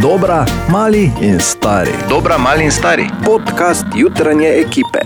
[0.00, 1.90] Dobra, mali in stari.
[2.08, 3.08] Dobra, mali in stari.
[3.24, 4.98] Podcast jutranje ekipe.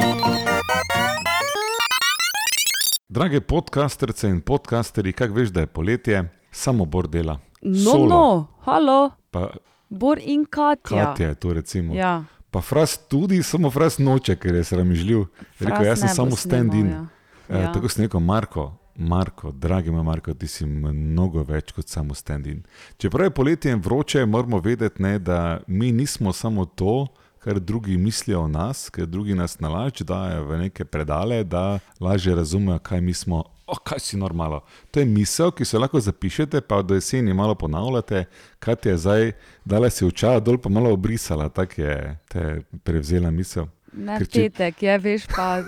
[3.08, 7.38] Drage podcasterce in podcasteri, kak veš, da je poletje, samo bor dela.
[7.62, 8.06] No, Solo.
[8.08, 9.50] no, halo, Pa
[9.88, 11.04] Bor in Katja.
[11.06, 11.94] Katja je to recimo.
[11.94, 15.24] Ja, Pa fras tudi, samo fras noče, ker je sramežljiv.
[15.60, 16.90] Rekel, jaz sem samo stand-in.
[16.90, 17.06] ja.
[17.48, 17.72] Eh, Ja.
[17.72, 22.62] Tako sem rekel, Marko, Marko, dragi moj Marko, ti si mnogo več kot samo stand-in.
[22.96, 27.06] Čeprav je poletje vroče, moramo vedeti, ne, da mi nismo samo to,
[27.38, 32.34] kar drugi mislijo o nas, ker drugi nas nalaž dajo v neke predale, da lažje
[32.34, 33.44] razumejo, kaj mi smo.
[33.66, 34.60] O, kaj si normalo.
[34.90, 38.24] To je misel, ki se lahko zapišete, pa do jeseni malo ponavljate,
[38.58, 39.32] kaj ti je zdaj,
[39.64, 41.96] dala si očala dol, pa malo obrisala, tako je
[42.28, 42.42] te
[42.82, 43.66] prevzela misel.
[43.92, 45.62] ne Ker če- je, veš, pa,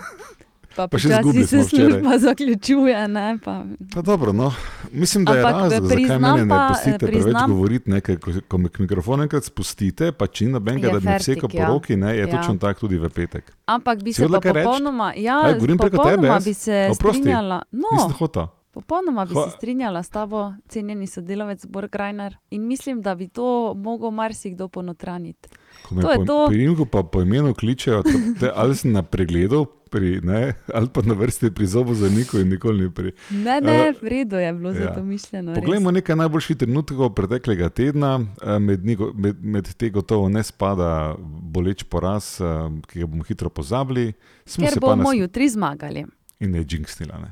[0.77, 1.91] pa, Pa še zgubili se smo včeraj.
[1.91, 3.09] služba zaključuje.
[3.09, 3.55] Ne, pa.
[3.89, 4.53] Pa dobro, no.
[4.93, 7.91] Mislim, da je Ampak razlog, zakaj priznam mene ne pa- pustite preveč priznam- govoriti.
[7.91, 11.67] Ne, ker ko, mikrofonu enkrat spustite, pa če nobenega, Je da bi vseko po ja.
[11.67, 12.27] roki, ne, je Ja.
[12.29, 13.53] točno tako tudi v petek.
[13.67, 16.45] Ampak bi Si se pa popolnoma, ja, Aj, govorim preko tebe, jaz.
[16.45, 17.19] bi se Oprosti.
[17.19, 17.63] strinjala.
[17.73, 18.47] Nisem No, hotel.
[18.73, 22.37] popolnoma bi se strinjala s tabo, cenjeni sodelavec Bor Grajner.
[22.51, 25.49] In mislim, da bi to mogel marsikdo ponotraniti.
[25.83, 26.47] Ko me To po, to.
[26.49, 28.03] pri imenu pa po imenu kličejo,
[28.41, 32.81] te, ali sem na pregledu, pri, ne, ali pa na vrsti pri zobozdravniku in nikoli
[32.81, 33.13] ni pri.
[33.31, 34.75] Ne, ne, v redu je bilo ja.
[34.77, 35.53] za to mišljeno.
[35.53, 35.59] res.
[35.59, 38.13] Poglejmo nekaj najboljših trenutkov preteklega tedna.
[38.43, 42.47] Eh, Med, med, med te gotovo ne spada boleč poraz, eh,
[42.85, 44.13] ki ga bomo hitro pozabili.
[44.45, 46.05] Smo Ker se pa bomo nas- jutri zmagali.
[46.41, 47.31] In ne jinxnila, ne.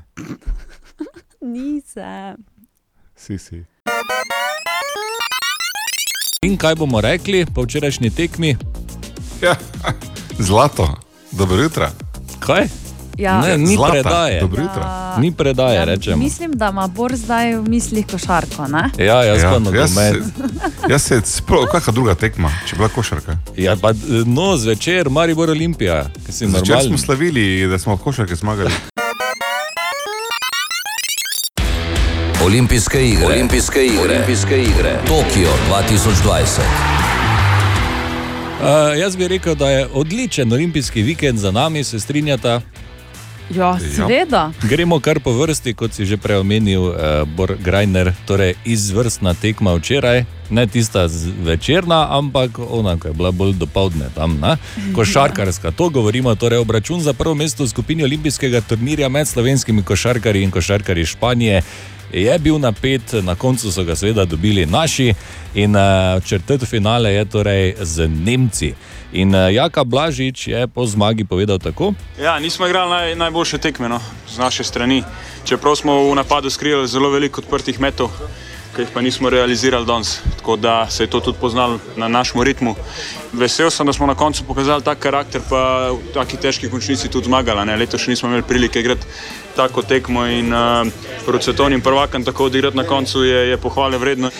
[1.41, 2.35] Nisem.
[3.15, 3.63] Si, si.
[6.41, 8.55] In kaj bomo rekli po včerajšnji tekmi?
[9.41, 9.55] Ja,
[10.39, 10.87] zlato,
[11.31, 11.89] dobro jutro.
[12.39, 12.67] Kaj?
[13.17, 13.41] Ja.
[13.41, 14.41] Ne, ni Zlata, predaje.
[14.41, 14.81] Dobro jutro.
[14.81, 16.17] Ja, Ni predaje, ja, rečemo.
[16.17, 18.67] Mislim, da ima Bor zdaj v mislih košarko.
[18.67, 18.89] Ne?
[18.97, 19.95] Ja, jaz pa jaz, nogomet.
[19.95, 20.21] se-
[20.89, 23.37] jaz se sploh, kakšna druga tekma, če bila košarka.
[23.55, 23.91] Ja, pa,
[24.25, 26.05] no, zvečer, Maribor Olimpija,
[26.41, 26.87] normalen.
[26.87, 28.71] smo slavili, da smo v košarki zmagali.
[32.43, 33.25] Olimpijske igre.
[33.25, 33.99] Olimpijske igre.
[34.01, 34.99] Olimpijske igre.
[35.07, 37.04] Tokio 2020.
[38.55, 42.61] Uh, jaz bi rekel, da je odličen olimpijski vikend za nami, se strinjata.
[43.55, 44.51] Ja, seveda.
[44.63, 46.95] Gremo kar po vrsti, kot si že prej omenil, uh,
[47.35, 50.23] Bor Grajner, torej izvrstna tekma včeraj.
[50.49, 51.07] Ne tista
[51.43, 54.57] večerna, ampak ona, ki je bila bolj dopoledne tam, ne?
[54.95, 55.71] košarkarska.
[55.71, 60.51] To govorimo, torej obračun za prvo mesto v skupini olimpijskega turnirja med slovenskimi košarkarji in
[60.51, 61.61] košarkarji Španije.
[62.15, 65.13] Je bil napet, na koncu so ga seveda dobili naši,
[65.53, 68.73] in uh, četrti finale je torej z Nemci.
[69.13, 73.89] In uh, Jaka Blažič je po zmagi povedal tako: Ja, nismo igrali naj, najboljše tekme
[73.89, 73.99] no,
[74.31, 75.03] z naše strani.
[75.43, 78.09] Čeprav smo v napadu skrivali zelo veliko odprtih metov,
[78.75, 80.19] ki jih pa nismo realizirali danes.
[80.37, 82.75] Tako da se je to tudi poznalo na našem ritmu.
[83.33, 87.31] Vesel sem, da smo na koncu pokazali tak karakter, pa v taki težki končnici tudi
[87.31, 87.77] zmagali.
[87.79, 89.07] Letos še nismo imeli prilike igrati
[89.55, 90.87] tako tekmo in uh,
[91.25, 94.31] proti svetovnim prvakom tako odigrati na koncu je, je pohvale vredno.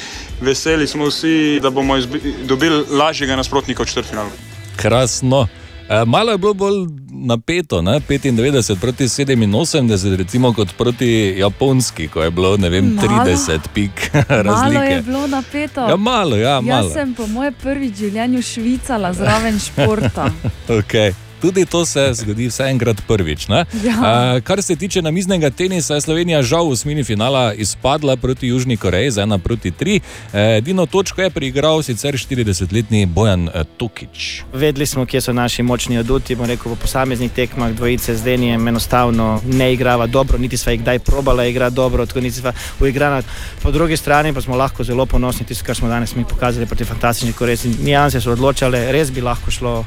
[0.41, 1.96] Veseli smo vsi, da bomo
[2.44, 4.29] dobili lažjega nasprotnika v četrtfinalu.
[4.75, 5.47] Krasno.
[5.90, 8.00] E, malo je bilo bolj napeto, ne?
[8.00, 13.25] 95 proti 87, recimo kot proti Japonski, ko je bilo vem, Malo.
[13.25, 15.01] 30 pik Malo je razlike.
[15.06, 15.81] bilo napeto.
[15.90, 16.88] Ja, malo, ja, malo.
[16.88, 20.31] Jaz sem po mojem prvi življenju švicala zraven športa.
[20.68, 21.25] Okay.
[21.46, 23.48] Tudi to se zgodi vse enkrat prvič.
[23.48, 23.66] ne?
[23.84, 24.36] Ja.
[24.38, 28.78] E, kar se tiče namiznega tenisa, je Slovenija žal v osmini finala izpadla proti Južni
[28.78, 30.00] Koreji z 1 proti 3.
[30.34, 34.44] E, edino točko je priigral sicer 40-letni Bojan e, Tokič.
[34.54, 36.36] Vedeli smo, kje so naši močni aduti.
[36.36, 40.82] bom Rekel, v posameznih tekmah dvojice z Denijem enostavno ne igrava dobro, niti sva jih
[40.82, 43.22] kdaj probala igrati dobro, tako niti sva uigrana.
[43.62, 46.86] Po drugi strani pa smo lahko zelo ponosni, tisto, kar smo danes mi pokazali proti
[46.86, 47.70] fantastični Korejci.
[47.84, 49.86] Nijanse so odločale, res bi lahko šlo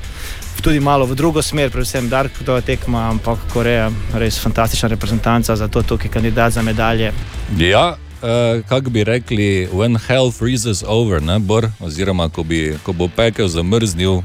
[0.60, 5.56] tudi malo v drugo smer, predvsem Dark, to je tekma, ampak Koreja, res fantastična reprezentanca,
[5.56, 7.12] zato tukaj kandidat za medalje.
[7.58, 12.92] Ja, uh, kako bi rekli, when hell freezes over, ne, Bor, oziroma ko, bi, ko
[12.92, 14.22] bo pekel zamrznil.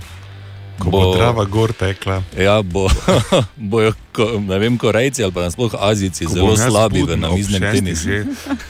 [0.80, 2.24] Ko bo trava gor tekla.
[2.38, 2.90] Ja, bo,
[3.72, 7.62] bojo ko, ne vem, Korejci ali pa nasploh Azijci Ko zelo slabi v ob namiznem
[7.62, 8.10] tenisu.
[8.10, 8.18] že,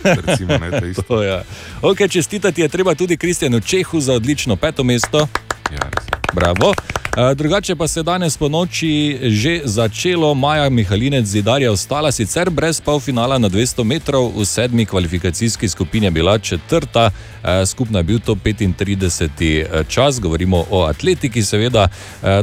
[0.03, 0.93] recimo, ne.
[1.07, 1.43] To, ja.
[1.81, 5.27] okay, čestitati je treba tudi Kristjanu Čehu za odlično peto mesto.
[5.71, 6.05] Ja, res.
[6.33, 6.73] Bravo.
[7.17, 12.11] Uh, drugače pa se je danes po noči že začelo, Maja Mihalinec zidar je ostala
[12.11, 17.99] sicer brez polfinala na 200 metrov, v sedmi kvalifikacijski skupini je bila četrta, uh, skupno
[17.99, 19.83] je bil to 35.
[19.87, 21.87] čas, govorimo o atletiki, seveda.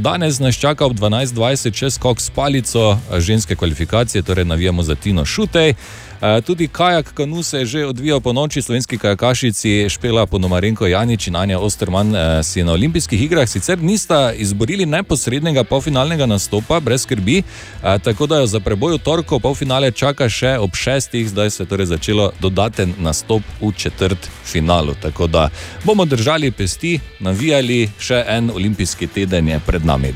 [0.00, 5.24] Danes nas čaka ob 12:20 čez skok s palico, ženske kvalifikacije, torej navijamo za Tino
[5.24, 5.74] Šutej.
[6.22, 11.26] Eh, tudi kajak kanu se je že odvijal po noči, slovenski kajakašici Špela Ponomarenko Janič
[11.26, 17.02] in Anja Osterman eh, si na olimpijskih igrah sicer nista izborili neposrednega polfinalnega nastopa, brez
[17.02, 17.42] skrbi,
[18.04, 21.68] tako da jo za preboj v torko polfinale čaka še ob šestih, zdaj se je
[21.68, 24.92] torej začelo dodaten nastop v četrt finalu.
[25.00, 25.48] Tako da
[25.84, 30.12] bomo držali pesti, navijali, še en olimpijski teden je pred nami.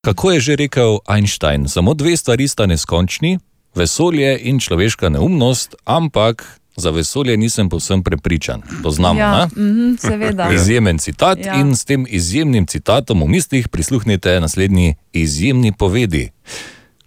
[0.00, 3.38] Kako je že rekel Einstein, samo dve stvari sta neskončni:
[3.74, 8.62] vesolje in človeška neumnost, ampak za vesolje nisem povsem prepričan.
[8.82, 9.48] Poznamo, Ja, ja.
[9.48, 10.50] mhm, seveda.
[10.54, 11.54] Izjemen citat Ja.
[11.54, 16.30] in s tem izjemnim citatom v mislih prisluhnite naslednji izjemni povedi.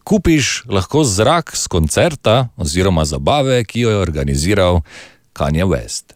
[0.03, 4.81] Kupiš lahko zrak z koncerta oziroma zabave, ki jo je organiziral
[5.33, 6.13] Kanye West.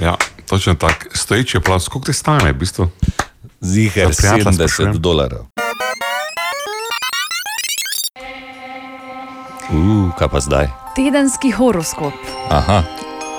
[0.00, 1.06] Ja, točno tako.
[1.14, 2.88] Stojič je plac, koliko ti stane, v bistvu?
[3.60, 4.92] Prijatelja 70 sprašujem.
[4.94, 5.61] dolarjev.
[9.70, 10.66] Uh, kaj pa zdaj?
[10.96, 12.12] Tedenski horoskop.
[12.50, 12.82] Aha,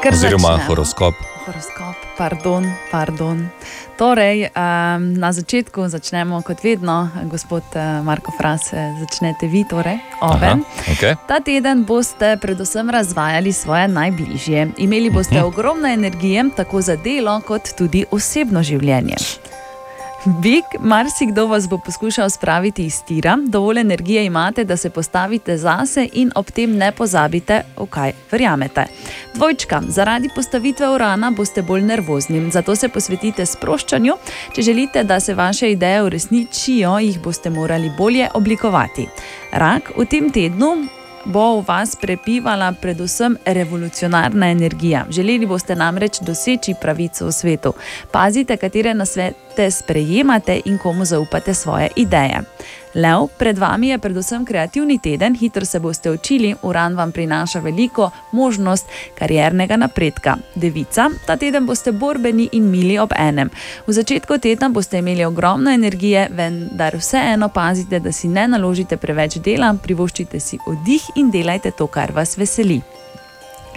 [0.03, 0.67] Kar oziroma začnemo.
[0.67, 1.13] horoskop.
[1.45, 3.49] Horoskop, pardon, pardon.
[3.97, 10.63] Torej, um, na začetku začnemo kot vedno, gospod uh, Marko Frase, začnete vi, torej, oven.
[10.87, 11.15] okay.
[11.27, 14.67] Ta teden boste predvsem razvajali svoje najbližje.
[14.77, 19.15] Imeli boste ogromno energije, tako za delo, kot tudi osebno življenje.
[20.25, 26.07] Big, marsikdo vas bo poskušal spraviti iz tira, dovolj energije imate, da se postavite zase
[26.13, 28.85] in ob tem ne pozabite, v kaj verjamete.
[29.35, 34.15] Dvojčka, zaradi postavitve urana boste bolj nervozni, zato se posvetite sproščanju.
[34.55, 39.07] Če želite, da se vaše ideje uresničijo, jih boste morali bolje oblikovati.
[39.51, 40.75] Rak, v tem tednu
[41.25, 45.05] bo v vas prepivala predvsem revolucionarna energija.
[45.09, 47.73] Želeli boste namreč doseči pravico v svetu.
[48.11, 52.41] Pazite, katere nasvete sprejemate in komu zaupate svoje ideje.
[52.93, 58.11] Lev, pred vami je predvsem kreativni teden, hitro se boste učili, uran vam prinaša veliko
[58.31, 58.85] možnost
[59.17, 60.37] kariernega napredka.
[60.55, 63.49] Devica, ta teden boste borbeni in mili ob enem.
[63.87, 69.37] V začetku tedna boste imeli ogromno energije, vendar vseeno pazite, da si ne naložite preveč
[69.37, 72.81] dela, privoščite si oddih in delajte to, kar vas veseli.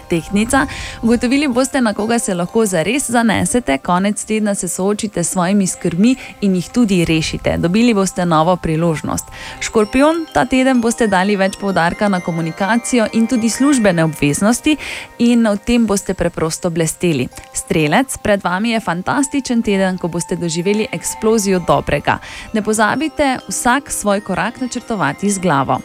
[0.08, 0.67] Tehnica.
[1.03, 6.17] Ugotovili boste, na koga se lahko zares zanesete, konec tedna se soočite s svojimi skrbmi
[6.41, 7.56] in jih tudi rešite.
[7.58, 9.25] Dobili boste novo priložnost.
[9.61, 14.76] Škorpion, ta teden boste dali več poudarka na komunikacijo in tudi službene obveznosti,
[15.19, 17.29] in v tem boste preprosto blesteli.
[17.53, 22.19] Strelec, pred vami je fantastičen teden, ko boste doživeli eksplozijo dobrega.
[22.53, 25.81] Ne pozabite vsak svoj korak načrtovati z glavo.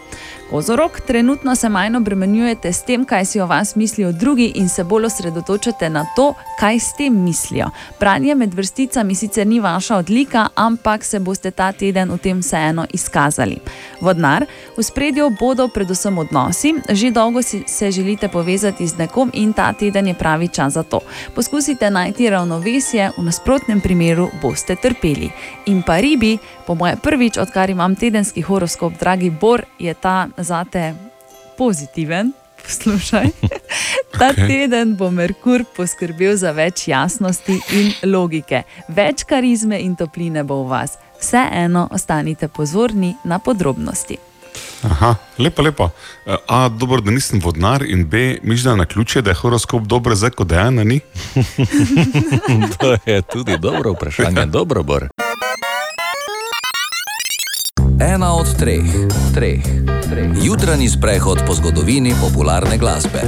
[0.51, 4.83] Kozorok, trenutno se manj obremenjujete s tem, kaj si o vas mislijo drugi, in se
[4.83, 7.69] bolj osredotočate na to, kaj s tem mislijo.
[7.99, 12.85] Branje med vrsticami sicer ni vaša odlika, ampak se boste ta teden v tem vseeno
[12.93, 13.57] izkazali.
[14.01, 14.45] Vodnar,
[14.77, 19.73] v spredju bodo predvsem odnosi, že dolgo si se želite povezati z nekom in ta
[19.73, 20.99] teden je pravi čas za to.
[21.35, 25.31] Poskusite najti ravnovesje, v nasprotnem primeru boste trpeli.
[25.65, 26.37] In pa ribi,
[26.67, 30.93] po moje prvič, odkar imam tedenski horoskop, dragi Bor, je ta zate
[31.57, 32.33] pozitiven.
[32.63, 33.27] Poslušaj.
[34.19, 34.47] Ta Okej.
[34.47, 40.69] teden bo Merkur poskrbel za več jasnosti in logike, več karizme in topline bo v
[40.69, 40.97] vas.
[41.21, 44.17] Vseeno ostanite pozorni na podrobnosti.
[44.83, 45.89] Aha, lepo, lepo.
[46.25, 50.15] Eh, A, dobro, da nisem vodnar in B, mišljeno na ključe, da je horoskop dober,
[50.15, 50.99] zdaj ko dejana ni.
[52.79, 55.07] To je tudi dobro vprašanje, dobro bor.
[58.01, 58.81] Ena od treh,
[59.33, 59.61] treh,
[60.09, 60.29] treh.
[60.43, 63.21] Jutranji sprehod po zgodovini popularne glasbe.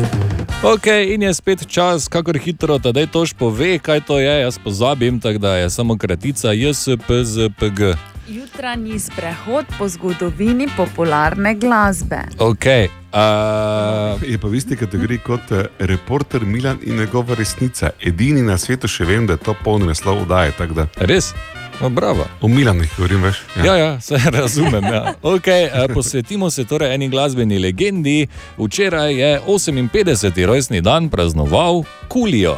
[0.63, 4.41] Ok, in je spet čas, kakor hitro tedaj tož pove, kaj to je.
[4.41, 7.93] Jaz pozabim, tako da je samo kratica JSPZPG.
[8.27, 12.23] Jutranji sprehod po zgodovini popularne glasbe.
[12.39, 12.65] Ok.
[12.65, 17.89] Uh, Je pa v isti kategoriji kot eh, reporter Milan in njegova resnica.
[18.01, 20.51] Edini na svetu še vem, da je to polni naslov vdaje.
[20.57, 21.33] tako da res?
[21.81, 22.25] No, bravo.
[22.41, 23.41] O Milanih govorim, veš.
[23.65, 24.83] Ja, ja, se razumem.
[24.83, 25.13] Ja.
[25.21, 28.27] Okay, posvetimo se torej eni glasbeni legendi.
[28.57, 30.45] Včeraj je 58.
[30.45, 32.57] rojstni dan praznoval Kulijo.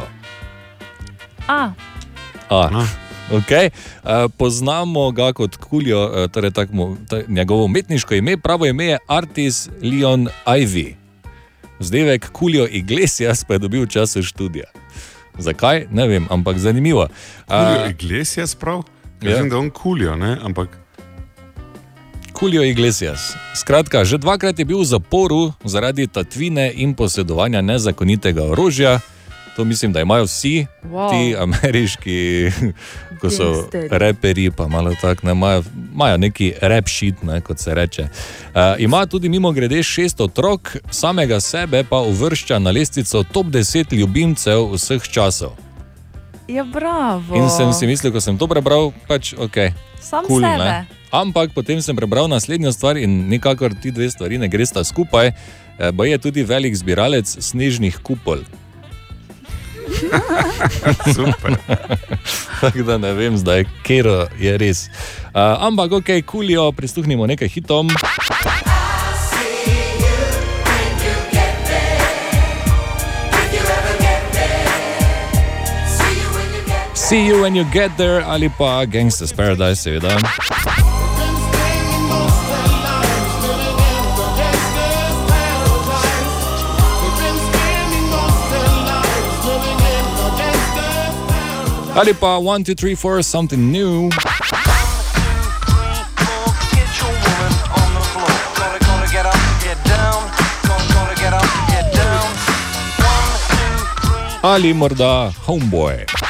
[1.48, 1.70] A,
[2.48, 2.86] A, A.
[3.30, 3.70] okay.
[4.36, 9.68] Poznamo ga kot Kulijo, torej tak mu, ta, njegovo umetniško ime, pravo ime je Artis
[9.82, 10.94] Leon Ivy.
[11.80, 14.64] Zdevek Kulijo Iglesias pa je dobil v času študija.
[15.38, 15.86] Zakaj?
[15.90, 17.08] Ne vem, ampak zanimivo.
[17.48, 18.82] Uh, Iglesias prav?
[19.22, 19.36] Ja.
[19.36, 20.36] Vem, da on kulijo, ne?
[20.42, 20.68] ampak
[22.42, 23.32] Julio Iglesias.
[23.54, 29.00] Skratka, že dvakrat je bil v zaporu zaradi tatvine in posedovanja nezakonitega orožja.
[29.56, 31.10] To mislim, da imajo vsi Wow.
[31.10, 32.50] ti ameriški,
[33.20, 33.88] ko so Gangsterji.
[33.90, 35.62] reperi, pa malo tako, ne, imajo,
[35.94, 38.02] imajo neki rap shit, ne, kot se reče.
[38.02, 43.96] Uh, ima tudi mimo grede šest otrok, samega sebe pa uvršča na lestvico top 10
[43.96, 45.56] ljubimcev vseh časov.
[46.46, 47.34] Ja, bravo.
[47.34, 49.74] In sem si mislil, ko sem to prebral, pač ok.
[49.98, 50.62] Sam Cool, sebe.
[50.62, 50.86] ne?
[51.10, 55.34] Ampak potem sem prebral naslednjo stvar in nikakor ti dve stvari ne gresta skupaj.
[55.78, 58.46] Eh, Bo je tudi velik zbiralec snežnih kupol.
[61.14, 61.54] super.
[62.60, 64.86] Tako da ne vem zdaj, kje je res.
[65.34, 67.90] Uh, ampak ok, kulijo, prisluhnimo nekaj hitom.
[77.06, 80.10] See you when you get there ali pa Gangsta's Paradise, seveda.
[91.94, 94.10] Ali pa 1, 2, 3, 4, something new.
[104.42, 106.25] Ali morda Homeboy.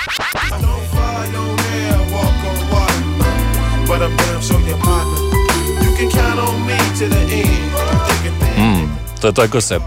[8.59, 8.89] Mm,
[9.21, 9.79] to je tako, ko se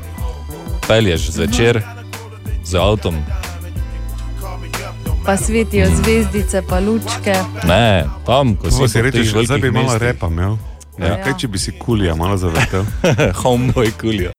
[0.87, 1.81] pelješ zvečer
[2.63, 3.15] z avtom.
[5.25, 7.35] Pa svetijo zvezdice, pa lučke.
[7.67, 10.57] Ne, tam, ko si si rečeš, zdaj bi malo repa imel.
[10.97, 11.07] Ja.
[11.07, 11.23] Ja.
[11.23, 12.83] Kaj če bi si kulija malo zavrtel?
[13.43, 14.31] Homeboy kulijo.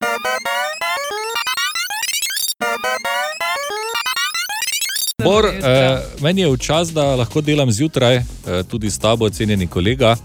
[5.25, 8.25] Bor, eh, meni je v čas, da lahko delam zjutraj, eh,
[8.71, 10.17] tudi s tabo, cenjeni kolega.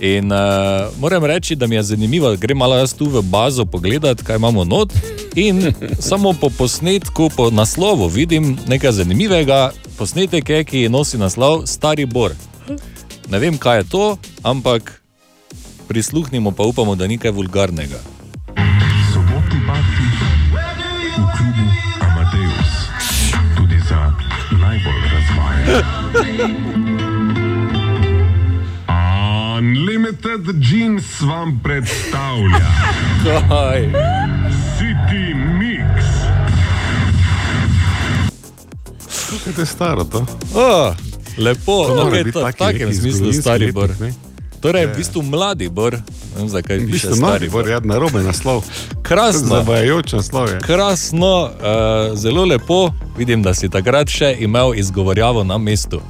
[0.00, 4.22] In uh, moram reči, da mi je zanimivo, grem malo jaz tu v bazo pogledat,
[4.22, 4.92] kaj imamo not.
[5.34, 5.72] In
[6.10, 9.70] samo po posnetku, po naslovu vidim nekaj zanimivega.
[9.98, 12.34] Posnetek je, ki nosi naslov Stari Bor.
[13.30, 14.04] Ne vem, kaj je to,
[14.42, 15.00] ampak
[15.88, 18.02] prisluhnimo, pa upamo, da ni kaj vulgarnega.
[19.14, 20.13] Sobotni parti
[29.56, 30.40] Unlimited
[30.70, 32.66] Jeans vam predstavlja
[33.48, 33.80] Kaj?
[34.78, 36.04] City Mix.
[39.44, 40.26] Kaj je staro to?
[40.54, 40.94] Oh,
[41.38, 43.66] lepo, To no, mora kaj je biti to v taki takem neki smislu zgodovinski stari
[43.66, 43.90] letnik, bor.
[44.00, 44.12] ne?
[44.64, 46.02] Torej, v bistvu mladi bor, ne
[46.34, 47.62] vem zakaj V piše bistvu stari mladi, bor.
[47.62, 48.64] bor, ja, narobe naslov.
[49.02, 50.58] Krasno, Zavajajoč naslov je.
[50.60, 51.50] krasno, uh,
[52.14, 52.88] zelo lepo.
[53.14, 56.00] Vidim, da si takrat še imel izgovorjavo na mestu.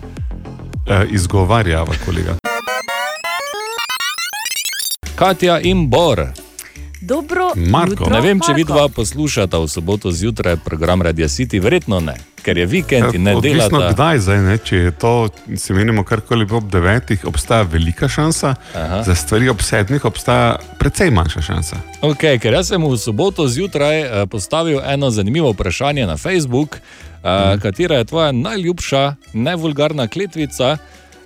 [0.86, 2.38] Uh, izgovarjava, kolega.
[5.14, 6.26] Katja in Bor.
[7.00, 7.90] Dobro, Marko.
[7.90, 8.56] jutro, Ne vem, če Marko.
[8.56, 13.36] vidva poslušata v soboto zjutraj program Radio City, verjetno ne, ker je vikend in ne
[13.36, 13.92] Odvisno delata.
[13.94, 14.56] kdaj zdaj, ne?
[14.58, 15.12] če je to,
[15.56, 19.02] se menimo, karkoli ob devetih, obstaja velika šansa, Aha.
[19.06, 21.80] za stvari ob sedmih obstaja precej manjša šansa.
[22.02, 26.76] Okay, ker jaz sem v soboto zjutraj eh, postavil eno zanimivo vprašanje na Facebook,
[27.24, 30.76] uh, katera je tvoja najljubša nevulgarna kletvica.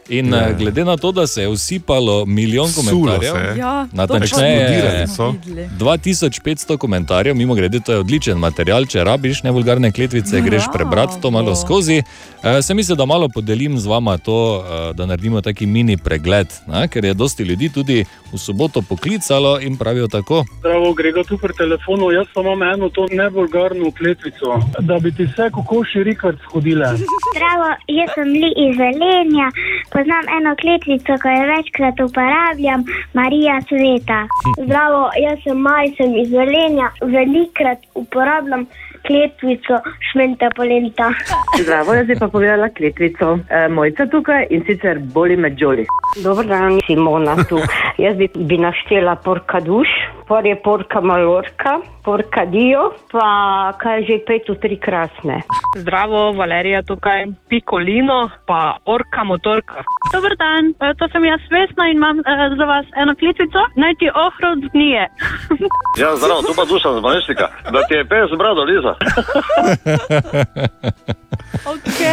[0.08, 0.38] In Ja.
[0.38, 0.52] ja.
[0.52, 3.56] glede na to, da se je usipalo milijon Sulo komentarjev, se je.
[3.58, 5.34] Ja, Natančneje- Eksplodirali so.
[5.78, 8.84] 2500 komentarjev, mimo grede, to je odličen material.
[8.84, 10.46] Če rabiš nevulgarne kletvice, Bravo.
[10.46, 12.02] greš prebrati to malo skozi.
[12.44, 16.46] E, se mislim, da malo podelim z vama to, eh, da naredimo taki mini pregled,
[16.66, 16.88] ne?
[16.88, 20.44] ker je dosti ljudi tudi v soboto poklicalo in pravijo tako.
[20.58, 22.10] Zdravo, Grega tu pri telefonu.
[22.10, 24.48] Jaz pa imam eno to nevulgarno kletvico,
[24.80, 26.86] da bi ti vse kokoši rikard shodile.
[27.34, 29.46] Zdravo, jaz sem Li iz Velenja.
[29.98, 32.84] Poznam eno kletvico, ki jo večkrat uporabljam,
[33.18, 34.18] Marija Sveta.
[34.64, 36.92] Zdravo, jaz sem Maj, sem iz Velenja.
[37.14, 38.62] Velikrat uporabljam
[39.08, 41.08] kletvico Šmente Polenta.
[41.62, 43.38] Zdravo, jaz bi pa povedala kletvico.
[43.48, 45.86] E, mojca tukaj in sicer boli med žoli.
[46.24, 47.58] Dober dan, Simona tu.
[48.04, 49.88] Jaz bi, bi naštela porka duš,
[50.28, 55.40] por je porka malorka, porka dio, pa kaj že pet v tri krasne.
[55.76, 59.84] Zdravo, Valerija tukaj, pikolino, pa orka motorka.
[60.12, 63.94] Dober dan, eh, to sem jaz Vesna in imam eh, za vas eno kletvico, naj
[64.00, 65.08] ti ohrod gnije.
[65.98, 68.94] Ja, zdravo, tu pa dušam z Malešnika, da ti je pes brado Liza.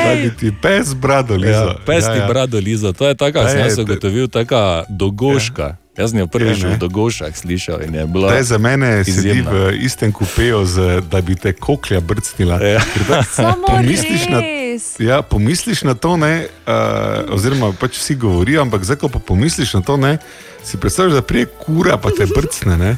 [0.06, 1.52] Da bi ti pes brado lizo.
[1.52, 2.28] Ja, pesti ja, ja.
[2.28, 5.76] brado lizo, to je taka, Ja, sem jaz ugotovil, taka dogoška.
[5.98, 6.76] Jaz sem jo prvič ne.
[6.76, 8.28] v Dogošah slišal in je bilo.
[8.28, 9.52] Zdaj za mene sedi izjemno.
[9.52, 12.60] v istem kupeju, z, da bi te koklja brcnila.
[12.60, 12.84] Ja.
[13.72, 14.42] Pomisliš na,
[15.00, 19.80] ja, pomisliš na to, ne, uh, oziroma pač vsi govorijo, ampak zdaj, ko pa pomisliš
[19.80, 20.18] na to, ne,
[20.64, 22.78] si predstavljaš, da prije kura pa te brcne.
[22.78, 22.98] Ne.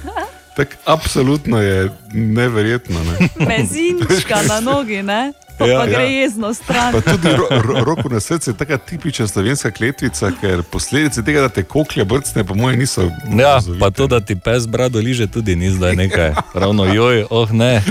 [0.57, 2.99] Tak, absolutno je neverjetno.
[3.03, 3.29] Ne.
[3.49, 5.33] Mezinčka na nogi, ne?
[5.57, 6.21] Pa, Ja, pa gre ja.
[6.21, 6.93] jezno stran.
[6.93, 11.41] Pa tudi ro, ro, roko na srce je taka tipična slovenska kletvica, ker posledice tega,
[11.41, 13.09] da te koklja brcne, po mojem, niso.
[13.37, 16.33] Ja, pa to, da ti pes brado liže, tudi ni zdaj nekaj.
[16.61, 17.81] Ravno joj, oh ne,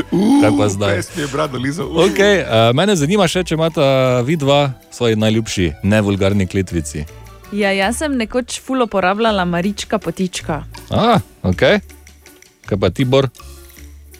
[0.42, 0.96] kaj pa zdaj.
[0.96, 1.86] Pes mi je brado lizal.
[1.86, 7.04] Okay, uh, mene zanima še, če imata vidva svoji najljubši, nevulgarni kletvici.
[7.52, 10.64] Ja, jaz sem nekoč ful uporabljala marička potička.
[10.90, 11.62] A, ok.
[12.66, 13.28] Kaj pa ti, Bor?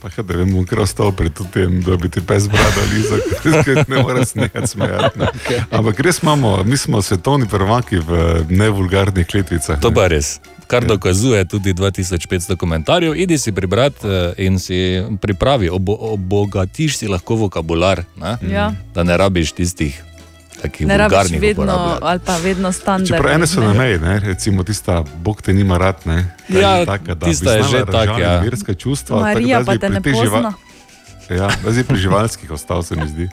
[0.03, 3.23] Pa kaj, da vem, bom kar ostal pri tem, da bi ti pes brado lizal,
[3.65, 5.19] ker ne moreš nekaj smejati.
[5.19, 5.31] Ne.
[5.71, 9.81] Ampak res imamo, mi smo svetovni prvaki v nevulgarnih kletvicah.
[9.81, 10.37] To pa je res.
[10.67, 13.15] Kar dokazuje tudi 2500 komentarjev.
[13.17, 18.37] Idi si prebrati eh, in si pripravi, obo, obogatiš si lahko vokabular, ne?
[18.51, 18.73] Ja.
[18.95, 20.03] da ne rabiš tistih
[20.63, 23.17] takih Ne rabiš vulgarnih vedno ali pa vedno standardno.
[23.17, 24.19] Čeprav ene so na meji, ne?
[24.19, 25.97] recimo tista, Bog te nima rad.
[26.05, 26.27] Ne?
[26.53, 28.41] Ta Ja, že taka, da tista je že tak, razžaliti ja.
[28.41, 29.21] Verska čustva.
[29.21, 30.53] Marija tako da pa te ne pozna.
[31.31, 33.29] Ja, da zdaj pri živalskih ostal se mi zdi.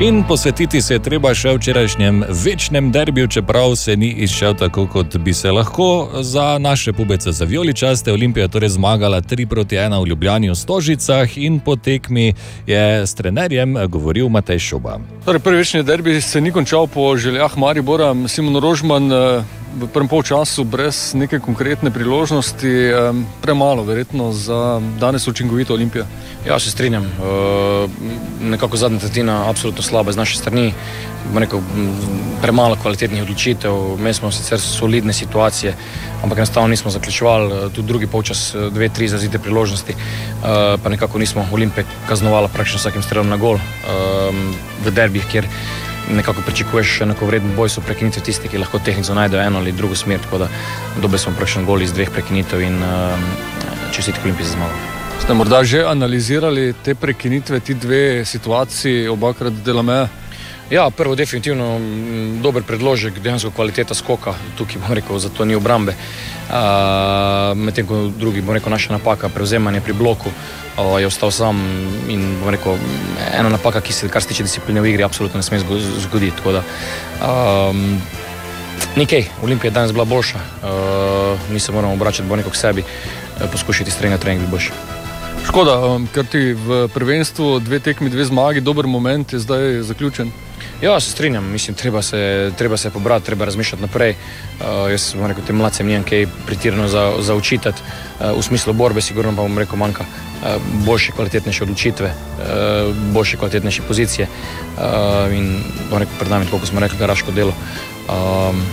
[0.00, 5.16] In posvetiti se je treba še včerajšnjem večnem derbiju, čeprav se ni izšel tako, kot
[5.16, 6.08] bi se lahko.
[6.20, 10.54] Za naše pubece za vijoličaste Olimpija je torej zmagala 3 proti 1 v Ljubljani v
[10.54, 12.34] Stožicah in po tekmi
[12.66, 14.98] je s trenerjem govoril Matej Šoba.
[15.24, 18.12] Torej, prvi večni derbi se ni končal po željah Maribora.
[18.28, 19.42] Simon Rožman eh,
[19.80, 26.04] v prvem polčasu brez neke konkretne priložnosti, eh, premalo verjetno za danes učinkovito Olimpijo.
[26.46, 27.04] Ja, se strinjam.
[27.04, 27.08] E,
[28.40, 30.72] nekako zadnja tretjina absolutno slaba z naše strani.
[31.34, 31.60] Rekel,
[32.42, 35.74] premalo kvalitetnih odločitev, imeli smo sicer solidne situacije,
[36.22, 37.54] ampak enostavno nismo zaključovali.
[37.54, 39.96] E, Tudi drugi polčas, e, dve, tri zazide priložnosti, e,
[40.82, 43.56] pa nekako nismo Olimpije kaznovali praktično vsakim strelom na gol.
[43.56, 43.60] E,
[44.84, 45.46] V derbih, kjer
[46.10, 50.20] nekako pričakuješ enakovreden boj, so prekinitve tiste, ki lahko tehnično najdejo eno ali drugo smer.
[50.22, 50.48] Tako da
[51.02, 53.16] dobili smo praktično gol iz dveh prekinitev in e,
[53.92, 55.05] čestitke Olimpiji za zmago.
[55.20, 60.08] Ste morda že analizirali te prekinitve, ti dve situaciji, obakrat delameja?
[60.70, 61.78] Ja, prvo, definitivno
[62.42, 65.94] dober predložek, dejansko kvaliteta skoka, tukaj bom rekel, zato ni obrambe.
[65.94, 71.62] Uh, Medtem ko drugi, bom rekel, naša napaka, prevzemanje pri bloku, uh, je ostal sam
[72.10, 72.74] in bom rekel,
[73.30, 76.42] ena napaka, ki se, kar se tiče discipline v igri, absolutno ne sme zgo- zgoditi.
[76.50, 76.62] Da,
[77.22, 78.02] um,
[78.96, 82.82] Nikaj, Olimpija je danes bila boljša, uh, mi se moramo obračati bolj neko k sebi,
[82.82, 84.95] uh, poskušati s treninga trening biti boljši.
[85.46, 90.32] Škoda, um, ker ti v prvenstvu dve tekmi, dve zmagi, dober moment je zdaj zaključen.
[90.82, 94.10] Ja, se strinjam, mislim, treba se, treba se pobrati, treba razmišljati naprej.
[94.10, 97.40] Uh, jaz bom rekel, tem mladcem nimam kaj pretirano za, za uh,
[98.38, 103.82] v smislu borbe, sigurno pa bom rekel, manjka uh, boljše, kvalitetnejše odločitve, uh, boljše, kvalitetnejše
[103.88, 104.26] pozicije.
[104.26, 107.54] Uh, in bom rekel, pred nami, tako kot smo rekli, garaško delo.
[108.10, 108.64] Um,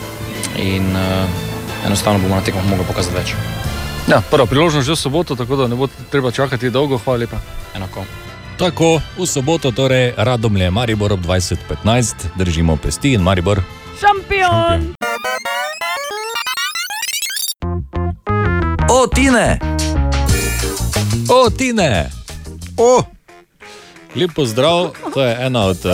[0.58, 3.62] in uh, enostavno bomo na tekmah mogli pokazati več.
[4.08, 6.98] Ja, prva priložnost že v soboto, tako da ne bo treba čakati dolgo.
[6.98, 7.39] Hvala lepa.
[7.76, 8.04] Enako.
[8.58, 13.62] Tako v soboto, torej Radomlje, Maribor ob 20:15, držimo pesti in Maribor.
[14.00, 14.94] Šampion!
[18.89, 19.60] O, Tine!
[21.30, 22.10] O, Tine!
[22.78, 23.04] O!
[24.16, 25.92] Lep pozdrav, to je ena od uh,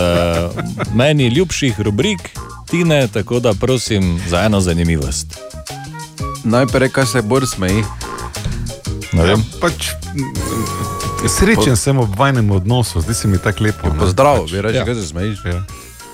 [0.94, 2.20] meni ljubših rubrik,
[2.70, 5.40] Tine, tako da prosim za eno zanimivost.
[6.44, 7.84] Najprej, kaj se bolj smeji.
[9.12, 9.42] Ne vem.
[9.60, 13.88] Pač, mm, srečen sem ob vajnem odnosu, zdi se mi tako lepo.
[13.92, 13.98] ne.
[13.98, 14.84] Pozdrav, Pač, bi rekel, ja.
[14.84, 15.38] kaj se smejiš.
[15.44, 15.62] Ja.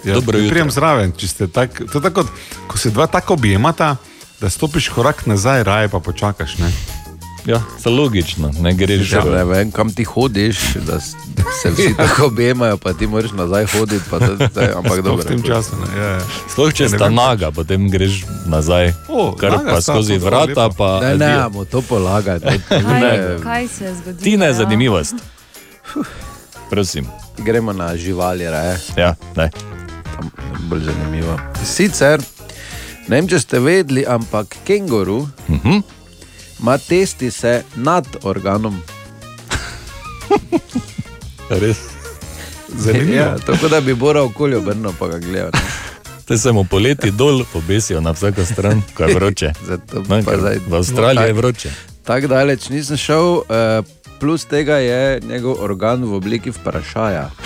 [0.04, 0.50] Ja, Dobro jutro.
[0.54, 2.26] Prijem zraven, če ste tak, to je tako, kot,
[2.66, 3.96] ko se dva tako objemata,
[4.40, 6.58] da stopiš korak nazaj, raje pa počakaš.
[6.58, 6.70] Ne?
[7.46, 12.26] Ja, je logično, ne greš Ja, ne vem, kam ti hodiš, da se vsi tako
[12.26, 14.04] objemajo, pa ti moraš nazaj hoditi.
[14.10, 15.22] Pa to, to, je- ampak dobro.
[15.22, 15.76] v tem času.
[15.76, 16.00] Ne?
[16.00, 16.20] Ja, ja.
[16.48, 20.68] Sploh če Ja, ne sta naga, potem greš nazaj, O, kar naga pa skozi vrata.
[20.68, 22.58] Pa, Ne, ne, mu to polagati.
[22.68, 24.24] Kaj, Ne, kaj se je zgodilo?
[24.24, 24.52] Tine, ja?
[24.54, 25.14] zanimivost.
[26.70, 27.06] Prosim.
[27.38, 28.78] Gremo na živali, raje.
[28.96, 29.50] Ja, ne.
[30.10, 31.38] Tam je bolj zanimivo.
[31.64, 32.20] Sicer,
[33.08, 35.82] ne vem, če ste vedeli, ampak kenguru uh -huh.
[36.58, 38.80] Ima testi se nad organom.
[41.50, 41.76] Res.
[42.70, 43.14] Zanimivo.
[43.14, 45.50] Ja, tako da bi Bora okolje obrnil, pa ga gledal.
[45.52, 45.60] ne.
[46.24, 49.52] Te se mu poleti dol obesijo na vsako stran, ko je vroče.
[49.68, 51.70] Zato ker zdaj- v Avstraliji je Tak- vroče.
[52.04, 53.82] Tako daleč nisem šel, eh,
[54.20, 57.30] plus tega je njegov organ v obliki vprašaja.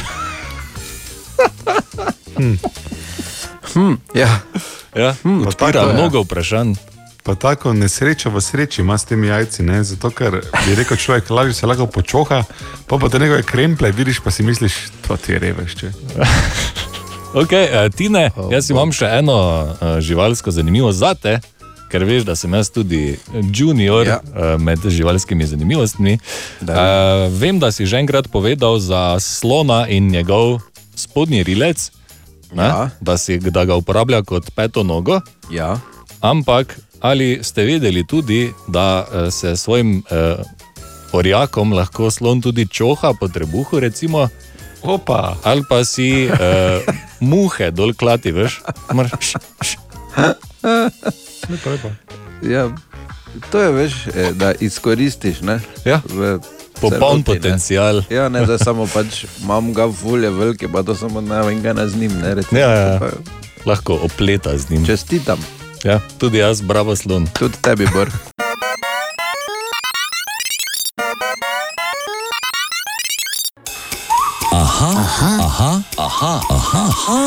[3.73, 4.40] Hm, ja.
[4.94, 5.92] Ja, Hm, pa odpira je.
[5.94, 6.75] mnogo vprašanj.
[7.23, 9.85] Pa tako nesreča v sreči ima s temi jajci, ne?
[9.85, 12.43] zato ker bi rekel človek, lažje se lahko počoha,
[12.89, 15.91] pa pa te nekaj kremple vidiš, pa si misliš, to ti je revešče.
[17.31, 21.37] Okay, uh, Tine, jaz imam še eno uh, živalsko zanimivost za te,
[21.87, 23.21] ker veš, da sem jaz tudi
[23.55, 24.17] junior ja.
[24.19, 26.17] uh, med živalskimi zanimivostmi.
[26.67, 30.59] Uh, vem, da si že enkrat povedal za slona in njegov
[30.99, 31.93] spodnji rilec,
[32.51, 32.91] ne, Ja.
[32.99, 35.21] da, si, da ga uporablja kot peto nogo.
[35.55, 35.79] Ja.
[36.21, 40.41] Ampak ali ste vedeli tudi, da uh, se s svojim uh,
[41.13, 44.29] orjakom lahko slon tudi čoha po trebuhu, recimo?
[44.83, 45.37] Opa.
[45.43, 46.37] Ali pa si uh,
[47.21, 48.61] muhe dol klati, veš?
[48.89, 49.37] Moraš-
[52.43, 52.71] Ja,
[53.51, 55.41] to je veš, eh, da izkoristiš.
[55.41, 56.01] Ne, ja.
[56.75, 57.25] Popoln celoti, ne.
[57.27, 58.03] potencial.
[58.11, 61.87] Ja, ne, da samo pač imam ga volje velike, pa to samo ne vem, kaj
[61.87, 62.13] z njim.
[62.15, 62.99] Ne, recimo, Ja, ja.
[62.99, 63.11] pa-
[63.67, 64.87] Lahko opleta z njim.
[64.87, 65.60] Čestitam.
[65.85, 67.27] Ja, tudi jaz, bravo slon.
[67.38, 68.09] Tudi tebi, Bor.
[74.53, 77.21] Aha, aha, aha, aha, aha, aha,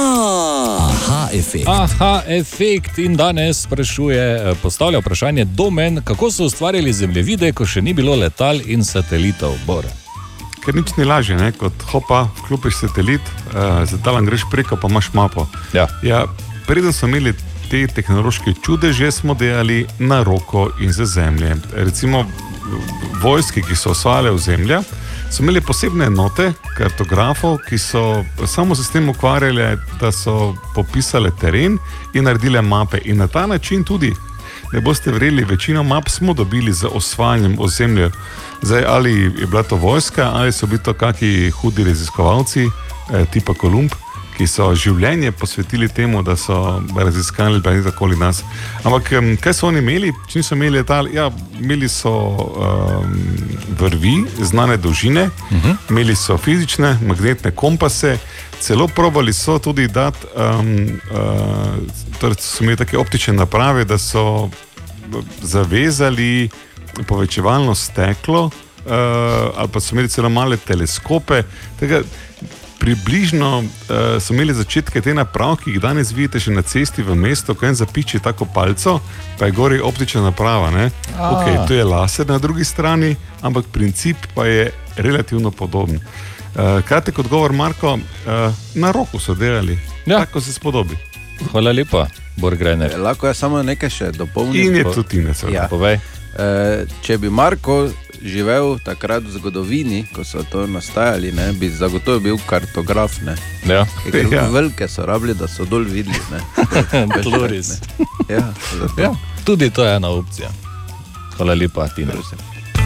[0.77, 1.67] aha efekt.
[1.67, 7.81] Aha, efekt in danes sprašuje, eh, postavlja vprašanje domen, kako so ustvarjali zemljevide, ko še
[7.81, 9.57] ni bilo letal in satelitov.
[9.65, 9.85] Bor.
[10.65, 11.51] Ker nič ni lažje, ne?
[11.51, 15.47] kot hopa, vklopiš satelit, uh, z letalom greš preko, pa imaš mapo.
[15.73, 15.87] Ja.
[16.03, 16.25] Ja,
[16.67, 17.33] preden smo imeli
[17.69, 21.55] te tehnološke čudeže, smo delali na roko in za zemlje.
[21.73, 22.25] Recimo
[23.21, 24.81] vojske, ki so osvajale v zemljo,
[25.31, 31.31] so imeli posebne enote kartografov, ki so samo se s tem ukvarjali, da so popisale
[31.41, 31.77] teren
[32.13, 33.01] in naredile mape.
[33.05, 34.13] In na ta način tudi.
[34.73, 38.09] Ne boste verjeli, večino map smo dobili z osvajanjem ozemlja.
[38.61, 43.53] Zdaj, ali je bila to vojska, ali so bili to kakšni hudi raziskovalci, eh, tipa
[43.53, 43.91] Kolumb,
[44.37, 46.55] ki so življenje posvetili temu, da so
[46.95, 48.41] raziskali planet okoli nas.
[48.83, 49.11] Ampak
[49.43, 51.09] kaj so oni imeli, če niso imeli letal?
[51.13, 53.13] Ja, imeli so um,
[53.79, 55.75] vrvi, znane dolžine, uh -huh.
[55.89, 58.17] imeli so fizične, magnetne kompase,
[58.59, 64.49] celo probali so tudi dati, um, uh, torej so imeli take optične naprave, da so
[65.41, 66.49] zavezali
[67.07, 68.91] povečevalno steklo, uh,
[69.57, 71.43] ali pa so imeli celo male teleskope.
[71.79, 72.01] Tega,
[72.83, 73.65] približno uh,
[74.19, 77.63] so imeli začetke te naprave, ki jih danes vidite še na cesti v mestu, ko
[77.69, 78.97] en zapiči tako palco,
[79.39, 80.71] pa je gori optična naprava.
[80.71, 80.89] ne.
[81.15, 81.29] A.
[81.31, 84.67] Okay, to je laser na drugi strani, ampak princip pa je
[84.97, 85.95] relativno podoben.
[85.95, 90.19] Uh, kratek odgovor, Marko, uh, na roko so delali, ja.
[90.25, 90.99] tako se spodobi.
[91.51, 92.99] Hvala lepa, Borgrajner.
[92.99, 94.59] Lahko jaz samo nekaj še dopolnim.
[94.59, 95.69] In je tudi Tine, seveda.
[95.71, 96.01] Povej.
[96.33, 97.87] E, če bi Marko
[98.23, 103.19] živel takrat v zgodovini, ko so to nastajali, ne, bi zagotovo bil kartograf.
[103.21, 103.35] Ne.
[103.67, 103.85] Ja.
[104.11, 104.47] Ker Ja.
[104.49, 106.15] Velike so rabili, da so dol videli.
[107.23, 107.69] Tloris.
[107.99, 108.05] ne.
[108.35, 109.01] Ja, zato.
[109.01, 109.11] Ja,
[109.45, 110.49] tudi to je ena opcija.
[111.37, 112.13] Hvala lepa, Tina.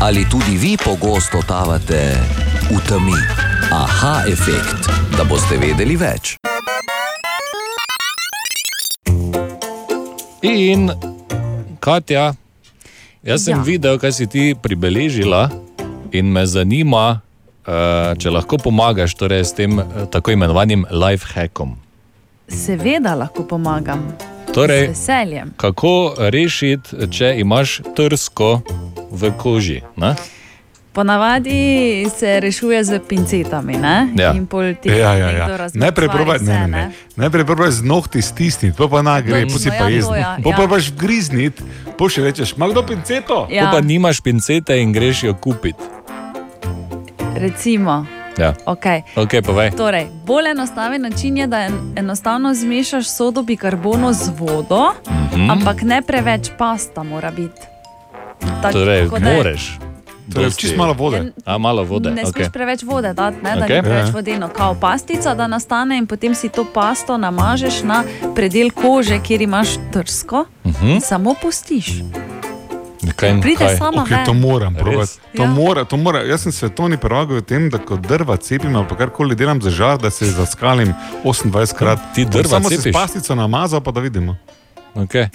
[0.02, 2.16] Ali tudi vi pogosto totavate
[2.72, 3.18] v temi?
[3.72, 6.38] Aha, efekt, da boste vedeli več.
[10.42, 10.92] In
[11.80, 12.34] Katja,
[13.28, 13.64] jaz sem Ja.
[13.64, 15.50] videl, kaj si ti pribeležila,
[16.12, 17.20] in me zanima,
[17.68, 21.76] uh, če lahko pomagaš torej, s tem uh, tako imenovanim life hackom.
[22.48, 24.08] Seveda lahko pomagam.
[24.56, 24.96] Torej,
[25.60, 28.62] kako rešiti, če imaš trsko
[29.12, 29.82] v koži?
[30.00, 30.16] Ne?
[30.98, 31.62] Ponavadi
[32.10, 33.78] se rešuje z pincetami.
[33.78, 34.10] Ne?
[34.16, 34.34] Ja.
[34.34, 35.46] In pol ti Ja, ja, ja.
[35.70, 36.84] Najprej probaj, ne, ne, ne.
[37.16, 39.90] Najprej probaj z nohti stisniti, pa pa na gre, Točno, pa si ja, pa to
[39.90, 40.18] jezni.
[40.18, 40.56] ja, Pa ja.
[40.58, 41.62] pa paš grizniti,
[41.94, 43.46] pa še rečeš, ima kdo pinceto?
[43.48, 43.70] Ja.
[43.70, 45.86] Pa nimaš pincete in greš jo kupiti.
[47.36, 48.06] Recimo.
[48.36, 48.54] Ja.
[48.66, 49.02] Okay.
[49.14, 49.72] Ok, povej.
[49.72, 54.94] Torej, bolj enostaven način je, da en, enostavno zmešaš sodo bikarbono z vodo,
[55.32, 55.50] Mhm.
[55.52, 57.62] ampak ne preveč pasta mora biti.
[58.62, 59.78] Tak- Torej, moreš.
[60.28, 61.32] Torej, čisto malo vode.
[61.46, 62.12] A, malo vode.
[62.12, 62.32] Ne okay.
[62.34, 63.76] smeš preveč vode dati, ne, da Okej.
[63.76, 64.12] ni preveč Ja.
[64.12, 69.42] vodeno, kao pastica, da nastane in potem si to pasto namažeš na predel kože, kjer
[69.42, 70.88] imaš trsko Mhm.
[70.88, 72.02] in samo pustiš.
[73.10, 73.78] Kaj, Pride kaj?
[73.78, 75.12] sama Okay, to moram probati.
[75.34, 75.50] To, Ja.
[75.50, 76.20] mora, to mora.
[76.22, 79.70] Jaz sem svetovni prvak v tem, da ko drva cepim ali pa karkoli delam za
[79.70, 82.00] žar, da se zaskalim 28 krat.
[82.14, 82.92] Ti drva Samo se cepiš?
[82.92, 84.36] s pastico namazal, pa da vidimo.
[84.96, 85.30] Okay.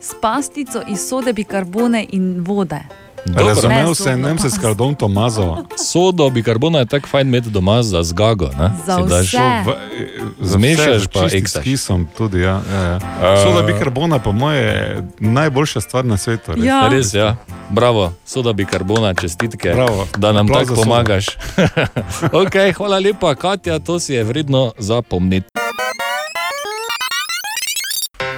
[0.00, 2.80] S pastico iz sode bikarbone in vode.
[3.26, 5.56] Razumel Ne sem, zobno ne se s kardom to mazal.
[5.82, 8.46] Sodo bikarbona je tako fajn imeti doma za zgago.
[8.48, 8.70] Ne?
[8.86, 9.64] Za daš-.
[9.66, 9.76] V-
[10.40, 11.60] za Zmešaš vse, pa eksaš.
[11.60, 12.60] S kisom tudi, ja.
[12.72, 12.98] ja, ja.
[13.22, 16.52] A- Soda bikarbona, po moje, je najboljša stvar na svetu.
[16.52, 16.64] Res.
[16.64, 16.88] Ja.
[16.88, 17.36] Res, ja.
[17.70, 20.06] Bravo, soda bikarbona, čestitke, Bravo.
[20.16, 21.26] da nam tako pomagaš.
[22.42, 25.46] okay, hvala lepa, Katja, to si je vredno zapomniti.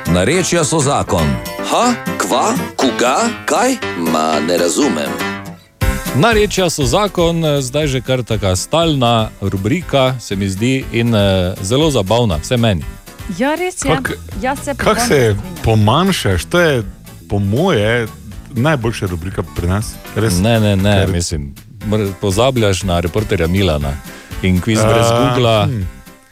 [0.06, 1.22] Narečja so zakon.
[1.70, 3.76] Ha, kva, koga, kaj?
[4.12, 5.11] Ma ne razumem.
[6.14, 11.54] Narečja so zakon, eh, zdaj že kar taka stalna rubrika, se mi zdi, in uh,
[11.62, 12.83] zelo zabavna, vse meni.
[13.38, 13.90] Ja, res je.
[13.90, 16.83] Kak- Jaz se Kako se pomanjšaš, to je
[17.28, 18.09] po moje
[18.50, 19.94] najboljša rubrika pri nas.
[20.16, 20.40] Res.
[20.40, 21.54] Ne, ne, ne, Ker- mislim,
[22.20, 23.94] pozabljaš na reporterja Milana
[24.42, 25.83] in kviz brez Google, hm.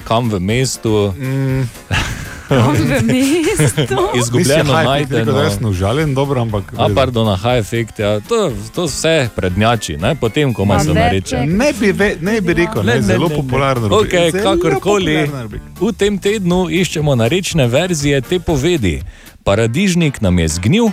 [0.05, 1.15] kam v mestu.
[1.19, 1.63] Mm.
[2.51, 3.97] V mestu?
[4.19, 5.33] Izgubljeno Nisi najdeno.
[5.33, 6.73] Da sem užaljen, dobro, ampak.
[6.77, 8.21] A, pardon, aha, efekt, ja.
[8.21, 8.39] to,
[8.75, 10.15] to vse prednjači, ne?
[10.15, 11.37] potem, ko Ma se nareče.
[11.37, 14.17] je- Ne bi, ve, ne bi rekel, ne, zelo popularna rubrika.
[14.17, 15.65] Okay, Zelo kakorkoli, popularna rubrika.
[15.81, 19.03] v tem tednu iščemo narečne verzije te povedi.
[19.45, 20.87] Paradižnik nam je zgnil,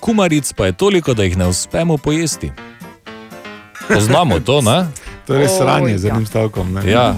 [0.00, 2.52] kumaric pa je toliko, da jih ne uspemo pojesti.
[3.88, 4.86] Poznamo to, ne?
[5.26, 6.72] To je res sranje z enim stavkom.
[6.72, 6.80] Ne?
[6.86, 7.14] Ja.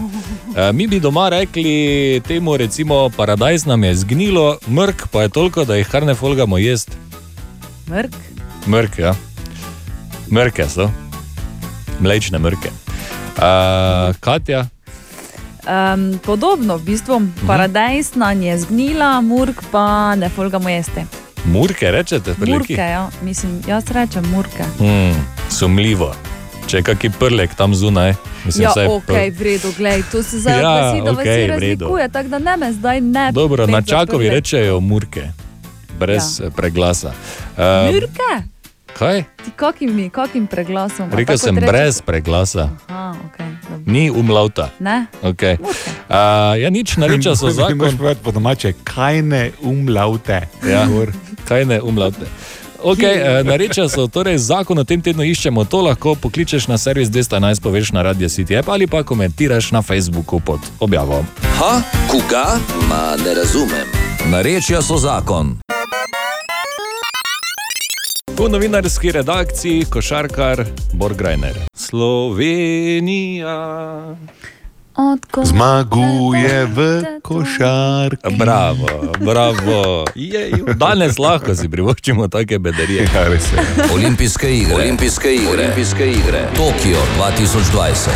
[0.57, 5.65] E, Mi bi doma rekli temu, recimo, paradajz nam je zgnilo, mrk pa je toliko,
[5.65, 6.93] da jih kar ne folgamo jesti.
[7.89, 8.15] Mrk.
[8.67, 9.15] Mrke, ja.
[10.31, 10.91] Mrke so,
[12.01, 12.71] mlečne mrke.
[13.37, 14.67] Uh, Katja,
[15.67, 17.47] Um, podobno, v bistvu, Mhm.
[17.47, 21.03] paradajz nam je zgnila, murk pa ne folgamo jesti.
[21.45, 24.63] murke rečete, Murke, ja, mislim, jaz rečem murke.
[24.79, 26.15] Hmm, sumljivo.
[26.67, 30.41] Če je kaki prlek tam zunaj, mislim, Ja, saj ok, v redu, gledaj, to se
[30.41, 31.85] zdaj Ja, ja, da vas okay, v redu.
[31.87, 33.27] razlikuje, tako da ne me zdaj ne.
[33.33, 35.31] Dobro, na čakovi rečejo murke,
[35.99, 36.51] brez ja.
[36.51, 37.15] preglasa.
[37.55, 38.33] Uh, Murke?
[38.97, 39.23] kaj?
[39.45, 41.13] Ti kakim, kakim preglasom?
[41.13, 43.83] Rekel sem rečeš- brez preglasa, Aha, okay, dobro.
[43.87, 44.71] ni umlauta.
[44.81, 45.07] Ne?
[45.23, 45.61] Okay.
[45.61, 47.79] Uh, ja, nič nareča so zakon.
[47.79, 50.49] povedati po domače, kaj ne umlaute.
[50.65, 50.89] Ja,
[51.45, 52.27] kaj ne umlaute.
[52.87, 57.11] Okay, eh, nareča so torej zakon o tem tednu iščemo, to lahko pokličeš na servis
[57.11, 61.25] 211, poveš na Radio City app ali pa komentiraš na Facebooku pod objavo.
[61.59, 62.63] Ha, koga?
[62.89, 63.91] Ma ne razumem.
[64.31, 65.59] Narečja so zakon.
[68.39, 71.59] V novinarski redakciji košarkar Borgrajner.
[71.75, 73.57] Slovenija.
[75.45, 76.79] Zmaguje v
[77.23, 78.37] košarki.
[78.37, 80.05] Bravo, bravo.
[80.15, 83.05] Jej, danes lahko si privoščimo take bedarije.
[83.05, 83.41] Ja, je.
[83.93, 84.75] Olimpijske igre.
[84.75, 85.51] Olimpijske igre.
[85.51, 86.49] Olimpijske igre.
[86.51, 88.09] Tokio 2020.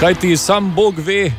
[0.00, 1.32] Kaj ti sam Bog ve,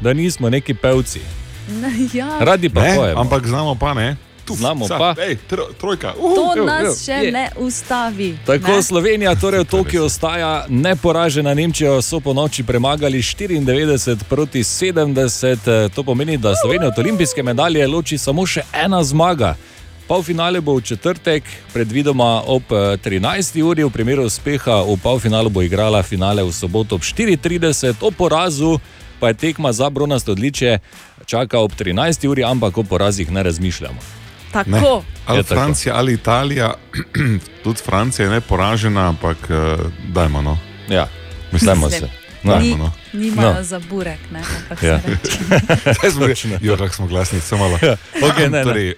[0.00, 1.20] da nismo neki pevci.
[2.12, 2.28] Ja.
[2.40, 3.20] Radi pa Ne, pojemo.
[3.20, 4.16] ampak znamo pa ne.
[4.54, 5.14] Znamo Sa, pa.
[5.18, 6.12] Ej, tro, trojka.
[6.12, 7.32] To evo, nas evo, še je.
[7.32, 8.38] ne ustavi.
[8.46, 8.82] Tako ne?
[8.82, 11.54] Slovenija, torej v Tokiu ostaja neporažena.
[11.54, 15.88] Nemčijo so po noči premagali 94 proti 70.
[15.94, 19.56] To pomeni, da Slovenija od olimpijske medalje loči samo še ena zmaga.
[20.06, 21.42] Polfinale bo v četrtek,
[21.74, 23.62] predvidoma ob eh, 13.
[23.62, 28.78] uri, v primeru uspeha v polfinalu bo igrala finale v soboto ob 4:30, o porazu
[29.20, 30.78] pa je tekma za bronasto odličje
[31.26, 32.28] čaka ob 13.
[32.28, 34.25] uri, ampak o porazih ne razmišljamo.
[34.62, 34.80] Ne.
[34.80, 35.02] Tako.
[35.26, 35.54] Ali Je tako.
[35.54, 36.74] Francija ali Italija,
[37.64, 40.58] tudi Francija je ne poražena, ampak uh, dajmo no.
[40.88, 41.08] Ja,
[41.52, 42.08] Mislim, se.
[42.44, 42.92] Dajmo Ni, no.
[43.12, 43.62] nimajo No.
[43.62, 44.38] za burek, ne?
[44.58, 45.00] ampak Ja.
[45.00, 45.38] se reče.
[45.98, 47.78] Zdaj smo rekli, jo, kako smo glasni, samo malo.
[47.82, 48.64] Ja, okej, ne, ne.
[48.64, 48.96] torej, uh,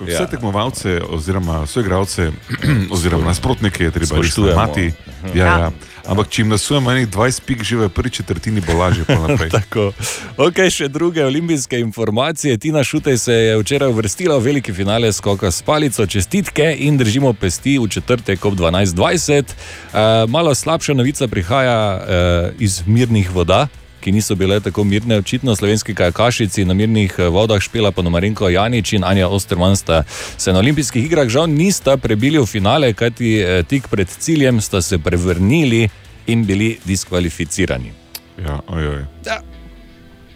[0.00, 0.20] vse Ja.
[0.20, 0.26] ja.
[0.26, 2.30] tekmovalce, oziroma soigralce,
[2.90, 4.52] oziroma nasprotnike je treba Spoštujemo.
[4.52, 4.92] imati.
[5.34, 5.70] Ja, ja.
[6.06, 9.04] Ampak če jim nasujemo enih 20 pik že v prvi četrtini, bo lažje.
[9.58, 9.90] Tako.
[10.38, 12.58] Ok, še druge olimpijske informacije.
[12.62, 16.06] Tina Šutej se je včeraj uvrstila v veliki finale skoka s palico.
[16.06, 19.42] Čestitke in držimo pesti v četrtek ob 12.20.
[19.46, 23.66] Uh, malo slabša novica prihaja uh, iz mirnih voda.
[24.06, 28.48] Ki niso bile tako mirne, očitno slovenski kajakašici na mirnih eh, vodah špela pa Marinko
[28.48, 30.04] Janič in Anja Osterman sta
[30.38, 34.82] se na olimpijskih igrah žal nista prebili v finale, kajti eh, tik pred ciljem sta
[34.82, 35.88] se prevrnili
[36.26, 37.92] in bili diskvalificirani.
[38.38, 39.04] Ja, ojoj.
[39.26, 39.40] Ja.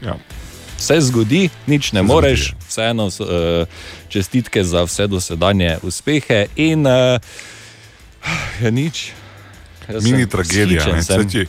[0.03, 0.19] Ja.
[0.79, 2.67] Vse zgodi, nič ne moreš, zgodi.
[2.69, 3.67] vseeno uh,
[4.09, 7.23] čestitke za vse dosedanje uspehe in uh,
[8.63, 9.13] je nič.
[9.89, 10.87] Jaz Mini tragedija.
[10.87, 11.03] ne.
[11.03, 11.23] sem.
[11.23, 11.47] Saj, Če,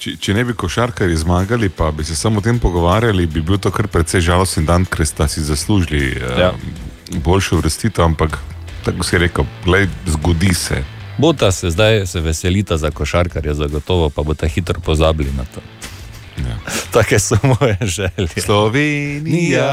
[0.00, 3.58] če, če ne bi košarkari zmagali, pa bi se samo o tem pogovarjali, bi bil
[3.60, 6.36] to kar precej žalosten dan, ker sta si zaslužili Ja.
[6.40, 6.52] ja.
[7.24, 8.38] boljšo vrstitev, ampak
[8.84, 10.82] tako si rekel, glej, zgodi se.
[11.20, 15.60] Bota se zdaj se veselita za košarkarje, zagotovo pa bo ta hitro pozabili na to.
[16.40, 16.56] Ja.
[16.92, 18.40] Take so moje želje.
[18.40, 19.68] Slovenija.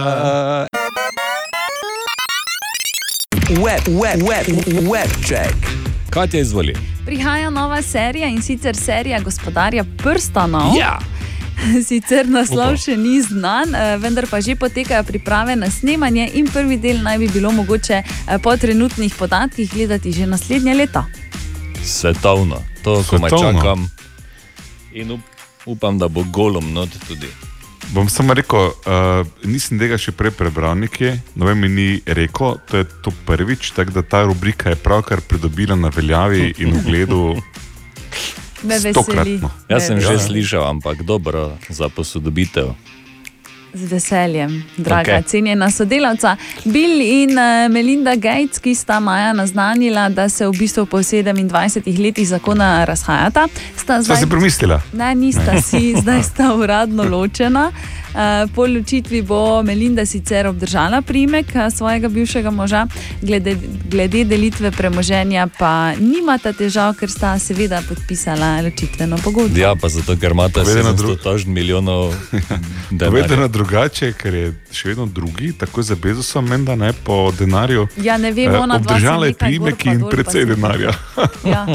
[3.47, 4.47] Web, web, web,
[4.91, 5.86] web check.
[6.17, 6.73] Kaj ti izvoli?
[7.05, 10.73] Prihaja nova serija in sicer serija Gospodarja prstanov.
[10.79, 10.99] Ja.
[11.87, 16.79] Sicer naslov še ni znan, eh, vendar pa že potekajo priprave na snemanje in prvi
[16.81, 21.05] del naj bi bilo mogoče eh, po trenutnih podatkih gledati že naslednje leto.
[21.85, 23.61] Svetovno, to komaj Svetovno.
[23.61, 23.89] čakam.
[24.93, 25.21] In up,
[25.65, 27.29] upam, da bo golom not tudi.
[27.93, 32.59] Bom samo rekel, uh, nisem tega še prej prebral nekje, no vem, mi ni rekel,
[32.67, 37.37] to je to prvič, tako da ta rubrika je pravkar pridobila na veljavi in ugledu.
[38.67, 38.93] Me veseli.
[38.93, 39.49] Stokratno.
[39.69, 40.19] Jaz sem Me že Ja.
[40.19, 42.73] slišal, ampak dobro za posodobitev.
[43.73, 45.23] Z veseljem, draga, okay.
[45.27, 46.35] cenjena sodelavca.
[46.65, 51.99] Bill in uh, Melinda Gates, ki sta maja naznanila, da se v bistvu po 27
[52.01, 54.81] letih zakona razhajata, sta Sva si premislila?
[54.93, 55.61] Ne, nista Ne.
[55.61, 57.71] si, zdaj sta uradno ločena.
[58.17, 62.87] Uh, po ločitvi bo Melinda sicer obdržala primek uh, svojega bivšega moža,
[63.21, 63.55] glede,
[63.89, 69.59] glede delitve premoženja pa nimata težav, ker sta seveda podpisala ločitveno pogodbo.
[69.59, 72.13] Ja, pa zato, ker imate Povedano 700 tožn milijonov.
[73.05, 77.87] Povedano drugače, ker je še vedno drugi, tako za Bezosom, menda ne po denarju.
[78.01, 80.91] Ja, ne vem, Eh, ona Obdržala je primek in precej denarja.
[81.45, 81.67] Ja.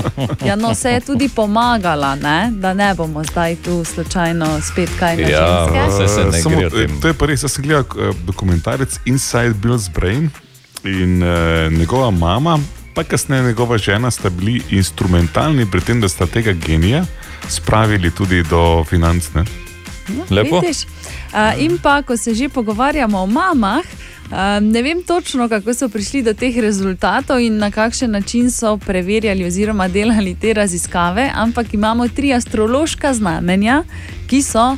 [0.44, 2.50] ja, no, se je tudi pomagala, ne?
[2.52, 6.66] da ne bomo zdaj tu slučajno spet kaj na Ja, saj se ne Samo, gre
[6.66, 7.00] o tem.
[7.00, 10.30] To je pa res, jaz sem gledal eh, dokumentarec Inside Bill's Brain
[10.84, 12.58] in uh, njegova mama,
[12.94, 17.04] pa kasneje njegova žena sta bili instrumentalni pri tem, da sta tega genija
[17.48, 19.34] spravili tudi do financ.
[19.34, 19.44] Ne?
[20.30, 20.60] Lepo.
[20.60, 20.84] Vidiš?
[20.84, 25.88] Uh, in pa, ko se že pogovarjamo o mamah, uh, ne vem točno, kako so
[25.88, 31.74] prišli do teh rezultatov in na kakšen način so preverjali oziroma delali te raziskave, ampak
[31.74, 33.84] imamo tri astrološka znamenja,
[34.26, 34.76] ki so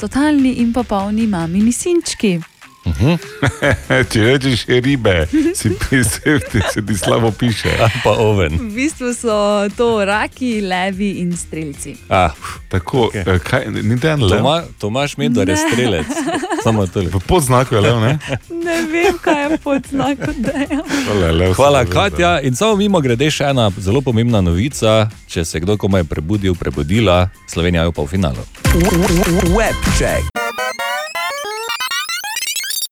[0.00, 2.49] totalni in popolni mamini sinčki.
[4.10, 7.68] Če rečeš ribe, si pisati, se ti slabo piše.
[8.04, 8.56] Pa oven.
[8.56, 11.96] V bistvu so to raki, levi in strelci.
[12.08, 12.32] Ah,
[12.68, 13.38] Tako, okay.
[13.38, 14.38] kaj, ni dan lev.
[14.38, 15.60] Toma, Tomaš Medor je Ne.
[15.72, 16.06] strelec.
[16.62, 17.18] Samo toliko.
[17.18, 18.18] V podznaku je lev, ne?
[18.48, 20.34] Ne vem, kaj je pod znakom
[21.32, 22.40] lev Hvala, sem Katja.
[22.40, 25.08] In samo mimo grede še ena zelo pomembna novica.
[25.28, 28.42] Če se kdo komaj prebudil, prebudila, Slovenija je pa v finalu.
[29.56, 30.59] Webcheck.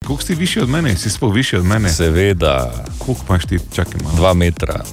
[0.09, 1.89] Koliko si višji od mene, si sploh višji od mene?
[1.89, 2.73] Seveda.
[2.99, 4.17] Koliko imaš ti, čakaj malo.
[4.17, 4.85] Dva metra.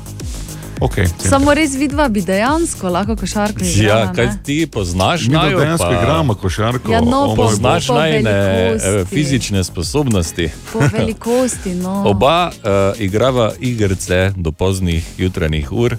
[0.77, 3.99] Okay, Samo res vidva bi dejansko lahko košarko igrala.
[3.99, 5.21] Ja, kaj ti poznaš?
[5.21, 6.91] Mi naju, dejansko pa- igramo košarko.
[6.91, 9.15] Ja, no, o moj po- Poznaš po najne eh, velikosti.
[9.15, 10.49] fizične sposobnosti.
[10.73, 11.75] Po velikosti.
[11.75, 12.03] No.
[12.05, 15.95] Oba uh, igrava igrice do poznih jutranjih ur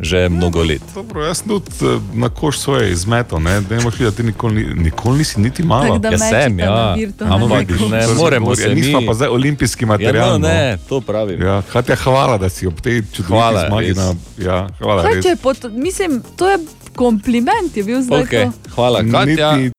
[0.00, 0.82] že mnogo let.
[0.94, 4.22] Dobro, jaz sem tudi eh, na koš svoje izmetal, ne, da imaš videti, da ti
[4.24, 5.84] nikoli, ni- nikoli nisi niti malo.
[5.84, 6.96] Tako da Ja, sem, ja.
[7.20, 10.28] Ampak ne To se moremo govori, se ja, nismo pa zdaj olimpijski Ja, material.
[10.28, 10.48] no, no.
[10.48, 11.42] ne, to pravim.
[11.42, 13.92] Ja, Katja, hvala, da si ob tej čudoviti zmagi.
[13.92, 15.24] Na, ja, hvala, Kaj, res.
[15.24, 16.58] če pot, mislim, to je
[16.92, 18.44] kompliment, je bil zdaj Okay.
[18.44, 18.70] to.
[18.70, 19.52] Hvala, Katja.
[19.52, 19.72] Niti-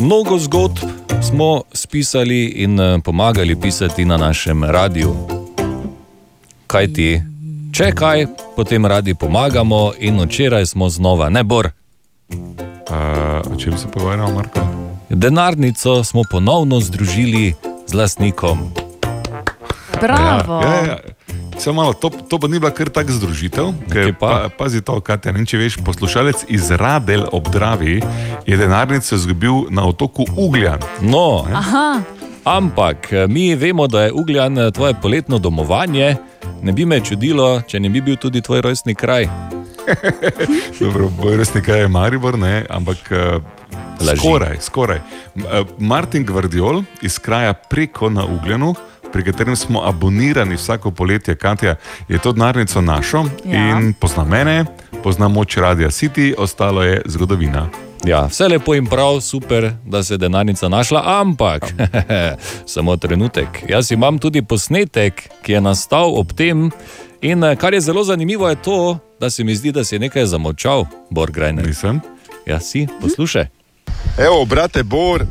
[0.00, 0.78] Mnogo zgodb
[1.22, 5.16] smo spisali in eh, pomagali pisati na našem radiju.
[6.72, 7.20] Kaj ti?
[7.76, 8.22] Če kaj,
[8.56, 11.68] potem radi pomagamo in včeraj smo znova, ne bor.
[12.32, 14.60] Uh, o čem se pogovarjamo, Marko?
[15.10, 17.52] Denarnico smo ponovno združili
[17.86, 18.72] z lastnikom.
[20.00, 20.62] Bravo.
[20.64, 20.98] Ja, ja, ja.
[21.60, 23.68] Samo malo, to, to pa ni bila kar tak združitev.
[23.92, 28.00] Ker, pa, pazi to, Katja, ne, če veš, poslušalec iz Radel ob Dravi
[28.48, 30.80] je denarnico izgubil na otoku Ugljan.
[31.04, 32.00] No, Aha,
[32.44, 36.16] ampak eh, mi vemo, da je Ugljan eh, tvoje poletno domovanje.
[36.62, 39.28] Ne bi me čudilo, če ne bi bil tudi tvoj rojstni kraj.
[40.80, 43.42] Dobro, boj res nekaj je Maribor, ne, ampak uh,
[44.00, 44.16] Laži.
[44.18, 44.96] skoraj, skoraj.
[44.96, 45.40] Eh,
[45.78, 48.74] Martin Gvardiol iz kraja preko na Ugljanu.
[49.12, 51.74] Pri katerem smo abonirani vsako poletje, Katja
[52.08, 53.68] je to denarnico našo Ja.
[53.68, 54.64] in pozna mene,
[55.02, 57.68] pozna moč Radia City, ostalo je zgodovina.
[58.04, 61.74] Ja, vse lepo in prav, super, da se je denarnica našla, ampak
[62.74, 63.46] samo trenutek.
[63.68, 66.70] Jaz imam tudi posnetek, ki je nastal ob tem.
[67.20, 69.98] In eh, kar je zelo zanimivo, je to, da se mi zdi, da si je
[69.98, 71.66] nekaj zamolčal, Borgrajner.
[71.66, 72.00] Nisem.
[72.46, 73.46] Ja, si, poslušaj.
[74.18, 75.24] Evo, brate Bor,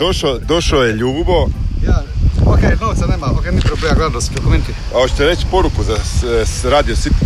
[0.00, 1.46] došao, došao je Ljubo.
[1.86, 2.02] Ja,
[2.46, 4.72] ok, novca nema, ok, ni problema, gledao sam dokumenti.
[4.94, 7.24] A hoćete reći poruku za s, s Radio City?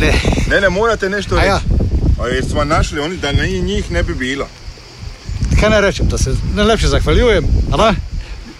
[0.00, 0.12] Ne.
[0.50, 1.48] Ne, ne, morate nešto A reći.
[1.48, 1.60] ja?
[2.20, 4.48] A jer smo našli oni da na njih ne bi bilo.
[5.60, 7.44] Kaj naj rečem, da se najlepše zahvaljujem?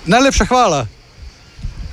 [0.06, 0.86] Najlepša hvala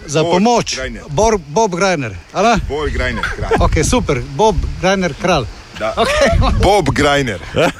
[0.05, 0.75] za Bob pomoč.
[0.75, 1.03] Greiner.
[1.09, 2.59] Bor, Bob da?
[2.69, 3.51] Bob Greiner, kralj.
[3.59, 5.45] Ok, super, Bob Greiner, kralj.
[5.79, 5.93] Da.
[5.97, 6.07] Ok.
[6.63, 7.39] Bob Greiner.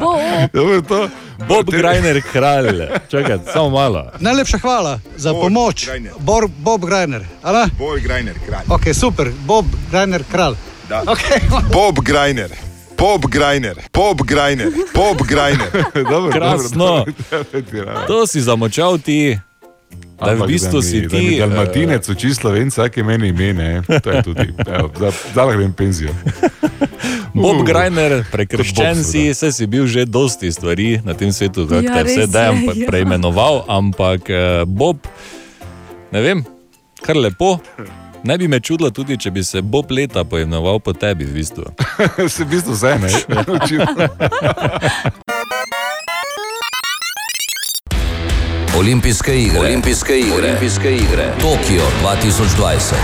[0.00, 0.18] bo.
[0.52, 1.08] Dobro, to,
[1.48, 2.88] Bob Grajner, kralj.
[3.10, 4.10] Čakaj, samo malo.
[4.20, 5.86] Najlepša hvala za Bob pomoč.
[5.86, 6.12] Greiner.
[6.18, 6.84] Bor, Bob
[7.42, 7.68] da?
[7.78, 8.64] Bob Greiner, kralj.
[8.68, 10.54] Ok, super, Bob Greiner, kralj.
[10.88, 11.02] Da.
[11.02, 11.20] Ok.
[11.68, 12.50] Bob Greiner.
[12.96, 15.68] Bob Greiner, Bob Greiner, Bob Greiner.
[16.10, 17.04] dobro, Krasno.
[17.04, 17.04] dobro.
[18.08, 19.36] To si zamočal ti,
[20.16, 21.24] da v bistvu si mi ti.
[21.34, 23.70] eh, Dalmatinec uči slovenca, ki meni ime, ne.
[24.00, 24.48] To je tudi.
[24.96, 26.08] Za- Zdaj grem penzijo.
[27.34, 31.84] Bob Uh, Grajner, prekrščen si, vse si bil že dosti stvari na tem svetu, kako
[31.84, 32.86] Ja, te vse dajem je, ja.
[32.88, 35.04] preimenoval, ampak eh, Bob,
[36.08, 36.40] ne vem,
[36.98, 37.60] kar lepo.
[38.24, 41.64] Ne bi me čudilo tudi, če bi se Bob leta poimenoval po tebi, v bistvu.
[42.34, 43.08] se v bistvu vse ne.
[48.78, 49.60] Olimpijske igre.
[49.60, 50.36] Olimpijske igre.
[50.36, 51.32] Olimpijske igre.
[51.40, 52.94] Tokio 2020.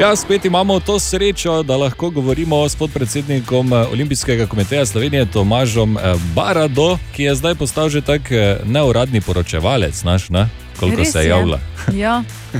[0.00, 5.96] Ja, spet imamo to srečo, da lahko govorimo s podpredsednikom eh, Olimpijskega komiteja Slovenije Tomažom
[5.96, 10.48] eh, Barado, ki je zdaj postal že tak eh, neuradni poročevalec naš, ne?
[10.80, 11.28] Koliko Res se je.
[11.28, 11.58] javlja.
[11.94, 12.22] Ja.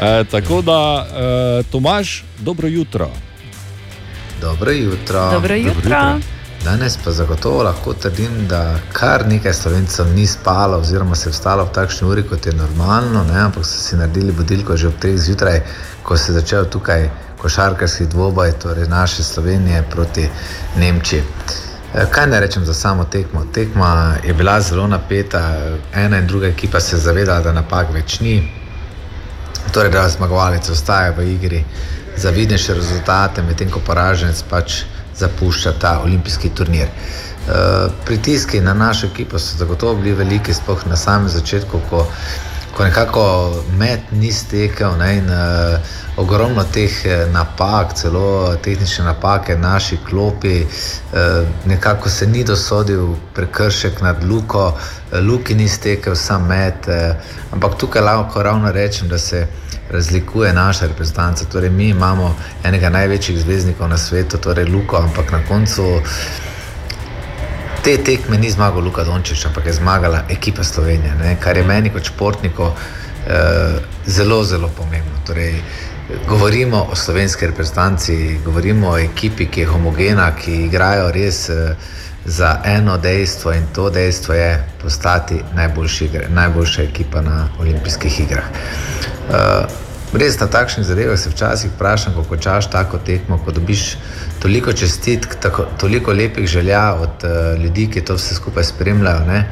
[0.00, 1.06] E, tako da,
[1.60, 3.10] e, Tomaž, dobro jutro.
[4.40, 5.30] Dobro jutro.
[5.30, 6.20] Dobro jutro.
[6.64, 11.64] Danes pa zagotovo lahko trdim, da kar nekaj slovencev ni spalo, oziroma se je vstalo
[11.64, 13.40] v takšni uri, kot je normalno, ne?
[13.40, 15.60] ampak so si naredili budilko že ob 3 zjutraj,
[16.02, 20.28] ko se je začel tukaj košarkarski dvoboj, torej naše Slovenije proti
[20.76, 21.22] Nemčiji.
[21.94, 23.44] Eh, Kaj ne rečem za samo tekmo?
[23.54, 25.56] Tekma je bila zelo napeta,
[25.94, 28.48] ena in druga ekipa se je zavedala, da napak več ni,
[29.72, 31.64] torej da zmagovalec ostaja v igri
[32.16, 34.84] za vidnejše rezultate, medtem ko poraženec pač
[35.18, 36.86] zapušča ta olimpijski turnir.
[37.40, 42.06] Uh, pritiski na našo ekipo so zagotovo bili veliki, sploh na samem začetku, ko,
[42.76, 45.78] ko nekako med ni stekel ne, in uh,
[46.16, 54.00] ogromno teh eh, napak, celo tehnične napake, naši klopi, uh, nekako se ni dosodil prekršek
[54.00, 54.72] nad Luko,
[55.12, 57.16] Luki ni stekel sam med, uh,
[57.52, 59.46] ampak tukaj lahko ravno rečem, da se
[59.90, 61.44] razlikuje naša reprezentanca.
[61.44, 66.00] Torej, mi imamo enega največjih zvezdnikov na svetu, torej Luko, ampak na koncu
[67.82, 71.36] te tekme ni zmagal Luka Dončić, ampak je zmagala ekipa Slovenije, ne?
[71.40, 72.70] kar je meni kot športniku
[73.28, 75.18] eh, zelo, zelo pomembno.
[75.26, 75.54] Torej,
[76.28, 81.48] govorimo o slovenski reprezentanci, govorimo o ekipi, ki je homogena, ki igrajo res.
[81.48, 81.74] Eh,
[82.24, 88.44] Za eno dejstvo, in to dejstvo je postati igre- najboljša ekipa na olimpijskih igrah.
[89.28, 89.34] Uh,
[90.12, 93.96] res na takšnih zadevah se včasih vprašam, kako čaš tako tekmo, ko dobiš
[94.42, 99.24] toliko čestitk, tako, toliko lepih želja od uh, ljudi, ki to vse skupaj spremljajo.
[99.26, 99.46] Ne?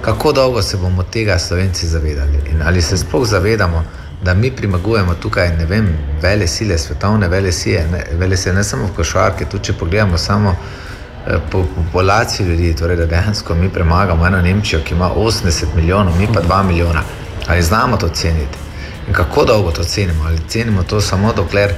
[0.00, 3.84] Kako dolgo se bomo tega slovenci zavedali in ali se sploh zavedamo,
[4.22, 5.88] da mi premagujemo tukaj, ne vem,
[6.22, 10.54] vele sile, svetovne vele sile, vele sile, ne samo v košarki, tudi če pogledamo samo
[10.54, 16.18] eh, po populacijo ljudi, torej da dejansko mi premagamo eno Nemčijo, ki ima 80 milijonov,
[16.18, 17.02] mi pa 2 milijona.
[17.48, 18.63] Ali znamo to ceniti?
[19.12, 20.24] Kako dolgo to cenimo?
[20.24, 21.74] Ali cenimo to samo dokler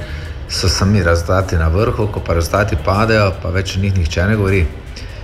[0.49, 4.35] so sami rezultati na vrhu, ko pa rezultati padejo, pa več o njih nihče ne
[4.35, 4.65] govori.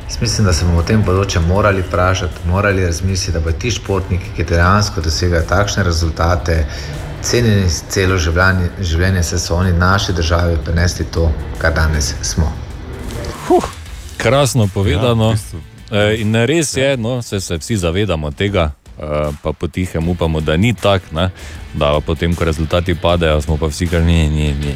[0.08, 3.72] Jaz mislim, da se bomo o tem področju morali vprašati, morali razmisliti, da bodo ti
[3.72, 6.58] športniki, ki dejansko dosegajo takšne rezultate,
[7.24, 12.52] cenjeni celo življenje, življenje se so oni naši državi prenesli to, kar danes smo.
[14.18, 15.34] Krasno povedano.
[15.92, 18.72] Ja, in res je, no, se, se vsi zavedamo tega,
[19.44, 21.30] pa potihem upamo, da ni tako,
[21.74, 24.76] da potem, ko rezultati padejo, smo pa vsi kar ni, ni, ni.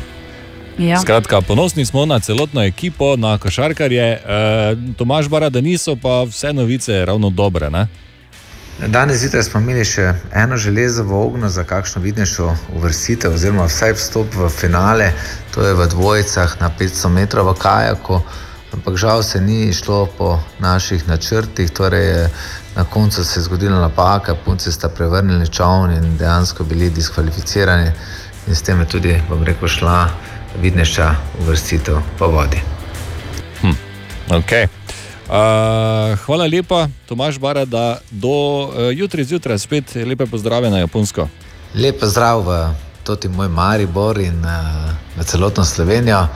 [0.78, 1.00] Ja.
[1.02, 4.14] Skratka, ponosni smo na celotno ekipo, na košarkarje.
[4.14, 4.22] Eh,
[4.98, 7.70] Tomaž Bara, da niso pa vse novice ravno dobre.
[7.70, 7.88] Ne?
[8.88, 13.96] Danes zjutraj smo imeli še eno železo v ognju za kakšno vidnejšo uvrstitev, oziroma vsaj
[13.98, 15.08] vstop v finale,
[15.54, 18.22] to je v dvojicah na 500 metrov v kajaku.
[18.78, 22.30] Ampak žal se ni šlo po naših načrtih, torej je
[22.78, 27.92] na koncu se je zgodila napaka, punci sta prevrnili čovn in dejansko bili diskvalificirani,
[28.48, 30.10] in s tem je tudi, bom rekel, šla
[30.62, 32.62] vidnejša uvrstitev po vodi.
[34.30, 34.68] Okay.
[35.28, 41.28] Uh, hvala lepa, Tomaž Bara, da do uh, jutri zjutraj spet lepe pozdrave na Japonsko.
[41.76, 42.58] Lep pozdrav v
[43.04, 46.28] toti moj Maribor in uh, na celotno Slovenijo.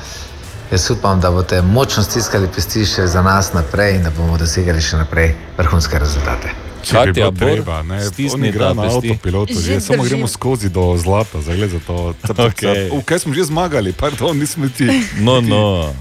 [0.72, 4.82] Jaz upam, da boste močno stiskali pesti še za nas naprej in da bomo dosegali
[4.82, 6.53] še naprej vrhunske rezultate.
[6.88, 7.99] Če bi bilo treba, ne,
[8.34, 12.15] on igra na avtopilotu, Že že samo gremo skozi do zlata, zdaj za to.
[12.24, 12.88] Cap, cap, Okej.
[12.88, 13.03] cap.
[13.03, 14.88] Kaj smo že zmagali, pardon, nismo ti.
[15.19, 15.91] No, no.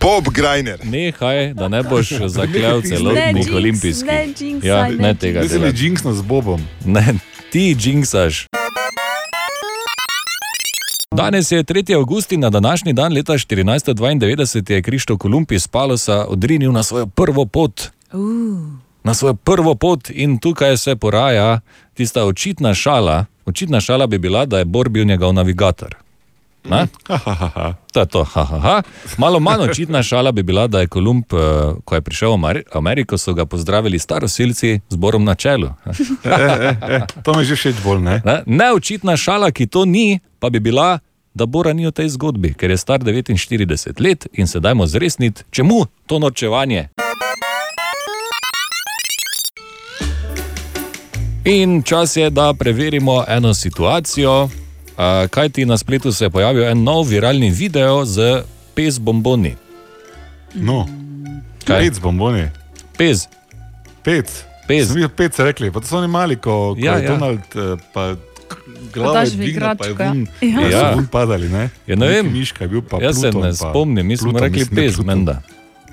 [0.00, 0.80] Bob Grajner.
[0.80, 4.08] Nehaj, da ne boš zaklel Ne celotnih jinx, olimpijskih.
[4.08, 5.44] ne jinxaj, ja, ne ne tega.
[5.44, 6.64] Mislim, da jinxno z Bobom.
[6.88, 7.20] Ne,
[7.52, 8.48] ti jinxaš.
[11.16, 11.94] Danes je 3.
[11.96, 17.06] august in na današnji dan leta 1492 je Krištof Kolumb iz Palosa odrinil na svojo
[17.06, 17.82] prvo pot.
[18.12, 18.20] Uh.
[19.04, 21.60] Na svojo prvo pot in tukaj se poraja
[21.94, 23.24] tista očitna šala.
[23.46, 25.94] Očitna šala bi bila, da je Bor bil njegov navigator.
[26.70, 26.86] Ne?
[27.96, 28.82] To je to, ha, ha, ha.
[29.16, 31.36] Malo manj očitna šala bi bila, da je Kolumb, eh,
[31.84, 35.70] ko je prišel v Ameri- Ameriko, so ga pozdravili starosilci z Borom na čelu.
[36.24, 38.20] E, e, e, to mi je že všeč bolj, ne?
[38.24, 38.42] Ne?
[38.46, 40.98] Neočitna šala, ki to ni, pa bi bila,
[41.34, 45.42] da Bora ni v tej zgodbi, ker je star 49 let in se dajmo zresniti,
[45.50, 46.88] čemu to norčevanje.
[51.44, 54.65] In čas je, da preverimo eno situacijo.
[55.30, 58.42] Kaj ti na spletu se je pojavil en nov viralni video z
[58.74, 59.54] pes bomboni?
[60.54, 60.86] No,
[61.64, 61.80] Kaj?
[61.80, 62.48] pec bomboni.
[62.96, 63.28] Pez.
[64.02, 64.44] Pec.
[64.66, 64.86] Pez.
[64.86, 67.10] Sem videl pec, rekli, pa to so oni mali, ko, ko Ja, je ja.
[67.10, 68.16] Donald, eh, pa je
[68.96, 69.96] v dvigna, pa je ja.
[69.96, 70.60] ven, Ja.
[70.62, 70.94] so Ja.
[70.94, 71.70] ven padali, ne?
[71.86, 72.32] Ja, ne vem.
[72.32, 74.96] Miška je bil pa Jaz se Pluton, ne pa spomnim, mi smo Pluton, rekli pes,
[74.96, 75.26] Pluton.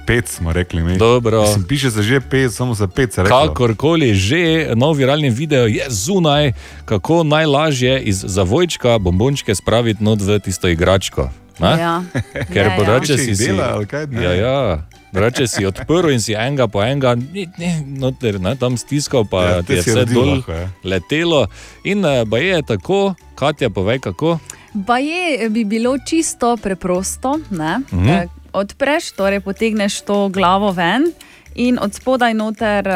[0.05, 0.97] Pec smo rekli mi.
[0.97, 1.41] Dobro.
[1.41, 2.87] Mislim, piše se že pec, samo za
[3.17, 3.47] reklo.
[3.47, 4.43] Kakorkoli že,
[4.75, 6.51] nov viralni video je zunaj,
[6.85, 11.29] kako najlažje iz zavojčka bombončke spraviti not v tisto igračko.
[11.59, 11.67] ne?
[11.69, 12.03] Ja.
[12.45, 12.77] Ker Ja, ja.
[12.77, 14.23] drugače Če si dela, ali kaj, ne?
[14.23, 14.87] Ja, ja.
[15.11, 19.43] Drugače si odprl in si enega po enega, ni- ni, noter, ne, tam stiskal, pa
[19.43, 20.69] Ja, ja, ti je vse dol lahko, ja.
[20.83, 21.47] letelo.
[21.83, 24.39] In uh, baje je tako, Katja, povej kako.
[24.73, 27.39] Baje bi bilo čisto preprosto.
[27.51, 27.79] ne?
[27.93, 28.09] Mhm.
[28.09, 31.09] Eh, Odpreš, torej potegneš to glavo ven
[31.55, 32.95] in od spodaj noter uh,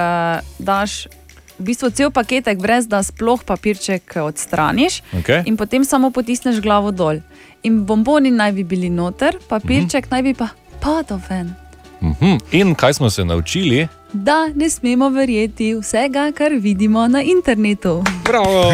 [0.60, 1.08] daš
[1.58, 5.41] v bistvu cel paketek, brez da sploh papirček odstraniš, Okej.
[5.45, 7.18] in potem samo potisneš glavo dol.
[7.64, 10.12] In bomboni naj bi bili noter, papirček Mhm.
[10.12, 10.47] naj bi pa
[10.80, 11.55] padal ven.
[12.01, 12.38] Mhm.
[12.51, 13.88] In kaj smo se naučili?
[14.14, 18.03] Da ne smemo verjeti vsega, kar vidimo na internetu.
[18.24, 18.72] Bravo!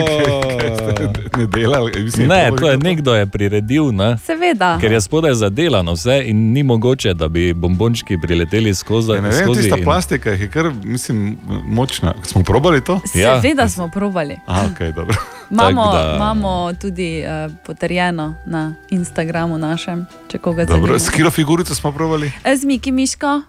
[1.38, 3.92] ne dela, mislim, Ne, to je nekdo je priredil.
[3.92, 4.18] Ne?
[4.18, 4.78] Seveda.
[4.82, 9.12] Ker je spodaj zadelano vse in ni mogoče, da bi bombončki prileteli skozi.
[9.12, 12.14] Ja, ne vem, skozi tista in- plastika je kar, mislim, močna.
[12.24, 13.00] Smo probali to?
[13.16, 13.42] Ja.
[13.42, 14.38] Seveda smo probali.
[14.48, 15.16] A, ok, dobro.
[15.52, 21.00] Imamo, Tako da- imamo tudi uh, potrjeno na Instagramu našem, če koga Dobro, zanima.
[21.00, 22.32] s kilo figurico smo probali.
[22.44, 23.42] E, Z Miki Miško,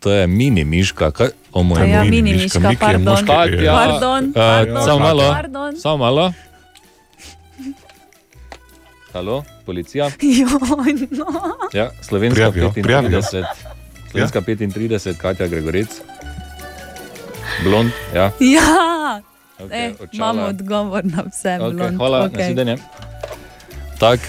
[0.00, 1.10] To je mini miška.
[1.10, 1.28] Kaj?
[1.52, 2.10] O moj A ja, bog.
[2.10, 3.02] mini miška, je pardon.
[3.04, 3.72] moški, Katja, ja.
[3.74, 5.22] Pardon, eh, pardon, Samo malo.
[5.24, 5.76] pardon.
[5.76, 6.32] Samo malo.
[9.12, 10.04] Halo, policija.
[10.38, 10.48] Joj,
[11.10, 11.26] no.
[11.72, 12.82] Ja, slovenska Prijavijo, 35.
[12.82, 13.22] prijavijo.
[14.10, 15.88] Slovenska 35, Katja Gregorec.
[17.64, 18.30] Blond, ja.
[18.40, 19.20] Ja,
[19.58, 20.08] Ok, e, očala.
[20.12, 21.48] imamo odgovor na vse.
[21.50, 21.96] Okay, blond.
[21.96, 22.38] hvala, Okej.
[22.38, 22.76] nasvidenje.
[23.98, 24.20] Tak,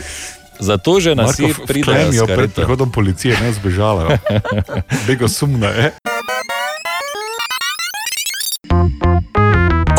[0.63, 1.35] zato že nas
[1.67, 4.17] vklemijo s pred prihodom policije, ne zbežala.
[5.07, 5.91] Bego sumna, je.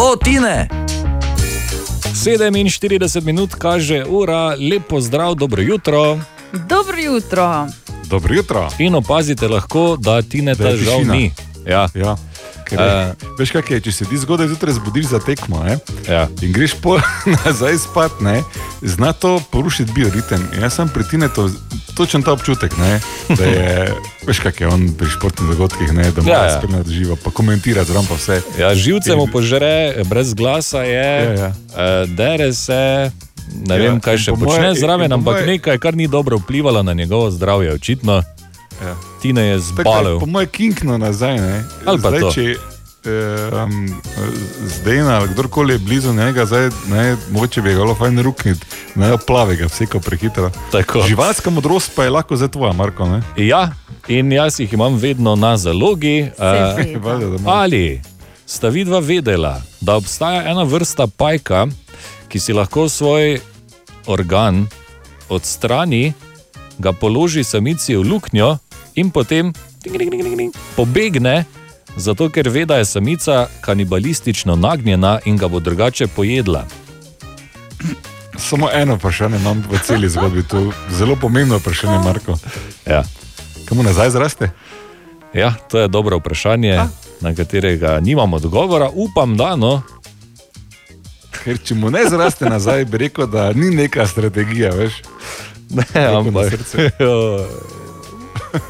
[0.01, 0.69] O, Tine!
[2.25, 6.19] 47 minut kaže ura, lepo zdrav, dobro jutro.
[6.53, 7.67] Dobro jutro.
[8.05, 8.69] Dobro jutro.
[8.79, 11.15] In opazite lahko, da ti ne Da je ta žal tišina.
[11.15, 11.33] ni.
[11.67, 11.89] Ja.
[11.95, 12.17] Ja.
[12.65, 13.13] Ker, Eh.
[13.13, 16.29] uh, veš, kaj je, če se ti zgodaj zjutraj zbudiš za tekmo ne, ja.
[16.41, 16.97] in greš po
[17.37, 18.43] nazaj spat, ne,
[18.83, 20.41] zna to porušiti bioritem.
[20.53, 21.51] In jaz sem pri Tinetu
[21.93, 23.93] točen ta občutek, ne, da je,
[24.27, 26.45] veš, kaj je on pri športnih dogodkih, ne, da mora ja.
[26.47, 28.41] ja, spremljati živo, pa komentira zraven pa vse.
[28.57, 31.51] Ja, živce mu požre, brez glasa je, Ja, ja.
[31.71, 33.11] eh, dere se.
[33.61, 35.95] Ne Ja, vem, kaj in še moje- počne in- zraven, in ampak moje- nekaj, kar
[35.95, 38.23] ni dobro vplivalo na njegovo zdravje, očitno.
[38.85, 38.95] Ja.
[39.23, 40.21] Tine je zbalil.
[40.21, 41.39] Po mojem, kinkno nazaj.
[41.99, 42.33] Zdaj, to.
[42.37, 42.57] če
[43.05, 43.89] eh, um,
[44.81, 49.17] zdaj ali kdorkoli je blizu njega, zdaj, ne, mogoče bi ga bilo fajn rukniti, ne
[49.27, 50.51] plavega, vseko prehitro.
[50.73, 51.03] Tako.
[51.09, 53.09] Živalska modrost pa je lahko za tvoja, Marko.
[53.09, 53.23] Ne?
[53.37, 53.71] Ja,
[54.09, 56.31] in jaz jih imam vedno na zalogi.
[56.39, 57.23] eh, imaš.
[57.47, 58.03] ali
[58.47, 61.67] sta vidva vedela, da obstaja ena vrsta pajka,
[62.29, 63.39] ki si lahko svoj
[64.07, 64.67] organ
[65.29, 66.13] odstrani,
[66.79, 68.59] ga položi samici v luknjo
[68.95, 71.45] in potem ting, ting, ting, ting, ting, pobegne,
[71.97, 76.65] zato ker ve, da je samica kanibalistično nagnjena in ga bo drugače pojedla.
[78.39, 82.39] Samo eno vprašanje imam v celi zgodbi, to je zelo pomembno vprašanje, Marko.
[82.87, 83.03] Ja.
[83.69, 84.51] Komu nazaj zraste?
[85.35, 86.81] Ja, to je dobro vprašanje,
[87.21, 88.91] na katerega nimam odgovora.
[88.95, 89.83] Upam, da no.
[91.45, 95.03] Ker če mu ne zraste nazaj, bi rekel, da ni neka strategija, veš.
[95.71, 96.53] Ne, ampak.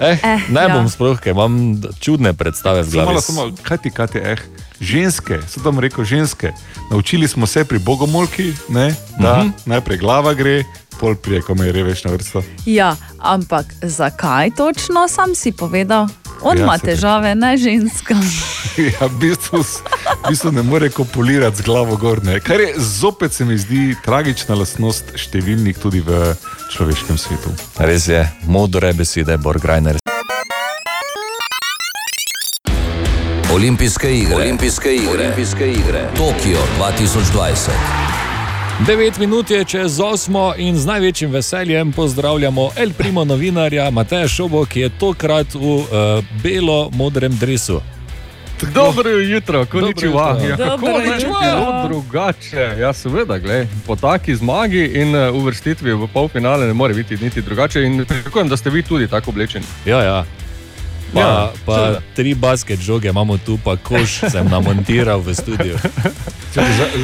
[0.00, 0.68] Eh, Eh, ne ja.
[0.70, 1.54] bom sploh, ker imam
[2.00, 3.06] čudne predstave v glavi.
[3.06, 4.36] malo, samo malo, kaj ti, kaj ti, eh.
[4.80, 6.52] Ženske, so tam rekel ženske.
[6.90, 8.86] Naučili smo se pri bogomolki, ne,
[9.18, 9.50] da Mhm.
[9.66, 10.64] najprej glava gre,
[10.96, 12.42] pol prije, ko me je reveš na vrsto.
[12.64, 16.08] Ja, ampak zakaj točno, sam si povedal?
[16.44, 18.14] On Ja, ima saj težave, ne ženska.
[18.74, 22.24] Ja, v bistvu, v bistvu ne more kopulirati z glavo gor.
[22.24, 22.40] Ne.
[22.40, 26.34] Kar je zopet se mi zdi tragična lastnost številnih tudi v
[26.74, 27.54] človeškem svetu.
[27.78, 30.02] Res je, modre besede, Borgrajner.
[33.54, 34.34] Olimpijske igre.
[34.34, 35.14] Olimpijske igre.
[35.14, 36.08] Olimpijske igre.
[36.18, 38.03] Tokio 2020.
[38.80, 44.64] 9 minut je čez 8 in z največjim veseljem pozdravljamo El Primo novinarja Mateja Šobo,
[44.64, 45.86] ki je tokrat v uh,
[46.42, 47.80] belo-modrem dresu.
[48.74, 50.38] Dobro jutro, konničiwa.
[50.42, 50.64] jutro.
[50.64, 51.40] Ja, kako jutro.
[51.40, 52.76] bilo drugače?
[52.78, 57.42] Ja, seveda, glej, po taki zmagi in uh, uvrstitvi v polfinale ne more biti niti
[57.42, 57.82] drugače.
[57.82, 59.64] In pričakujem, da ste vi tudi tako oblečeni.
[59.86, 60.24] Ja, ja.
[61.14, 62.00] Pa, Ja, pa seveda.
[62.14, 65.76] tri basket žoge imamo tu, pa koš sem namontiral v studiu.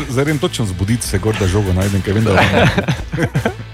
[0.09, 2.35] Zdaj grem točno zbuditi se, gor da žogo najdem, ker vem, da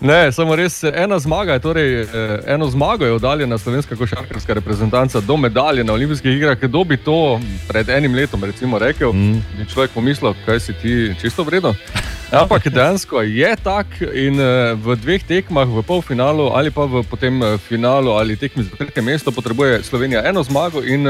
[0.00, 2.06] Ne, samo res ena zmaga je, torej, eh,
[2.46, 6.58] eno zmago je oddaljena slovenska košarkarska reprezentanca do medalje na olimpijskih igrah.
[6.58, 9.42] Kdo bi to pred enim letom recimo rekel, mm.
[9.58, 11.74] bi človek pomislil, kaj si ti čisto vredno.
[12.42, 17.42] Ampak dejansko je tak in eh, v dveh tekmah, v polfinalu ali pa v potem
[17.42, 21.06] eh, finalu ali tekmi za tretje mesto potrebuje Slovenija eno zmago in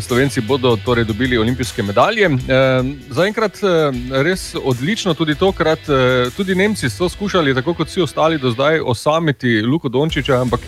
[0.00, 2.24] Slovenci bodo torej dobili olimpijske medalje.
[2.24, 2.38] Eh,
[3.10, 3.68] Zaenkrat eh,
[4.22, 5.78] res odlično tudi tokrat.
[5.88, 10.60] eh, Tudi Nemci so skušali, tako kot vsi ostali do zdaj, osamiti Luko Dončiča, ampak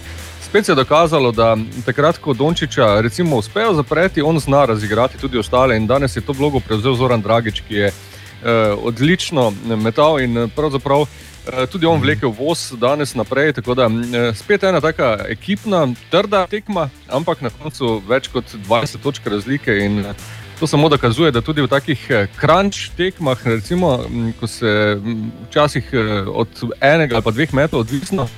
[0.42, 1.56] spet se je dokazalo, da
[1.86, 6.32] takrat, ko Dončiča recimo uspejo zapreti, on zna razigrati tudi ostale in danes je to
[6.32, 7.92] vlogo prevzel Zoran Dragič, ki je eh,
[8.82, 11.06] odlično metal in eh, pravzaprav eh,
[11.70, 13.52] tudi on vlekel voz danes naprej.
[13.52, 19.02] Tako da eh, spet ena taka ekipna, trda tekma, ampak na koncu več kot 20
[19.02, 19.78] točk razlike.
[19.84, 20.14] In eh,
[20.60, 22.00] to samo dokazuje, da tudi v takih
[22.40, 26.48] crunch tekmah, recimo, m, ko se m, včasih eh, od
[26.80, 28.28] enega ali pa dveh metrov odvisno.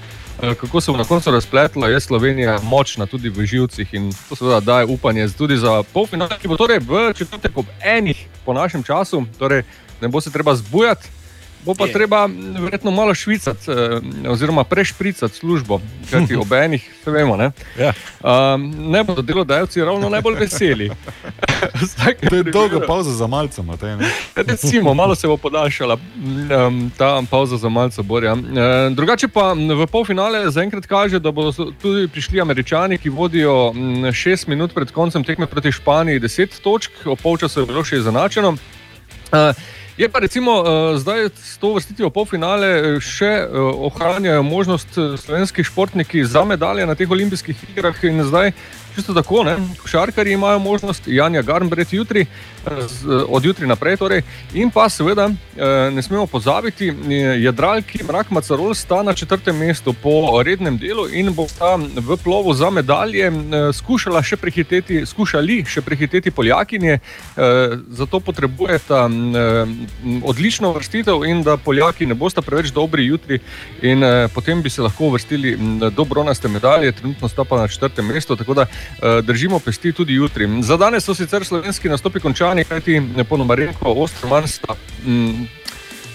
[0.42, 4.36] eh, Kako se bo na koncu razpletlo, je Slovenija močna tudi v živcih in to
[4.36, 8.82] seveda daje upanje tudi za polfinale, ki bo torej v četrtek ob enih po našem
[8.82, 9.62] času, torej
[10.00, 11.19] ne bo se treba zbujati,
[11.64, 11.92] bo pa Je.
[11.92, 15.80] treba verjetno malo švicati, eh, oziroma prešpricati službo,
[16.10, 17.50] kajti ob enih, vse vemo, ne.
[17.78, 17.92] Ja.
[18.54, 20.90] Um, ne bodo delodajalci ravno najbolj veseli.
[22.28, 23.96] To je dolga pauza za malce, Matej.
[23.96, 24.10] ne?
[24.36, 28.32] Recimo, malo se bo podaljšala um, ta pauza za malce borja.
[28.32, 33.72] E, drugače pa v polfinale zaenkrat kaže, da bodo tudi prišli američani, ki vodijo
[34.12, 38.56] šest minut pred koncem tekme proti Španiji, deset točk, ob polčasu je bilo še izenačeno.
[39.32, 39.54] Uh,
[40.00, 45.16] Je pa recimo uh, zdaj s to vrstitvijo polfinale eh, še uh, ohranjajo možnost eh,
[45.20, 48.54] slovenski športniki za medalje na teh olimpijskih igrah in zdaj.
[48.94, 49.58] Čisto tako, ne?
[49.82, 52.24] košarkari imajo možnost, Janja Garnbret jutri,
[53.28, 53.96] od jutri naprej.
[53.96, 54.22] Torej.
[54.54, 59.92] In pa seveda eh, ne smemo pozabiti, eh, jadralki Mrak Macarol sta na četrtem mestu
[59.92, 65.64] po rednem delu in bo ta v plovu za medalje eh, skušala še prehiteti, skušali
[65.64, 66.98] še prehiteti Poljakinje,
[67.88, 68.78] zato eh,
[70.22, 73.40] odlično vrstitev in da Poljaki ne bosta preveč dobri jutri
[73.82, 74.04] in
[74.34, 78.36] potem bi se lahko uvrstili m, do bronaste medalje, trenutno sta pa na četrtem mestu,
[78.36, 78.66] tako da
[79.22, 80.48] držimo pesti tudi jutri.
[80.62, 82.20] Za danes so sicer slovenski nastopi
[82.50, 84.74] končani, kajti Ponomarenko, Osterman sta
[85.06, 85.46] m,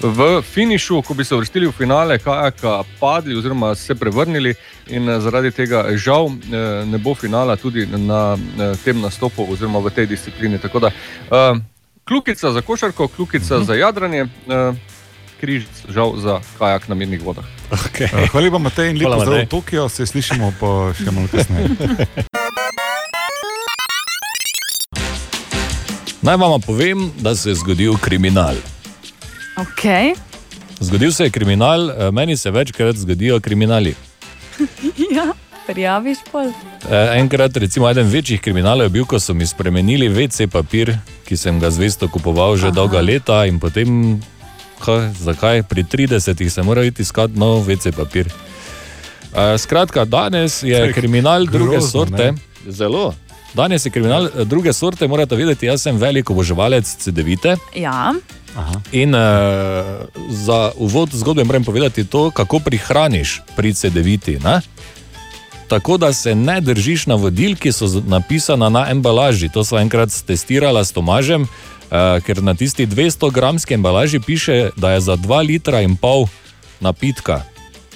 [0.01, 4.53] v finišu, ko bi se vrstili v finale, kajaka padli oziroma se prevrnili
[4.87, 9.79] in eh, zaradi tega žal eh, ne bo finala tudi na eh, tem nastopu oziroma
[9.79, 10.59] v tej disciplini.
[10.59, 11.55] Tako da eh,
[12.03, 14.27] kljukica za košarko, kljukica za jadranje.
[14.47, 14.73] eh,
[15.35, 17.43] Križic, žal za kajak na mirnih vodah.
[17.71, 18.07] Okay.
[18.31, 21.67] Hvala lepa, Matej, in lepo zdrav v Tokio, se slišimo pa še malo kasneje.
[26.25, 28.55] Naj vam povem, da se je zgodil kriminal.
[29.57, 30.15] Okay.
[30.79, 33.95] Zgodil se je kriminal, eh, meni se večkrat zgodijo kriminali.
[35.17, 35.33] ja,
[35.67, 36.49] prijaviš pol.
[36.89, 40.97] Eh, Enkrat, recimo, eden večjih kriminalov je bil, ko so mi spremenili WC papir,
[41.27, 42.75] ki sem ga zvesto kupoval že Aha.
[42.75, 44.19] dolga leta in potem,
[44.79, 48.33] ha, zakaj, pri 30-ih sem moral iti iskat nov WC papir.
[49.35, 52.31] Eh, Skratka, danes je kriminal druge grozno, sorte.
[52.31, 52.71] ne?
[52.71, 53.13] Zelo.
[53.55, 57.55] Danes je kriminal eh, druge sorte, morate vedeti, jaz sem velik oboževalec CD-vite.
[57.75, 58.13] Ja.
[58.91, 59.21] In uh,
[60.29, 64.39] za uvod zgodbe moram povedati to, kako prihraniš pri CD-viti.
[65.67, 69.49] Tako da se ne držiš navodil, ki so napisana na embalaži.
[69.49, 71.47] To so enkrat testirala s Tomažem, uh,
[72.23, 76.27] ker na tisti 200-gramski embalaži piše, da je za 2 litra in pol
[76.79, 77.43] napitka.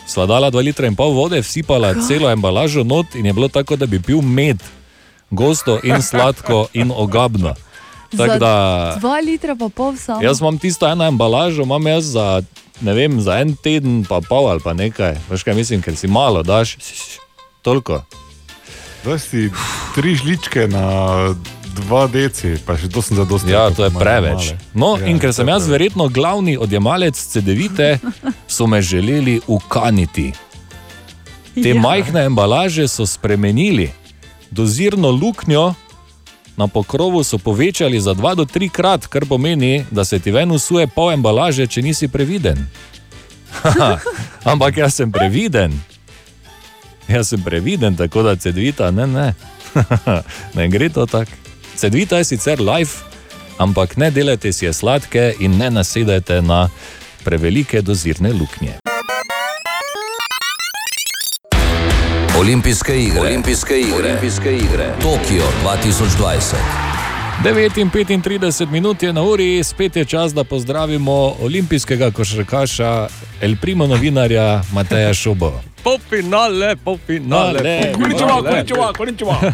[0.08, 2.04] Sva dala 2 litra in pol vode, vsipala Kaj?
[2.08, 4.58] celo embalažo not in je bilo tako, da bi pil med,
[5.32, 7.54] gosto in sladko in ogabno.
[8.10, 8.54] Tako Za da,
[9.00, 10.22] Dva litra pa pol samo.
[10.22, 12.42] Jaz imam tisto eno embalažo, imam jaz za,
[12.82, 15.18] vem, za en teden, pa pol ali pa nekaj.
[15.30, 16.78] Veš kaj mislim, ker si malo daš,
[17.62, 18.02] toliko.
[19.06, 19.52] Da si
[19.96, 20.90] tri žličke na
[21.78, 23.50] dva deci, pa še to sem zadosten.
[23.50, 24.54] Ja, to je preveč.
[24.74, 28.00] No, Ja, in ker sem jaz verjetno glavni odjemalec CD-vite,
[28.50, 30.34] so me želeli ukaniti.
[31.54, 31.78] Te Ja.
[31.78, 33.92] majhne embalaže so spremenili,
[34.52, 35.74] dozirno luknjo
[36.58, 40.52] na pokrovu so povečali za 2 do 3 krat, kar pomeni, da se ti ven
[40.52, 42.68] usuje pol embalaže, če nisi previden.
[44.52, 45.72] Ampak jaz sem previden.
[47.08, 49.34] Jaz sem previden, tako da CD-vita ne, ne.
[50.58, 51.32] ne gre to tako.
[51.80, 52.92] Cedvita je sicer live,
[53.58, 56.68] ampak ne delajte si je sladke in ne nasedajte na
[57.24, 58.89] prevelike dozirne luknje.
[62.40, 64.94] Olimpijske igre, Olimpijske igre, Olimpijske igre.
[65.02, 66.56] Tokio 2020.
[67.44, 73.08] 9:35 minut je na uri, spet je čas, da pozdravimo olimpijskega košarkaša,
[73.42, 75.62] El Primo novinarja Mateja Šubo.
[75.84, 77.94] Polfinale, polfinale.
[77.94, 79.54] Konnichiwa, konnichiwa, konnichiwa.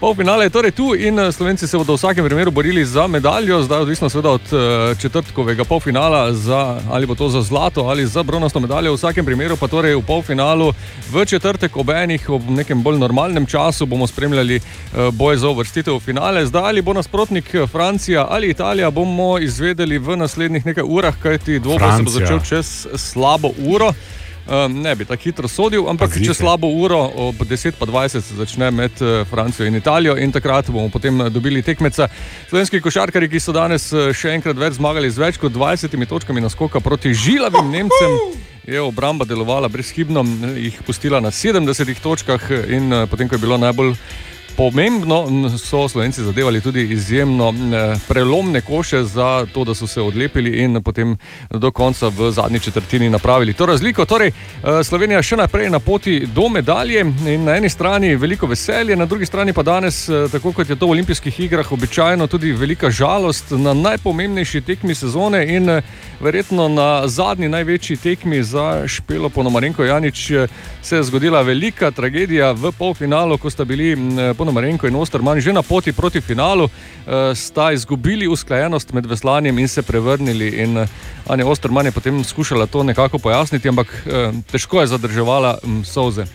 [0.00, 3.62] Polfinale je torej tu in eh, Slovenci se bodo v vsakem primeru borili za medaljo,
[3.62, 8.22] zdaj odvisno seveda od eh, četrtkovega polfinala, za, ali bo to za zlato ali za
[8.22, 8.92] bronasto medaljo.
[8.92, 10.72] V vsakem primeru pa torej v polfinalu
[11.10, 15.96] v četrtek ob enih, ob nekem bolj normalnem času bomo spremljali eh, boj za uvrstitev
[15.96, 16.46] v finale.
[16.46, 21.96] Zdaj ali bo nasprotnik Francija ali Italija, bomo izvedeli v naslednjih nekaj urah, kajti dvoboj
[21.96, 23.94] se bo začel čez slabo uro.
[24.46, 26.26] Um, ne bi tako hitro sodil, ampak Pazite.
[26.26, 30.88] čez slabo uro, ob 10:20 se začne med eh, Francijo in Italijo, in takrat bomo
[30.88, 32.08] potem eh, dobili tekmeca.
[32.48, 36.40] Slovenski košarkari, ki so danes eh, še enkrat več zmagali z več kot 20 točkami
[36.40, 38.14] naskoka proti žilavim Nemcem.
[38.66, 40.22] Je obramba delovala brezhibno,
[40.54, 43.96] jih pustila na 70 točkah, in potem, ko je bilo najbolj
[44.56, 47.54] pomembno, so Slovenci zadevali tudi izjemno
[48.08, 51.16] prelomne koše za to, da so se odlepili in potem
[51.50, 54.04] do konca v zadnji četrtini napravili to razliko.
[54.04, 58.96] Torej, eh, Slovenija še naprej na poti do medalje in na eni strani veliko veselje,
[58.96, 62.52] na drugi strani pa danes, eh, tako kot je to v olimpijskih igrah, običajno tudi
[62.52, 65.82] velika žalost na najpomembnejši tekmi sezone in eh,
[66.20, 70.32] verjetno na zadnji največji tekmi za Špelo Ponomarenko Janič
[70.82, 73.96] se je zgodila velika tragedija v polfinalu, ko sta bili
[74.46, 79.58] m, Ponomarenko in Osterman že na poti proti finalu, eh, sta izgubili usklajenost med veslanjem
[79.58, 80.48] in se prevrnili.
[80.62, 80.88] In eh,
[81.28, 86.26] Anja Osterman je potem skušala to nekako pojasniti, ampak eh, težko je zadrževala m, solze.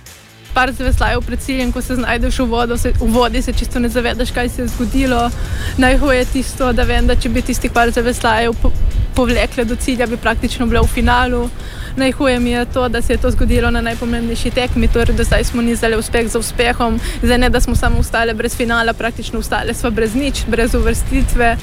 [0.53, 3.89] Par zaveslajev pred ciljem, ko se znajdeš v, vodo, se, v vodi, se čisto ne
[3.89, 5.29] zavedaš, kaj se je zgodilo.
[5.77, 8.71] Najhuje je tisto, da vem, da če bi tistih par zaveslajev po,
[9.15, 11.49] povlekle do cilja, bi praktično bila v finalu.
[11.95, 15.43] Najhuje mi je to, da se je to zgodilo na najpomembnejši tekmi, torej do zdaj
[15.43, 19.73] smo nizali uspeh za uspehom, zdaj ne, da smo samo ostale brez finala, praktično ostale
[19.73, 21.57] smo brez nič, brez uvrstitve.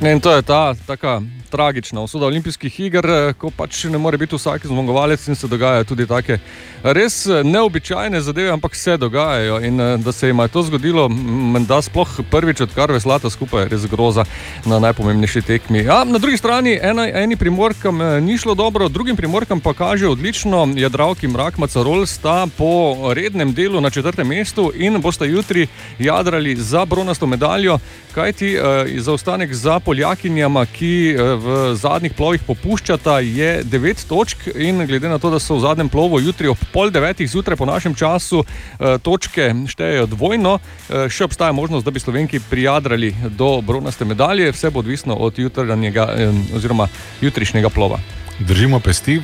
[0.00, 4.36] In to je ta taka tragična usoda olimpijskih iger, eh, ko pač ne more biti
[4.36, 6.38] vsak zmagovalec in se dogajajo tudi take
[6.82, 9.60] res eh, neobičajne zadeve, ampak se dogajajo.
[9.64, 13.86] In eh, da se jim je to zgodilo, menda sploh prvič, odkar veslata skupaj, res
[13.90, 14.24] groza
[14.64, 15.84] na najpomembnejši tekmi.
[15.84, 20.66] Ja, na drugi strani, ena, eni primorkam ni šlo dobro, drugim primorkam pa kaže odlično.
[20.76, 25.66] Jadravki Mrak Macarol sta po rednem delu na četrtem mestu in bosta jutri
[25.98, 27.78] jadrali za bronasto medaljo,
[28.14, 28.60] kajti eh,
[29.00, 35.18] zaostanek za Poljakinjama, ki eh, v zadnjih plovih popuščata, je 9 točk in glede na
[35.18, 38.98] to, da so v zadnjem plovu jutri ob pol devetih zjutraj po našem času eh,
[38.98, 44.70] točke štejejo dvojno, eh, še obstaja možnost, da bi Slovenki prijadrali do bronaste medalje, vse
[44.70, 46.88] bo odvisno od jutranjega eh, oziroma
[47.20, 48.00] jutrišnjega plova.
[48.36, 49.14] Držimo pesti,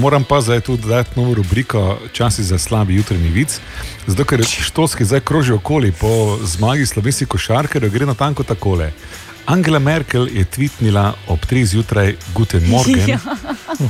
[0.00, 3.58] moram pa zdaj tudi dodati novo rubriko Časi za slabi jutranji vic.
[4.06, 8.92] Zato, ker Štolski zdaj kroži okoli po zmagi slovenskih košarkarjev, gre na tanko takole.
[9.46, 13.18] Angela Merkel je tvitnila ob 3 zjutraj Guten Morgen, Ja.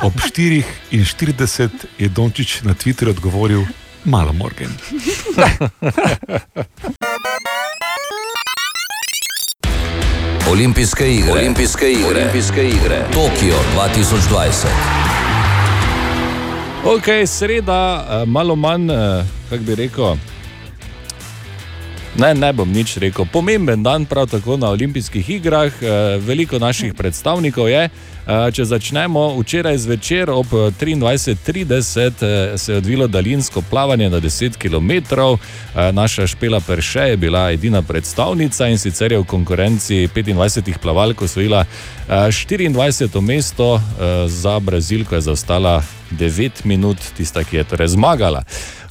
[0.02, 3.64] ob 4:40 je Dončić na Twitterju odgovoril
[4.04, 4.70] Malo Morgen.
[10.50, 13.06] Olimpijske igre, Olimpijske igre, Olimpijske igre.
[13.12, 14.66] Tokio 2020.
[16.84, 20.04] Ok, sreda, eh, malo manj, eh, kako bi rekel.
[22.14, 23.26] Ne, ne bom nič rekel.
[23.26, 27.88] Pomemben dan, prav tako na olimpijskih igrah, eh, veliko naših predstavnikov je.
[28.26, 34.20] Eh, Če začnemo včeraj zvečer ob eh, 23:30, eh, se je odvilo daljinsko plavanje na
[34.20, 34.90] 10 km.
[35.92, 41.64] Naša Špela Perše je bila edina predstavnica in sicer je v konkurenci 25 plavalk osvojila
[42.08, 43.20] eh, 24.
[43.20, 43.80] mesto,
[44.26, 48.44] za Brazilko je zaostala 9 minut, tista, ki je torej zmagala.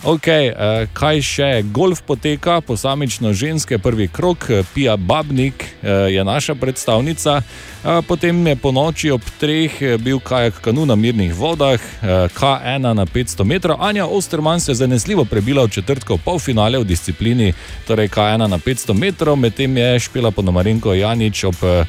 [0.03, 0.51] Ok, eh,
[0.91, 1.49] kaj še?
[1.71, 8.47] Golf poteka, posamično ženske, prvi krok, eh, Pija Babnik eh, je naša predstavnica, eh, potem
[8.47, 13.05] je po noči ob treh eh, bil kajak kanu na mirnih vodah, eh, K1 na
[13.05, 13.79] 500 metrov.
[13.79, 17.53] Anja Osterman se je zanesljivo prebila v četrtkov polfinale v disciplini,
[17.87, 21.87] torej K1 na 500 metrov, medtem je špila Ponomarenko Janič ob eh,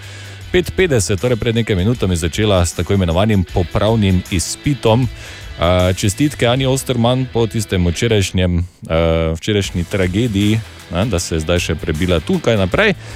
[0.55, 5.09] 5:50, torej pred nekaj minutami, začela s tako imenovanim popravnim izpitom.
[5.55, 11.59] Uh, čestitke Ani Osterman po tistem včerajšnjem, uh, včerajšnji tragediji, ne, da se je zdaj
[11.59, 12.91] še prebila tukaj naprej.
[12.91, 13.15] Uh,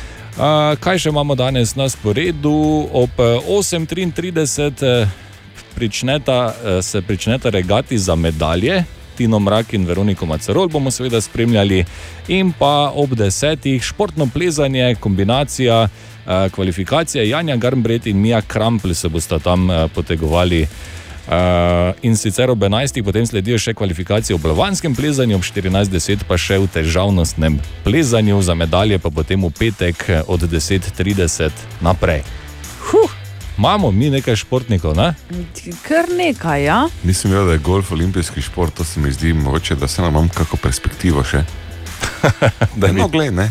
[0.79, 2.87] kaj še imamo danes na sporedu?
[2.95, 5.09] Ob eh, 8:33 eh,
[5.75, 8.85] pričneta, eh, se pričneta regati za medalje.
[9.17, 11.85] Tino Mrak in Veroniko Macerol bomo seveda spremljali,
[12.29, 15.89] in pa ob desetih športno plezanje, kombinacija,
[16.55, 20.69] kvalifikacija Janja Garnbret in Mija Krampl se bosta tam potegovali.
[21.29, 23.03] Uh, in sicer ob 11.
[23.05, 28.57] potem sledijo še kvalifikacije v blavanskem plezanju, ob 14.10 pa še v težavnostnem plezanju, za
[28.57, 31.53] medalje pa potem v petek eh, od 10.30
[31.85, 32.25] naprej.
[32.89, 33.13] Huh,
[33.61, 35.13] imamo mi nekaj športnikov, ne?
[35.85, 36.79] Kar nekaj, ja.
[37.05, 40.17] Nisem vedel, da je golf olimpijski šport, to se mi zdi mogoče, da se nam
[40.17, 41.45] imam kako perspektivo še.
[42.81, 43.51] da no, gled, ne.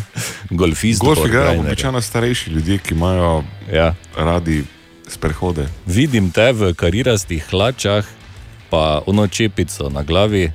[0.50, 1.06] Golfist.
[1.06, 3.94] Golf igrajo običajno starejši ljudje, ki imajo ja.
[4.18, 4.64] radi
[5.08, 5.66] sprehode.
[5.86, 8.04] Vidim te v karirastih hlačah,
[8.70, 10.52] pa ono čepico na glavi,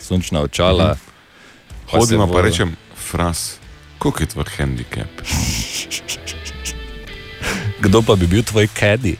[0.00, 0.92] sončna očala.
[0.92, 1.00] Mhm.
[1.90, 2.76] Hodimo se pa bo- rečem,
[3.10, 3.58] fras,
[3.98, 5.10] kako je tvoj handicap?
[7.80, 9.16] Kdo pa bi bil tvoj kadi?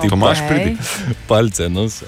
[0.00, 0.76] Ti Tomaž, pa- pridi.
[1.26, 2.06] Palce nosa.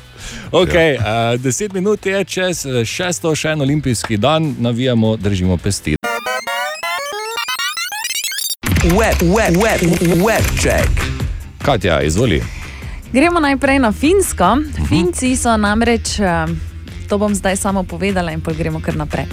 [0.51, 1.33] Okay, ja.
[1.35, 5.95] uh, deset minut je čez eh, šesto, še en olimpijski dan, navijamo, držimo pesti.
[8.97, 9.81] Web, web, web,
[10.25, 10.89] web check.
[11.63, 12.43] Katja, izvoli.
[13.13, 14.57] Gremo najprej na Finsko.
[14.89, 16.47] Finci so namreč, eh,
[17.09, 19.27] to bom zdaj samo povedala in pa gremo kar naprej.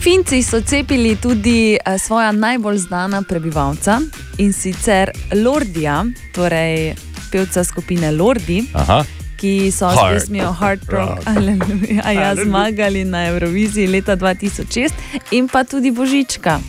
[0.00, 4.00] Finci so cepili tudi eh, svoja najbolj znana prebivalca
[4.38, 5.10] in sicer
[5.44, 6.94] Lordija, torej
[7.32, 8.64] pevca skupine Lordi.
[8.72, 9.04] Aha.
[9.36, 11.20] Ki so s Hard pesmijo Hard Rock.
[11.26, 12.44] Aleluja, ja, Aleluja.
[12.44, 14.92] zmagali na Euroviziji leta 2006
[15.30, 16.60] in pa tudi Božička.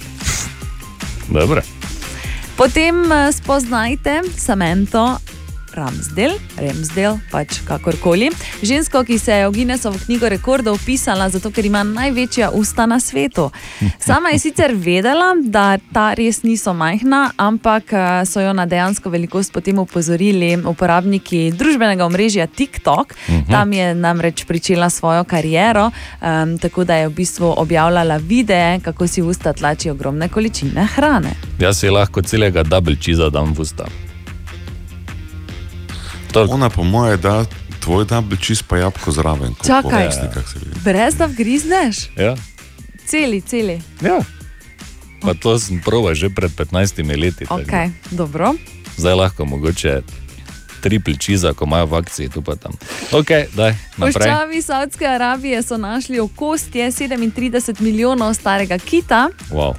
[1.30, 1.62] Dobro.
[2.56, 5.20] Potem eh, spoznajte Samento
[5.76, 8.30] Ramsdel, Ramsdel, pač kakorkoli.
[8.64, 13.00] Žensko, ki se je v Guinnessovo knjigo rekordov upisala, zato ker ima največja usta na
[13.00, 13.50] svetu.
[14.00, 19.10] Sama je sicer vedela, da ta res niso majhna, ampak eh, so jo na dejansko
[19.10, 23.16] velikost potem upozorili uporabniki družbenega omrežja TikTok.
[23.30, 23.52] Mhm.
[23.52, 29.08] Tam je namreč pričela svojo kariero, um, tako da je v bistvu objavljala videe, kako
[29.08, 31.36] si usta tlači ogromne količine hrane.
[31.60, 34.05] Jaz si lahko celega double cheese dam v usta.
[36.36, 37.46] Ona po moje da
[37.80, 39.54] tvoj double cheese pa jabko zraven.
[39.66, 40.12] Čakaj.
[40.12, 40.80] se vidi.
[40.84, 42.36] Brez da vgrizneš, Ja.
[43.06, 43.82] celi, celi.
[44.02, 44.20] Ja.
[45.22, 47.46] Pa to sem proval že pred 15 leti.
[47.46, 47.56] tako.
[47.56, 47.74] Ok,
[48.12, 48.54] dobro.
[48.98, 50.02] Zdaj lahko mogoče
[50.82, 52.72] triple cheese, ko imajo v akciji tu pa tam.
[53.12, 54.14] Ok, daj, naprej.
[54.14, 59.30] Puščavi Saudske Arabije so našli okostje 37 milijonov starega kita.
[59.50, 59.74] Wow.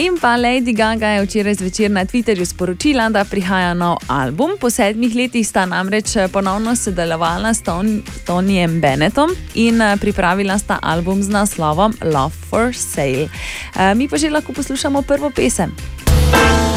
[0.00, 4.56] In pa Lady Gaga je včeraj zvečer na Twitterju sporočila, da prihaja nov album.
[4.60, 10.56] Po sedmih letih sta namreč eh, ponovno sodelovala s Ton- Tonyjem Bennettom in eh, pripravila
[10.58, 13.28] sta album z naslovom Love for Sale.
[13.76, 15.76] Eh, Mi pa že lahko poslušamo prvo pesem.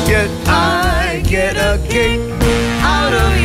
[0.04, 2.20] Yet I get a kick
[2.84, 3.43] out of you.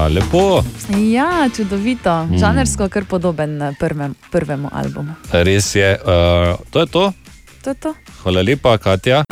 [0.00, 0.64] A, lepo,
[1.12, 2.38] Ja, čudovito, Mm.
[2.38, 5.12] žanrsko kar podoben eh, prvem, prvemu albumu.
[5.32, 5.98] res je.
[5.98, 7.12] Uh, to je to.
[7.62, 7.94] To je to.
[8.22, 9.24] Hvala lepa, Katja.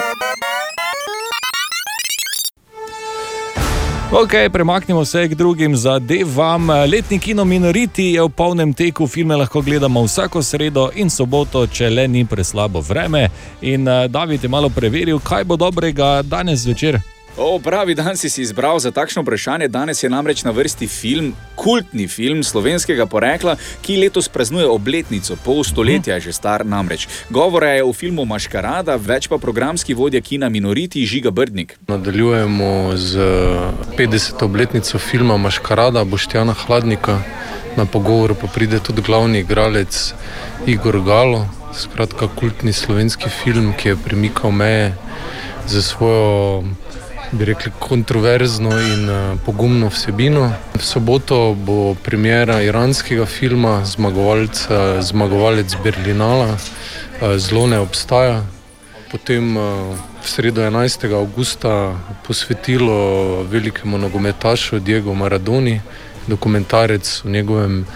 [4.12, 6.68] Ok, premaknimo se k drugim zadevam.
[6.68, 11.90] Letni kino Minoriti je v polnem teku, filme lahko gledamo vsako sredo in soboto, če
[11.90, 13.28] le ni preslabo vreme.
[13.62, 17.00] In uh, David je malo preveril, kaj bo dobrega danes zvečer.
[17.38, 19.68] O, pravi dan si si izbral za takšno vprašanje.
[19.70, 25.62] Danes je namreč na vrsti film, kultni film slovenskega porekla, ki letos praznuje obletnico, pol
[25.62, 27.06] stoletja je že star namreč.
[27.30, 31.78] Govora je o filmu Maškarada, več pa programski vodja kina Minoriti Žiga Brdnik.
[31.86, 33.14] Nadaljujemo z
[33.94, 34.42] 50.
[34.42, 37.22] obletnico filma Maškarada Boštjana Hladnika.
[37.78, 39.94] Na pogovor pa pride tudi glavni igralec
[40.66, 44.96] Igor Galo, skratka kultni slovenski film, ki je premikal meje
[45.68, 46.64] za svojo,
[47.30, 50.52] bi rekli, kontroverzno in eh, pogumno vsebino.
[50.72, 56.56] V soboto bo premjera iranskega filma, zmagovalca- zmagovalec Berlinala,
[57.20, 58.44] eh, Zlo ne obstaja.
[59.10, 59.60] Potem eh,
[60.22, 61.04] v sredo 11.
[61.12, 61.94] avgusta
[62.26, 65.80] posvetilo velikemu nogometašu Diego Maradoni,
[66.26, 67.86] dokumentarec o njegovem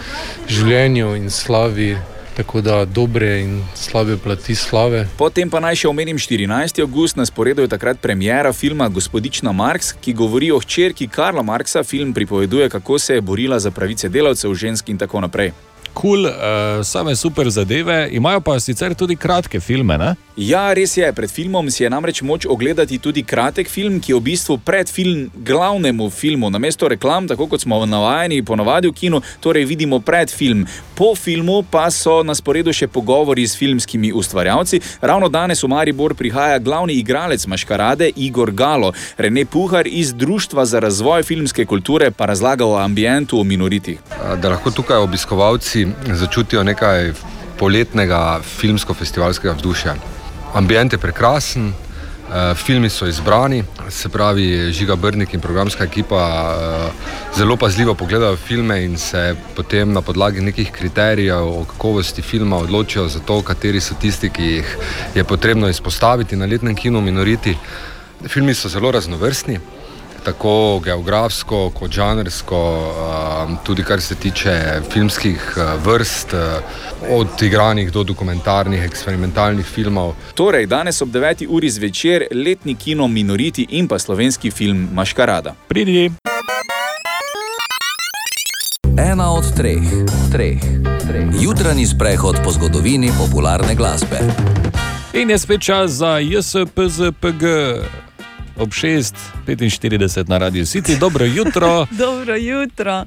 [0.47, 1.97] življenju in slavi,
[2.37, 5.07] tako da dobre in slabe plati slave.
[5.17, 6.81] Potem pa naj še omenim 14.
[6.81, 11.83] august, na sporedu je takrat premjera filma Gospodična Marks, ki govori o hčerki Karla Marksa.
[11.83, 15.53] Film pripoveduje, kako se je borila za pravice delavcev, žensk in tako naprej.
[15.93, 19.97] Kul, cool, uh, same super zadeve, imajo pa sicer tudi kratke filme.
[19.97, 20.15] Ne?
[20.33, 21.05] Ja, res je.
[21.13, 25.27] Pred filmom si je namreč moč ogledati tudi kratek film, ki je v bistvu predfilm
[25.45, 26.49] glavnemu filmu.
[26.49, 30.65] Namesto reklam, tako kot smo navajeni ponovadi v kinu, torej vidimo predfilm.
[30.97, 34.81] Po filmu pa so na sporedu še pogovori s filmskimi ustvarjalci.
[35.01, 38.89] Ravno danes v Maribor prihaja glavni igralec Maškarade Igor Galo.
[39.17, 44.01] Rene Puhar iz Društva za razvoj filmske kulture pa razlaga o ambientu v minoritih.
[44.41, 45.82] da lahko tukaj obiskovalci
[46.13, 47.13] začutijo nekaj
[47.59, 49.95] poletnega filmsko-festivalskega vzdušja.
[50.53, 56.23] Ambient je prekrasen, eh, filmi so izbrani, se pravi, Žiga Brnik in programska ekipa
[56.55, 56.91] eh,
[57.37, 63.07] zelo pazljivo pogledajo filme in se potem na podlagi nekih kriterijev o kakovosti filma odločijo
[63.07, 64.77] za to, kateri so tisti, ki jih
[65.15, 67.57] je potrebno izpostaviti na letnem kinu Minoriti.
[68.27, 69.59] Filmi so zelo raznovrstni
[70.25, 72.59] tako geografsko, kot žanrsko,
[73.47, 76.39] um, tudi kar se tiče filmskih uh, vrst, uh,
[77.09, 80.13] od igranih do dokumentarnih, eksperimentalnih filmov.
[80.33, 81.45] Torej, danes ob 9.
[81.49, 85.55] uri zvečer letni kino Minoriti in pa slovenski film Maškarada.
[85.67, 86.11] Pridi.
[88.97, 89.83] Ena od treh,
[90.31, 90.61] treh,
[91.07, 91.27] treh.
[91.41, 94.19] jutranji sprehod po zgodovini popularne glasbe.
[95.13, 97.43] In je spet čas za JSPZPG.
[98.55, 101.87] Ob 6:45 na radiju City, dobro jutro.
[101.91, 103.05] Dobro jutro.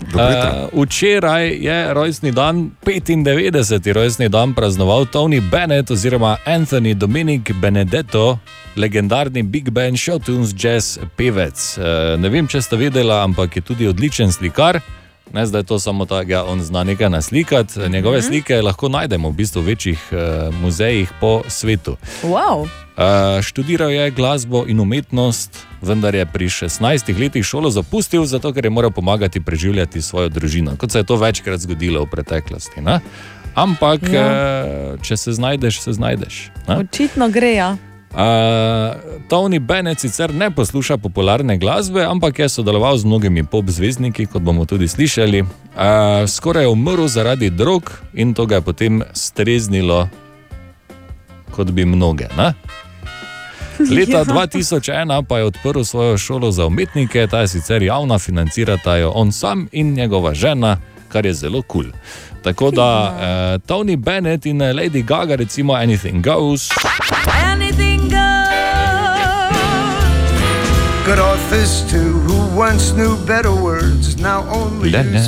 [0.75, 3.93] Uh, včeraj je rojstni dan, 95.
[3.93, 8.39] rojstni dan, praznoval Tony Bennett oziroma Anthony Dominic Benedetto,
[8.77, 11.79] legendarni Big Band Showtunes jazz pevec.
[11.79, 11.85] Uh,
[12.21, 14.81] ne vem, če ste vedeli, ampak je tudi odličen slikar.
[15.33, 17.81] Ne, zdaj to samo tako, da on zna nekaj naslikati.
[17.81, 18.27] Njegove Mhm.
[18.27, 20.19] slike lahko najdemo v bistvu v večjih uh,
[20.55, 21.97] muzejih po svetu.
[22.23, 22.69] Wow.
[23.43, 28.71] Študiral je glasbo in umetnost, vendar je pri 16 letih šolo zapustil, zato ker je
[28.71, 32.81] moral pomagati preživljati svojo družino, kot se je to večkrat zgodilo v preteklosti.
[32.81, 33.01] Ne?
[33.55, 34.97] Ampak, Ja.
[35.03, 36.51] če se znajdeš, se znajdeš.
[36.69, 36.77] Ne?
[36.77, 37.53] Očitno gre.
[37.53, 37.77] Ja.
[38.17, 38.19] Uh,
[39.29, 44.43] Tony Bennett sicer ne posluša popularne glasbe, ampak je sodeloval z mnogimi pop zvezdniki, kot
[44.43, 45.41] bomo tudi slišali.
[45.43, 45.49] Uh,
[46.27, 50.09] skoraj je umrl zaradi drog in to ga je potem streznilo,
[51.53, 52.29] kot bi mnoge.
[52.37, 52.55] Ne?
[53.97, 54.25] Leta Ja.
[54.25, 59.33] 2001 pa je odprl svojo šolo za umetnike, ta je sicer javna, financirata jo on
[59.33, 60.77] sam in njegova žena,
[61.09, 61.83] kar je zelo kul.
[61.83, 61.93] Cool.
[62.47, 66.71] Tako da uh, Tony Bennett in eh, Lady Gaga, recimo Anything Goes.
[67.53, 68.17] Anything goes.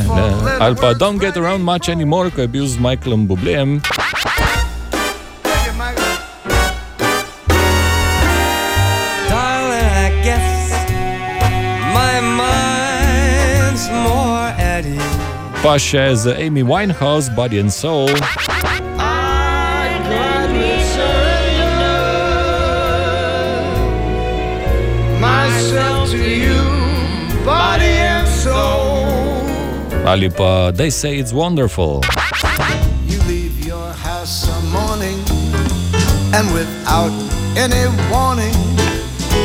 [0.07, 0.44] Four le.
[0.44, 0.94] letter Ali pa.
[0.94, 3.80] Don't Get Around Much Anymore, ko je bil z Michaelom Bublejem.
[15.59, 15.62] Ease.
[15.62, 18.09] Pa še z Amy Winehouse, Body and Soul.
[18.98, 21.98] I gladly surrender
[25.20, 26.62] myself to you,
[27.44, 29.06] body and soul.
[30.06, 32.02] Ali pa They Say It's Wonderful.
[33.06, 35.18] You leave your house some morning,
[36.32, 37.12] and without
[37.59, 38.54] any warning,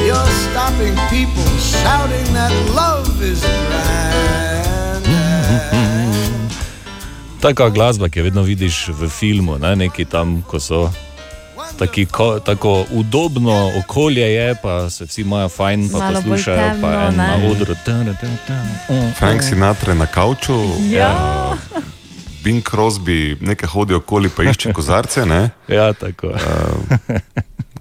[0.05, 3.72] you're stopping people shouting that love is grand.
[7.41, 9.75] Taka glasba, ki jo vedno vidiš v filmu, ne?
[9.75, 10.91] neki tam, ko so.
[11.79, 16.91] Taki, ko, tako udobno okolje je, pa se vsi imajo fajn, pa Malo poslušajo, pa
[16.91, 17.27] temno, en ne?
[17.27, 17.75] na odru.
[19.19, 20.53] Frank Sinatra na kavču,
[20.89, 21.57] Ja.
[22.43, 25.25] Bing Crosby nekaj hodi okoli, pa išče kozarce.
[25.25, 25.49] Ne?
[25.67, 26.27] Ja, tako.
[26.27, 26.39] Uh,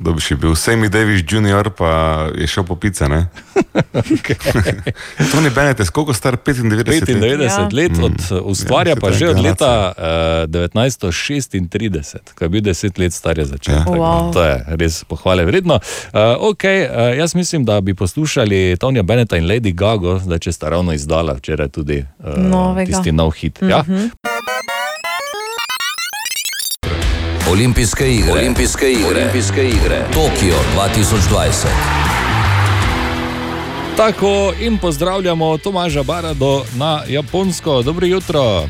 [0.03, 0.55] Kdo bi še bil?
[0.55, 1.91] Sammy Davis Jr., pa
[2.35, 3.07] je šel po pice.
[3.07, 3.31] ne?
[5.31, 6.35] Tony Bennett je koliko star?
[6.37, 7.39] 95 95 let.
[7.39, 8.05] let, let Mm.
[8.05, 13.39] od, ustvarja Ja, pa že od leta uh, 1936, ko je bil 10 let star,
[13.39, 13.75] je začel.
[13.75, 13.85] Ja.
[13.85, 14.33] Wow.
[14.33, 15.79] To je res pohvale vredno.
[16.11, 20.53] Uh, okay, uh, jaz mislim, da bi poslušali Tonija Beneta in Lady Gaga, zdaj če
[20.53, 22.91] sta ravno izdala včeraj tudi uh, Novega.
[22.91, 23.59] tisti nov hit.
[23.63, 23.85] Ja?
[27.53, 30.05] Olimpijske igre, Olimpijske igre, Olimpijske igre.
[30.13, 31.67] Tokio 2020.
[33.97, 37.83] Tako in pozdravljamo Tomaža Barado na Japonsko.
[37.83, 38.69] Dobro jutro.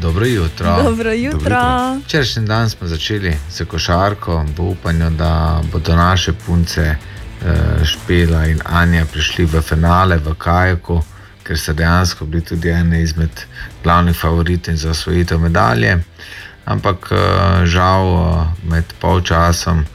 [0.00, 0.82] Dobro jutro.
[0.82, 1.58] Dobro jutro.
[2.04, 6.96] Včerajšnji dan smo začeli s košarko, v upanju, da bodo naše punce eh,
[7.84, 11.02] Špela in Anja prišli v finale v Kajaku,
[11.42, 13.46] ker so dejansko bili tudi ene izmed
[13.84, 15.98] glavnih favoritov za osvojitev medalje.
[16.64, 17.18] Ampak eh,
[17.66, 18.22] žal eh,
[18.70, 19.86] med polčasom eh,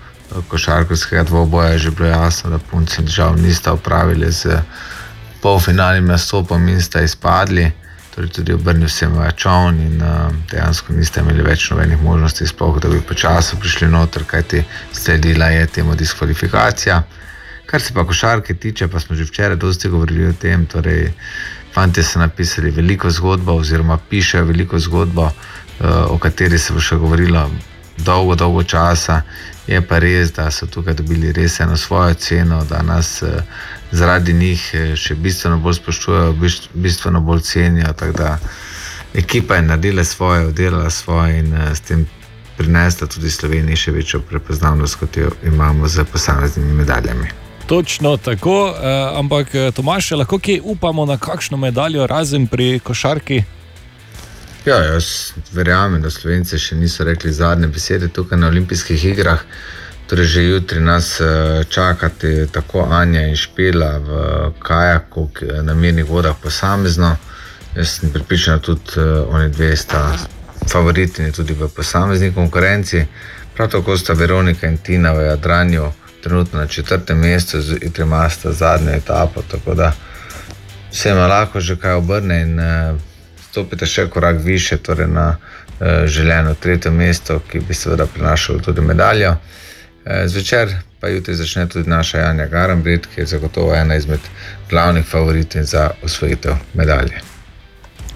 [0.47, 4.59] košarkarskega dvoboja je že bilo jasno, da punce žal nista upravili z
[5.41, 7.71] polfinalnim nastopom in sta izpadli.
[8.15, 12.79] torej tudi obrnil sem v čovn in uh, dejansko niste imeli več nobenih možnosti, sploh
[12.81, 17.03] da bi počasi prišli noter, kajti sledila je temu diskvalifikacija.
[17.69, 20.65] Kar se pa košarke tiče, pa smo že včeraj dosti govorili o tem.
[20.65, 21.13] Torej,
[21.73, 25.29] fanti so napisali veliko zgodbo, oziroma pišejo veliko zgodbo,
[25.83, 27.49] o kateri se bo še govorilo
[27.97, 29.21] dolgo, dolgo časa.
[29.67, 33.41] Je pa res, da so tukaj dobili res eno svojo ceno, da nas uh,
[33.91, 36.35] zaradi njih eh, še bistveno bolj spoštujejo,
[36.73, 37.93] bistveno bolj cenijo.
[37.93, 38.37] Tako da
[39.13, 42.07] ekipa je naredila svoje, oddelala svoje in s tem
[42.57, 47.27] prinesla tudi Sloveniji še večjo prepoznavnost, kot jo imamo z posameznimi medaljami.
[47.67, 53.43] Točno tako, uh, ampak eh, Tomaš, lahko kje upamo na kakšno medaljo, razen pri košarki?
[54.67, 59.45] Ja, jaz verjamem, da Slovenci še niso rekli zadnje besede tukaj na olimpijskih igrah.
[60.11, 64.19] Torej, že jutri nas eh, čakate tako Anja in Špela v
[64.59, 65.29] kajaku
[65.63, 67.13] na mirnih vodah posamezno.
[67.77, 70.03] Jaz sem pripričan, da tudi eh, oni dve sta
[70.67, 73.05] favoritni tudi v posamezni konkurenci.
[73.55, 75.91] Prav tako sta Veronika in Tina v Jadranju
[76.23, 79.47] trenutno na četrtem mestu, jutri imata zadnjo etapo.
[79.47, 79.93] Tako da
[80.91, 83.06] se jim lahko že kaj obrne in uh,
[83.57, 88.81] stopite še korak više, torej na uh, želeno tretje mesto, ki bi seveda prinašalo tudi
[88.81, 89.31] medaljo.
[89.31, 94.19] Uh, zvečer pa jutri začne tudi naša Janja Garambrit, ki je zagotovo ena izmed
[94.69, 97.21] glavnih favoritin za osvojitev medalje.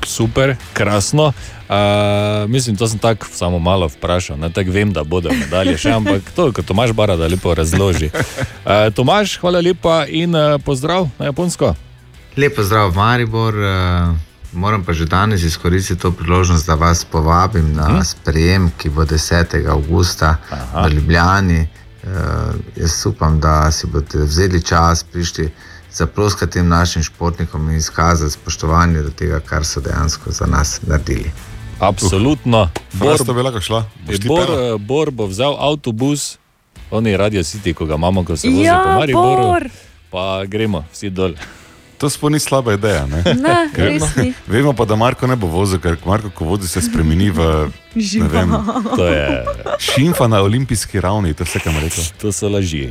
[0.05, 1.33] Super, krasno.
[1.69, 4.37] Uh, mislim, to sem tako samo malo vprašal.
[4.53, 8.09] Tako vem, da bodo medalje še, ampak to, kot Tomaš Bara, da lepo razloži.
[8.13, 11.75] Uh, Tomaš, hvala lepa in uh, pozdrav na Japonsko.
[12.37, 13.55] Lepo zdrav, Maribor.
[13.55, 18.01] Uh, moram pa že danes izkoristiti to priložnost, da vas povabim na Mhm.
[18.01, 19.67] sprejem, ki bo 10.
[19.67, 20.37] augusta
[20.75, 21.67] v Ljubljani.
[22.03, 22.09] Uh,
[22.75, 25.51] jaz upam, da si boste vzeli čas, prišli
[25.91, 31.31] zaploskati tem našim športnikom in izkazati spoštovanje do tega, kar so dejansko za nas naredili.
[31.79, 32.69] Absolutno.
[32.93, 33.85] Bor, to bi lahko šla.
[34.07, 36.37] Ti Bor, eh, Bor bo vzel avtobus,
[36.91, 39.43] on je Radio City, ko ga imamo, ko se vozi Ja, po Mariboru.
[39.43, 39.69] Bor.
[40.11, 41.33] Pa gremo vsi dol.
[42.01, 43.05] To sploh ni slaba ideja.
[43.05, 43.21] Ne?
[43.37, 44.33] Ne, Ker- ni.
[44.49, 48.27] Vemo pa, da Marko ne bo vozil, ker Marko, ko vozi, se spremeni v ne
[48.27, 48.97] vem, Žival.
[48.97, 49.45] To je
[49.77, 52.03] šimfa na olimpijski ravni, to je vse, kar mu rekel.
[52.17, 52.89] To so laži.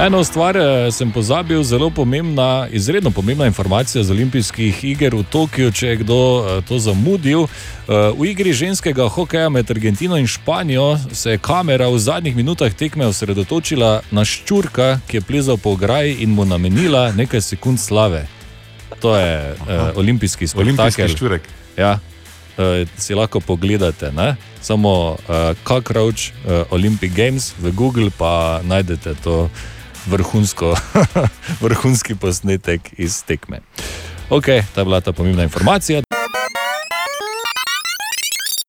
[0.00, 5.72] Eno stvar eh, sem pozabil, zelo pomembna, izredno pomembna informacija z olimpijskih iger v Tokiu,
[5.72, 7.42] če je kdo eh, to zamudil.
[7.44, 12.72] Eh, V igri ženskega hokeja med Argentino in Španijo se je kamera v zadnjih minutah
[12.72, 18.24] tekme osredotočila na ščurka, ki je plezal po ograji in mu namenila nekaj sekund slave.
[19.00, 20.64] To je uh, olimpijski spektakel.
[20.64, 21.42] Olimpijski ščurek.
[21.76, 21.98] Ja,
[22.56, 24.12] uh, si lahko pogledate.
[24.12, 24.36] Ne?
[24.60, 29.50] Samo uh, Cockroach uh, Olympic Games v Google pa najdete to
[30.06, 30.76] vrhunsko,
[31.64, 33.60] vrhunski posnetek iz tekme.
[34.30, 36.02] Ok, ta je bila ta pomembna informacija.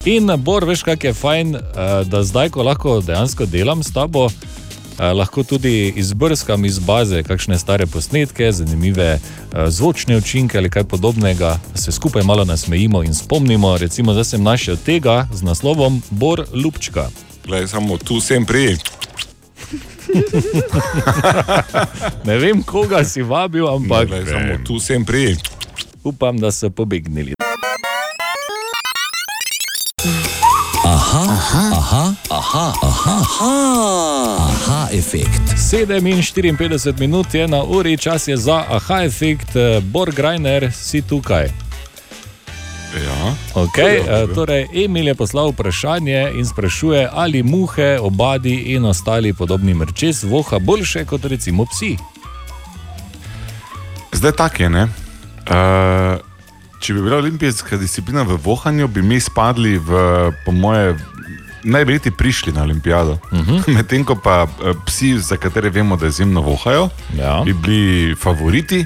[0.06, 1.62] In Bor, veš, kak je fajn, eh,
[2.06, 7.60] da zdaj, ko lahko dejansko delam s tabo, eh, lahko tudi izbrskam iz baze kakšne
[7.60, 9.20] stare posnetke, zanimive eh,
[9.70, 13.78] zvočne učinke ali kaj podobnega, da se skupaj malo nasmejimo in spomnimo.
[13.78, 17.10] Recimo, zdaj sem našel tega z naslovom Bor Lupčka.
[17.46, 18.78] Glej, samo tu sem prej.
[22.28, 25.38] ne vem, koga si vabil, ampak Glej, samo tu sem prej.
[26.04, 27.34] upam, da so pobegnili.
[30.86, 35.42] Aha, aha, aha, aha, aha, aha, aha efekt.
[35.58, 40.72] 7 in 54 minut je na uri, čas je za aha efekt, eh, Bor Grajner,
[40.74, 41.50] si tukaj.
[42.94, 43.34] Ja.
[43.54, 44.36] Okay, Dobro, dobro.
[44.36, 50.60] torej, Emil je poslal vprašanje in sprašuje, ali muhe, obadi in ostali podobni mrčes voha
[50.60, 51.98] boljše kot recimo psi.
[54.12, 54.84] Zdaj tak je, ne?
[54.84, 56.20] Uh,
[56.80, 59.90] če bi bila olimpijska disciplina v vohanju, bi mi spadli v,
[60.46, 60.96] po moje,
[61.64, 63.12] naj bi niti prišli na olimpijado.
[63.24, 63.52] Uh Mhm.
[63.52, 63.74] -huh.
[63.76, 67.42] Medtem ko pa eh, psi, za katere vemo, da izjemno vohajo, ja.
[67.46, 68.86] bi bili favoriti,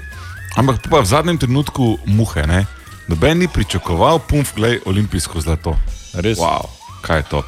[0.55, 2.47] ampak pa v zadnjem trenutku muhe.
[2.47, 2.65] Ne?
[3.07, 5.75] Noben ni pričakoval, pumf, glej, olimpijsko zlato.
[6.13, 6.37] Res.
[6.37, 6.69] Wow,
[7.01, 7.43] kaj je to?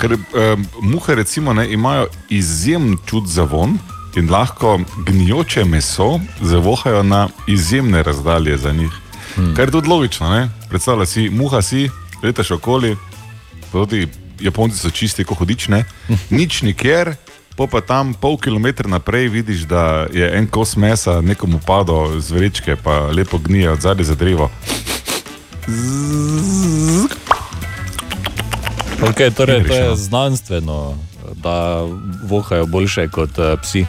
[0.00, 3.78] Ker um, muhe recimo, ne, imajo izjemen čut za von
[4.16, 8.90] in lahko gnijoče meso zavohajo na izjemne razdalje za njih.
[9.34, 9.54] Hmm.
[9.54, 10.48] Kar je tudi logično, ne?
[10.68, 11.90] predstavljaj si, muha si,
[12.22, 12.96] letaš okoli,
[13.72, 14.08] proti
[14.40, 15.84] Japonci so čisti, kot hodične,
[16.38, 17.14] nič nikjer.
[17.56, 22.30] Po pa tam pol kilometra naprej vidiš, da je en kos mesa nekomu padel z
[22.30, 24.50] vrečke, pa lepo gnije od zadaj za drevo.
[29.00, 30.98] Okay, torej, to je znanstveno,
[31.34, 31.84] da
[32.22, 33.86] vohajo boljše kot uh, psi.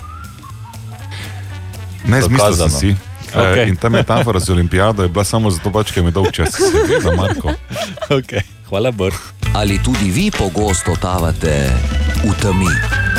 [2.07, 2.95] Ne, zmislil sem si.
[3.35, 3.67] Okay.
[3.67, 6.55] In ta metafora z olimpijado je bila samo zato, pač, ker mi je dolg čas,
[7.03, 7.51] za Marko.
[8.09, 8.41] Okay.
[8.69, 9.13] Hvala, Bor.
[9.53, 11.71] Ali tudi vi pogosto totavate
[12.23, 12.71] v temi?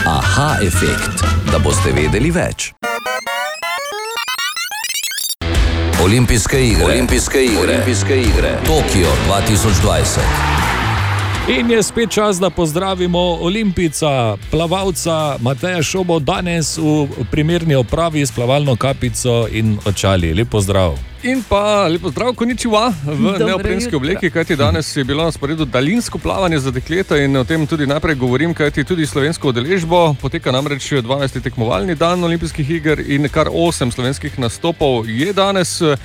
[0.09, 1.21] Aha, efekt,
[1.53, 2.71] da boste vedeli več.
[6.01, 10.25] Olimpijske igre, Olimpijske igre, Olimpijske igre, Tokio 2020.
[11.59, 18.33] In je spet čas, da pozdravimo olimpijca, plavalca Mateja Šobo, danes v primerni opravi s
[18.33, 20.33] plavalno kapico in očali.
[20.35, 20.97] Lep pozdrav.
[21.23, 23.97] In pa lepo zdrav, koničiva v Dobro neoprenski jutro.
[23.97, 27.87] obleki, kajti danes je bilo na sporedu daljinsko plavanje za dekleta in o tem tudi
[27.87, 31.43] najprej govorim, kajti tudi slovensko udeležbo poteka namreč 12.
[31.43, 35.81] tekmovalni dan olimpijskih iger in kar 8 slovenskih nastopov je danes.
[35.83, 35.97] Eh,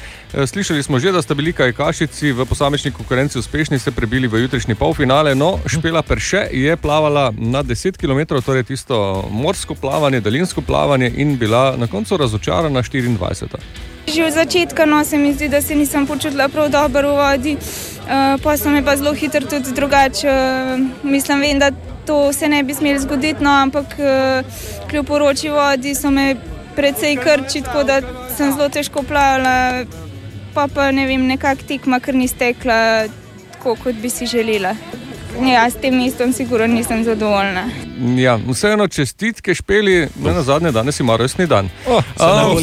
[0.48, 4.76] Slišali smo že, da sta bili kajakašici v posamični konkurenci uspešni, se prebili v jutrišnji
[4.76, 11.14] polfinale, no Špela Perše je plavala na 10 km, torej tisto morsko plavanje, daljinsko plavanje
[11.16, 13.83] in bila na koncu razočarana 24.
[14.14, 17.54] Že od začetka no, se mi zdi, da se nisem počutila prav dobro v vodi,
[17.58, 20.30] uh, pa so me pa zelo hitro tudi drugače.
[20.30, 21.72] Uh, mislim, vem, da
[22.06, 24.46] to se ne bi smelo zgoditi, no, ampak uh,
[24.90, 26.36] kljub poroči vodi so me
[26.76, 28.02] precej krči, tako da
[28.38, 29.86] sem zelo težko plavala,
[30.54, 33.08] pa pa ne vem, nekako tekma, ker ni stekla
[33.52, 34.76] tako, kot bi si želela.
[35.42, 37.64] Ja, s tem mestom sigurno nisem zadovoljna.
[38.18, 41.70] Ja, vseeno čestitke špeli, ne na zadnje, danes ima rojstni dan.
[41.88, 42.04] Oh.
[42.20, 42.54] Ja.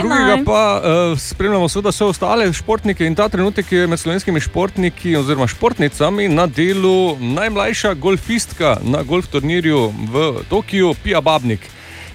[0.00, 5.16] Drugega pa uh, spremljamo seveda vse ostale športnike in ta trenutek je med slovenskimi športniki
[5.16, 11.60] oziroma športnicami na delu najmlajša golfistka na golf turnirju v Tokiu, Pija Babnik.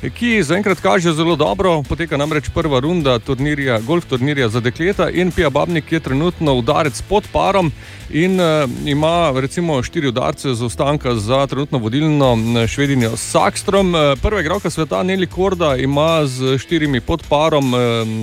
[0.03, 5.31] Ki zaenkrat kaže zelo dobro, poteka namreč prva runda turnirja, golf turnirja za dekleta in
[5.31, 7.71] Pija Babnik je trenutno udarec pod parom
[8.09, 13.95] in uh, ima recimo štiri udarce za ostanka za trenutno vodilno eh, švedinjo Sakstrom.
[13.95, 17.71] Eh, Prva igralka sveta Neli Korda ima z štirimi pod parom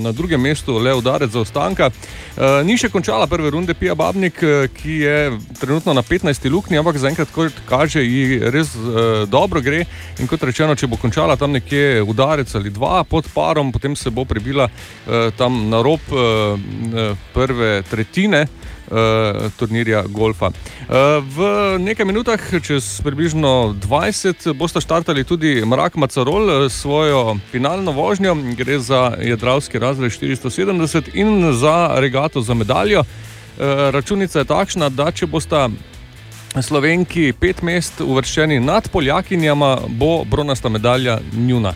[0.03, 1.89] na drugem mestu le udarec za ostanka.
[1.89, 4.39] Uh, ni še končala prve runde Pija Babnik,
[4.77, 6.49] ki je trenutno na 15.
[6.51, 9.85] luknji, ampak zaenkrat, kot kaže, ji res uh, dobro gre.
[10.19, 11.62] In kot rečeno, če bo končala tam nekje
[12.05, 16.59] udarec ali dva pod parom, potem se bo prebila uh, tam na rob uh,
[17.33, 18.47] prve tretjine.
[18.83, 20.51] Uh, turnirja golfa.
[20.51, 21.37] Uh, v
[21.79, 28.35] nekaj minutah, čez približno 20, bosta štartali tudi Mrak Macarol eh, s svojo finalno vožnjo,
[28.59, 32.99] gre za jadralski razred 470 in za regato za medaljo.
[32.99, 35.69] Uh, računica je takšna, da če bosta
[36.61, 41.73] Slovenki pet mest uvrščeni nad Poljakinjama, bo bronasta medalja njuna.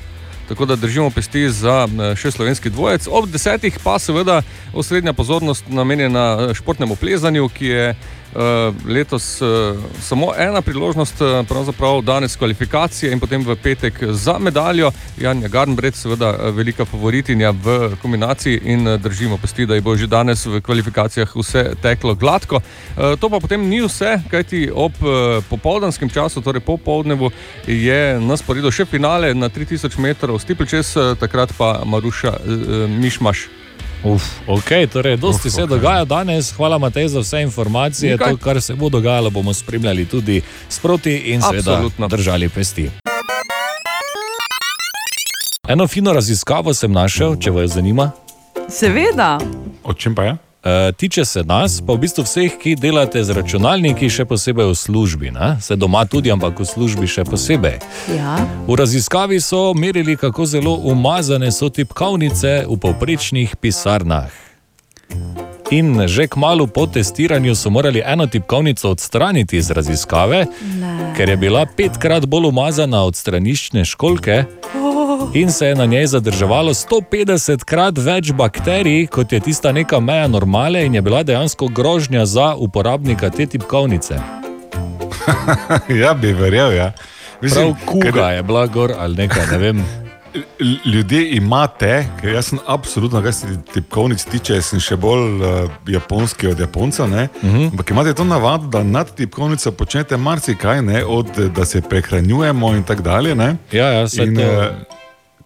[0.48, 3.08] Tako da držimo pesti za eh, še slovenski dvojec.
[3.12, 4.42] Ob desetih pa seveda
[4.74, 7.96] osrednja pozornost namenjena eh, športnemu plezanju, ki je
[8.86, 9.48] letos uh,
[10.02, 14.92] samo ena priložnost, uh, pravzaprav danes kvalifikacije in potem v petek za medaljo.
[15.18, 20.46] Janja Garnbret, seveda velika favoritinja v kombinaciji in držimo pesti, da ji bo že danes
[20.46, 22.62] v kvalifikacijah vse teklo gladko.
[23.20, 24.94] To pa potem ni vse, kajti ob
[25.50, 27.32] popoldanskem času, torej popoldnevu,
[27.68, 32.38] je na sporedu še finale na 3000 metrov Stiplčes, uh, takrat pa Maruša
[32.88, 33.67] Mišmaš.
[34.04, 35.70] Uf, ok, torej, dosti Uf, se ok.
[35.70, 36.52] dogaja danes.
[36.52, 38.12] Hvala, Matej, za vse informacije.
[38.12, 38.32] Nikaj.
[38.32, 42.08] To, kar se bo dogajalo, bomo spremljali tudi sproti in seveda Absolutno.
[42.08, 42.90] držali pesti.
[45.68, 48.12] Eno fino raziskavo sem našel, če vas zanima.
[48.70, 49.40] Seveda.
[49.84, 50.38] O čem pa je?
[50.68, 54.76] E, tiče se nas, pa v bistvu vseh, ki delate z računalniki, še posebej v
[54.76, 55.32] službi.
[55.32, 55.56] Ne?
[55.64, 57.80] Se doma tudi, ampak v službi še posebej.
[58.12, 58.36] Ja.
[58.68, 64.28] V raziskavi so merili, kako zelo umazane so tipkovnice v povprečnih pisarnah.
[65.72, 70.48] In že kmalo po testiranju so morali eno tipkovnico odstraniti iz raziskave,
[70.80, 71.14] Ne.
[71.16, 74.44] ker je bila petkrat bolj umazana od straniščne školke
[75.34, 80.28] in se je na njej zadrževalo 150 krat več bakterij, kot je tista neka meja
[80.28, 84.20] normale, in je bila dejansko grožnja za uporabnika te tipkovnice.
[86.02, 86.74] ja, bi verjel.
[86.74, 86.92] Ja.
[87.42, 89.86] Prav kuga je bila gor ali nekaj, ne vem.
[90.86, 96.48] Ljudje imate, ker jaz sem absolutno, kar se tipkovnic tiče, sem še bolj uh, japonski
[96.48, 97.06] od Japoncev.
[97.06, 97.12] Uh
[97.42, 97.72] -huh.
[97.72, 102.84] Ampak imate to navado, da nad tipkovnico počnete marsikaj, ne, od da se prehranjujemo in
[102.84, 103.36] tako dalje.
[103.36, 103.56] Ne.
[103.72, 104.70] Ja, ja, saj in, to- eh,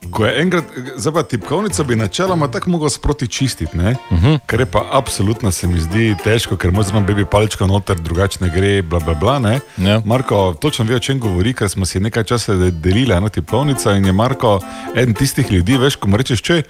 [0.04, 0.64] Ko je enkrat,
[0.96, 3.94] zdaj pa tipkovnico bi načeloma tako mogel sproti čistiti, uh Mhm.
[4.12, 4.40] -huh.
[4.46, 8.38] kar je pa absolutno se mi zdi težko, ker moj zmanj bebi palčka noter, drugače
[8.42, 9.40] ne gre, bla bla bla.
[9.40, 9.60] Ne.
[9.80, 10.02] Ja.
[10.06, 13.92] Marko točno ve, o čem govori, ker smo si nekaj časa de- delili eno tipkovnico
[13.92, 14.60] in je Marko
[14.96, 16.64] eden tistih ljudi, veš, ko mu rečeš, če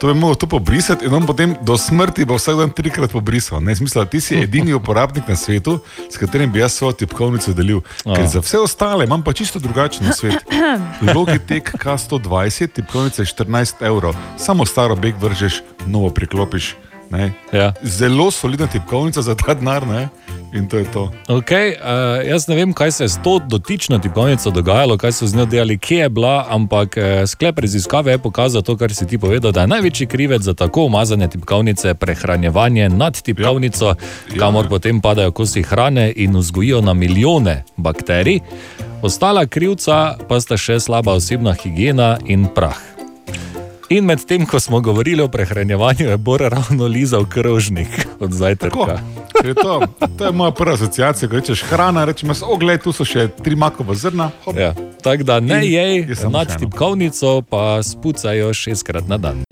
[0.00, 3.60] to bi moral to pobrisati in on potem do smrti bo vsak dan trikrat pobrisal.
[3.60, 5.78] Ne, smisla, ti si edini uporabnik na svetu,
[6.08, 7.82] s katerim bi jaz svojo tipkovnico delil.
[8.04, 10.40] Ker za vse ostale imam pa čisto drugačen svet.
[11.14, 16.74] Logitech K120, tipkovnica je 14 evrov, samo staro beg vržeš, novo priklopiš.
[17.10, 17.32] Ne.
[17.52, 17.72] Ja.
[17.82, 20.08] Zelo solidna tipkovnica za ta denar, ne?
[20.52, 21.10] in to je to.
[21.28, 25.26] Okay, uh, jaz ne vem, kaj se je s to dotično tipkovnico dogajalo, kaj so
[25.26, 29.06] z njo delali, kje je bila, ampak uh, sklep raziskave je pokazal to, kar si
[29.06, 34.38] ti povedal, da je največji krivec za tako umazane tipkovnice prehranjevanje nad tipkovnico, ja.
[34.38, 38.40] kamor potem padajo kosi hrane in vzgojijo na milijone bakterij.
[39.02, 42.89] Ostala krivca pa sta še slaba osebna higiena in prah.
[43.90, 47.88] In medtem, ko smo govorili o prehranjevanju, je Bor ravno lizal krožnik
[48.20, 49.00] od zajtrka.
[49.44, 49.82] Je to,
[50.18, 53.94] to je moja prva asociacija, ko rečeš hrana, rečeš, ogled, tu so še tri makova
[53.94, 54.30] zrna.
[54.44, 54.56] hop.
[54.56, 54.74] Ja.
[55.02, 59.42] Tako da ne In jej, je nad tipkovnico pa spucajo šestkrat na dan.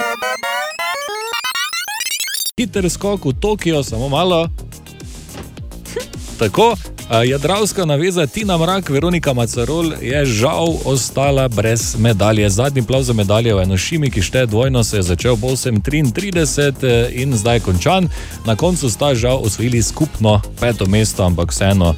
[2.59, 4.49] Hiter skok v Tokio, samo malo.
[6.39, 6.77] Tako,
[7.09, 12.51] a, jadralska naveza Tina Mrak, Veronika Macarol je žal ostala brez medalje.
[12.51, 17.23] Zadnji plav za medalje v Enošimi, ki šteje dvojno, se je začel v 8:33 eh,
[17.23, 18.09] in zdaj je končan.
[18.45, 21.95] Na koncu sta žal osvojili skupno peto mesto, ampak vseeno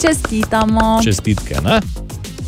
[0.00, 1.00] Čestitamo.
[1.04, 1.54] čestitke.
[1.64, 1.80] Ne?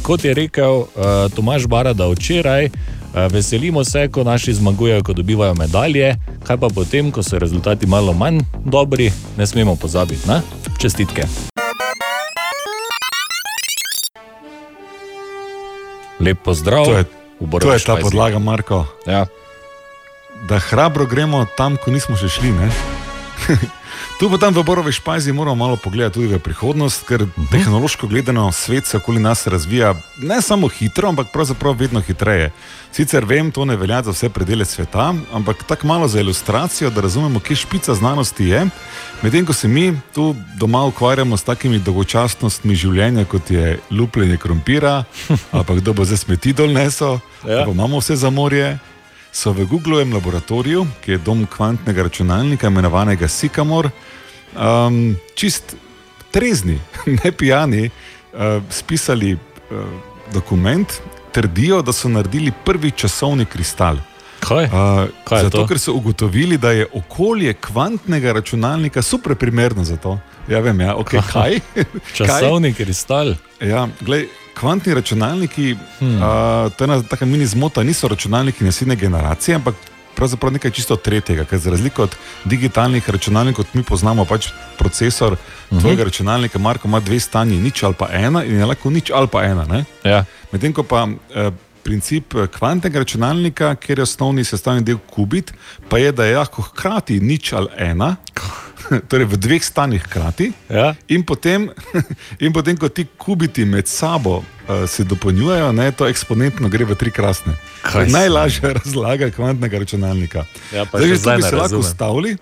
[0.03, 0.87] Kot je rekel uh,
[1.35, 2.71] Tomaš Barada včeraj,
[3.15, 6.17] veselimo se, ko naši zmagujejo, ko dobivajo medalje,
[6.47, 10.29] kaj pa potem, ko so rezultati malo manj dobri, ne smemo pozabiti.
[10.29, 10.41] Ne?
[10.79, 11.27] Čestitke.
[16.21, 16.85] Lep pozdrav.
[16.85, 17.05] To je,
[17.61, 18.03] to je ta Špajzi.
[18.03, 18.87] podlaga, Marko.
[19.07, 19.27] Ja.
[20.49, 22.53] Da hrabro gremo tam, ko nismo še šli.
[24.21, 27.51] Tu pa tam v Borovi špajzi moramo malo pogledati tudi v prihodnost, ker uh -huh.
[27.51, 32.53] tehnološko gledano svet se okoli nas razvija ne samo hitro, ampak pravzaprav vedno hitreje.
[32.93, 37.01] Sicer vem, to ne velja za vse predele sveta, ampak tako malo za ilustracijo, da
[37.01, 38.67] razumemo, kje špica znanosti je.
[39.23, 45.05] Medtem ko se mi tu doma ukvarjamo s takimi dolgočasnostmi življenja, kot je lupljenje krompira,
[45.53, 47.53] ali pa kdo bo zdaj smeti dol neso, Ja.
[47.53, 47.65] ja.
[47.65, 48.79] pa imamo vse za morje.
[49.33, 53.91] So v Googlovem laboratoriju, ki je dom kvantnega računalnika, imenovanega Sycamore,
[54.57, 55.77] um, čist
[56.31, 56.79] trezni,
[57.25, 59.87] ne pijani, uh, spisali uh,
[60.35, 61.01] dokument,
[61.33, 63.97] trdijo, da so naredili prvi časovni kristal.
[64.41, 64.65] Kaj?
[64.65, 65.67] Uh, Kaj zato, to?
[65.67, 70.19] ker so ugotovili, da je okolje kvantnega računalnika super primerno za to.
[70.49, 71.61] Ja, vem, ja, okay, kaj?
[72.15, 73.35] Časovni kristal.
[73.61, 76.17] Ja, glej, kvantni računalniki, Hmm.
[76.17, 76.23] uh,
[76.71, 79.75] to je ena taka mini zmota, niso računalniki naslednje generacije, ampak
[80.17, 84.49] pravzaprav nekaj čisto tretjega, ker za razliko od digitalnih računalnikov, kot mi poznamo, pač
[84.79, 85.77] procesor uh Mhm.
[85.77, 85.81] -huh.
[85.81, 89.27] tvojega računalnika, Marko, ima dve stanji, nič ali pa ena in je lahko nič ali
[89.27, 89.65] pa ena.
[89.65, 89.85] ne?
[90.05, 90.25] Ja.
[90.53, 91.51] Medtem ko pa eh,
[91.83, 95.53] princip eh, kvantnega računalnika, kjer je osnovni sestavni del kubit,
[95.89, 98.17] pa je, da je lahko hkrati nič ali ena.
[99.11, 100.95] Torej, v dveh stanjih hkrati, ja.
[101.09, 101.69] in, potem,
[102.45, 106.97] in potem, ko ti kubiti med sabo uh, se dopolnjujejo, ne, to eksponentno gre v
[106.99, 107.55] tri krasne.
[108.11, 110.47] Najlažja razlaga kvantnega računalnika.
[110.75, 112.37] Ja, Zdaj, že tu bi se lahko ustavili,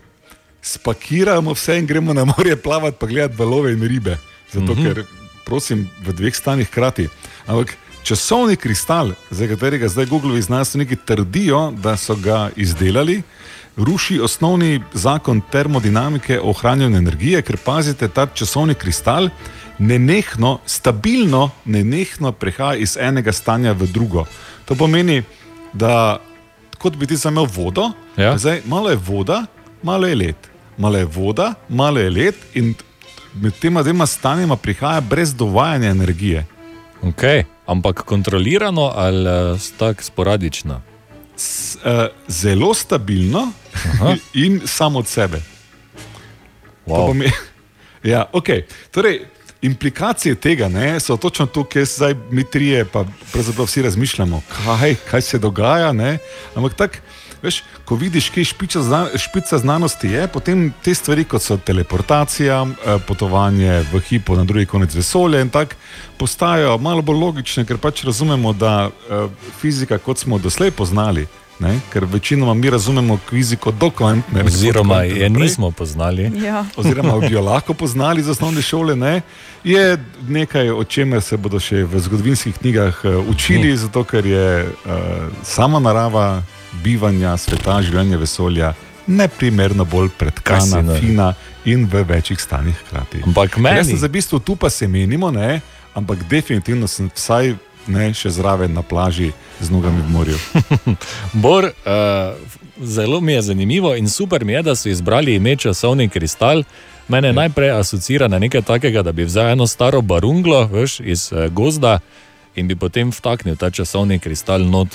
[0.62, 4.18] spakiramo vse in gremo na morje plavati, pa gledati valove in ribe.
[4.52, 4.94] Zato, mm -hmm.
[4.94, 5.04] ker,
[5.44, 7.08] prosim, v dveh stanjih hkrati.
[7.46, 13.22] Ampak časovni kristal, za katerega zdaj Googlovi znanstveniki trdijo, da so ga izdelali,
[13.78, 19.28] ruši osnovni zakon termodinamike o ohranjanju energije, ker pazite, ta časovni kristal
[19.78, 24.26] nenehno, stabilno, nenehno prehaja iz enega stanja v drugo.
[24.64, 25.22] To pomeni,
[25.72, 26.18] da
[26.78, 28.38] kot bi ti zdaj imel vodo, Ja.
[28.38, 29.46] zdaj malo je voda,
[29.82, 30.36] malo je led,
[30.76, 32.74] malo je voda, malo je led in
[33.34, 36.46] med tema dvema stanjima prihaja brez dovajanja energije.
[37.02, 37.44] Okay.
[37.66, 40.82] Ampak kontrolirano ali uh, tako sporadično?
[41.36, 43.52] S, uh, zelo stabilno
[44.34, 45.42] in samo od sebe.
[46.86, 46.96] Wow.
[46.96, 47.32] To pomeni-
[48.02, 48.62] Ja, okay.
[48.90, 49.24] torej,
[49.62, 54.94] implikacije tega ne, so točno tu, kjer zdaj mi trije, pa pravzaprav vsi razmišljamo, kaj,
[55.10, 55.92] kaj se dogaja.
[55.92, 56.18] Ne?
[56.54, 56.94] Ampak tako,
[57.42, 62.66] veš, ko vidiš, kje špica, zna, špica znanosti je, potem te stvari, kot so teleportacija,
[62.66, 65.74] eh, potovanje v hipo na drugi konec vesolja in tako,
[66.16, 69.26] postajajo malo bolj logične, ker pač razumemo, da eh,
[69.60, 71.26] fizika, kot smo doslej poznali,
[71.60, 74.42] ne, ker večinoma mi razumemo fiziko do kvantne.
[74.44, 76.30] Oziroma, kvantne je naprej nismo poznali.
[76.36, 76.64] Ja.
[76.76, 79.20] oziroma bi jo lahko poznali iz osnovne šole, ne,
[79.64, 79.98] je
[80.28, 83.76] nekaj, o čemer se bodo še v zgodovinskih knjigah uh, učili, Hmm.
[83.78, 84.92] zato ker je uh,
[85.42, 86.42] sama narava
[86.74, 88.74] bivanja, sveta, življenja vesolja
[89.08, 90.98] neprimerno bolj pretkana, nor?
[90.98, 93.22] fina in v večjih stanjih hkrati.
[93.24, 95.60] Ampak meni- Jaz sem za bistvo tu pa se menimo, ne,
[95.94, 97.54] ampak definitivno sem vsaj
[97.88, 100.38] ne, še zraven na plaži z nogami v morju.
[101.42, 101.72] Bor, uh,
[102.78, 106.62] zelo mi je zanimivo in super mi je, da so izbrali ime časovni kristal.
[107.08, 111.48] Mene najprej asocira na nekaj takega, da bi vzel eno staro barunglo veš, iz uh,
[111.48, 111.98] gozda
[112.54, 114.88] in bi potem vtaknil ta časovni kristal not,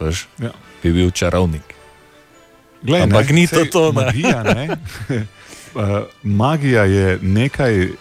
[0.00, 0.50] veš, Ja.
[0.82, 1.62] bi bil čarovnik.
[2.82, 3.92] Glej, Ampak ne, ni to to.
[3.92, 4.68] Magija, ne?
[5.74, 5.82] Uh,
[6.22, 7.92] magija je nekaj, uh,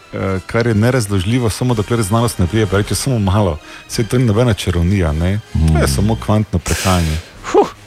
[0.46, 3.58] kar je nerazložljivo, samo dokler znanost ne prije, pa reče samo malo.
[3.88, 5.40] Se to ni nobena čarovnija, ne?
[5.54, 7.18] To je samo kvantno prehajanje.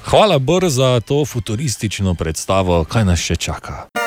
[0.05, 4.02] Hvala, Bor, za to futuristično predstavo, kaj nas še čaka.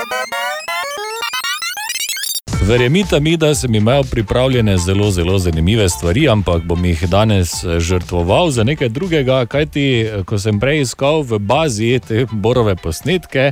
[2.62, 7.80] Verjemite mi, da sem imel pripravljene zelo, zelo zanimive stvari, ampak bom jih danes eh,
[7.80, 9.46] žrtvoval za nekaj drugega.
[9.46, 13.52] Kajti, eh, ko sem prej iskal v bazi te borove posnetke,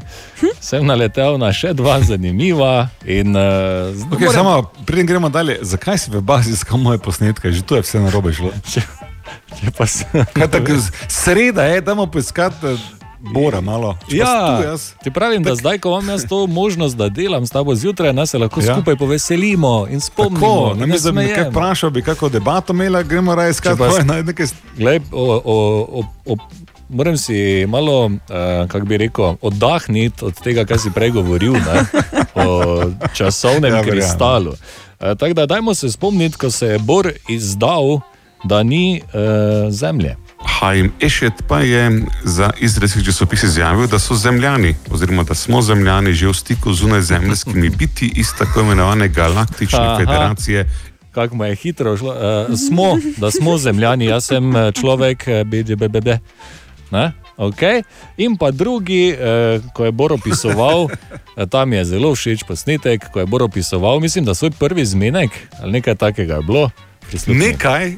[0.59, 2.89] sem naletel na še dva zanimiva.
[3.05, 7.51] In, uh, Okay, samo, preden gremo dalje, zakaj si v bazi iskal moje posnetke?
[7.51, 8.51] Že tu je vse narobe šlo.
[9.59, 10.05] Če pa se.
[10.33, 10.77] Kaj tako,
[11.07, 13.97] sreda je, dajmo poiskati eh, Bora malo.
[14.09, 14.59] Ja,
[15.03, 18.29] ti pravim, da zdaj, ko imam jaz to možnost, da delam s tabo zjutraj, nas
[18.29, 18.73] se lahko Ja.
[18.73, 20.39] skupaj poveselimo in spomnimo.
[20.39, 21.51] Tako, in namesto da bi me kaj nasmejemo.
[21.51, 24.45] vprašal, bi kako debato imela, gremo raje iskati tvoje naj- nekaj
[24.77, 25.55] Glej, o, o,
[25.93, 26.37] o, o,
[26.89, 27.33] moram si
[27.65, 28.11] malo, uh,
[28.67, 31.85] kako bi rekel, oddahniti od tega, kar si prej govoril, ne,
[32.45, 32.81] o
[33.13, 34.49] časovnem Ja, kristalu.
[34.49, 34.57] Uh,
[35.17, 37.99] Tako da, dajmo se spomniti, ko se je Bor izdal,
[38.43, 39.19] da ni uh,
[39.69, 40.15] zemlje.
[40.45, 46.13] Haim Ešet pa je za izraelski časopis izjavil, da so zemljani, oziroma da smo zemljani
[46.13, 49.97] že v stiku z zunajzemljskimi biti iz tako imenovane galaktične Aha.
[49.97, 50.69] federacije.
[51.11, 52.13] Kako mu je hitro šlo?
[52.49, 56.19] Uh, smo, da smo zemljani, jaz sem eh, človek, eh, BDBBD.
[57.37, 57.83] Okay.
[58.17, 60.87] In pa drugi, eh, ko je Bor opisoval,
[61.53, 65.71] tam je zelo všeč posnetek, ko je Bor opisoval, mislim, da svoj prvi zmenek ali
[65.71, 66.69] nekaj takega je bilo.
[67.09, 67.47] Prisluhni.
[67.47, 67.95] Nekaj,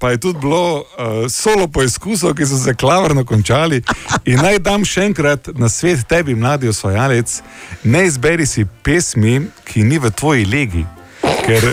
[0.00, 0.84] pa je tudi bilo uh,
[1.30, 3.82] solo poizkusov, ki so se klavrno končali.
[4.24, 7.40] In naj dam še enkrat na svet tebi, mladi osvajalec,
[7.84, 10.86] ne izberi si pesmi, ki ni v tvoji legi.
[11.46, 11.72] Ker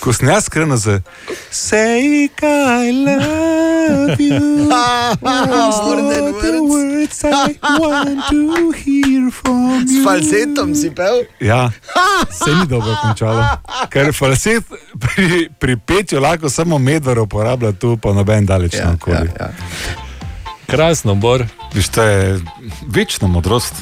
[0.00, 1.00] ko sem jaz skrenil z
[1.50, 4.40] Say I love you,
[5.22, 10.04] More than all the words I want to hear from S you.
[10.04, 11.24] falsetom si pel?
[11.40, 11.70] Ja,
[12.30, 13.44] se ni dobro končalo.
[13.90, 14.64] Ker falset
[15.00, 19.30] pri, pri petju lahko samo medved uporablja, tu pa noben daleč ja, naokoli.
[19.38, 19.50] Ja, ja.
[20.66, 21.44] Krasno, Bor.
[21.74, 22.40] Viš, to je
[22.88, 23.74] večna modrost.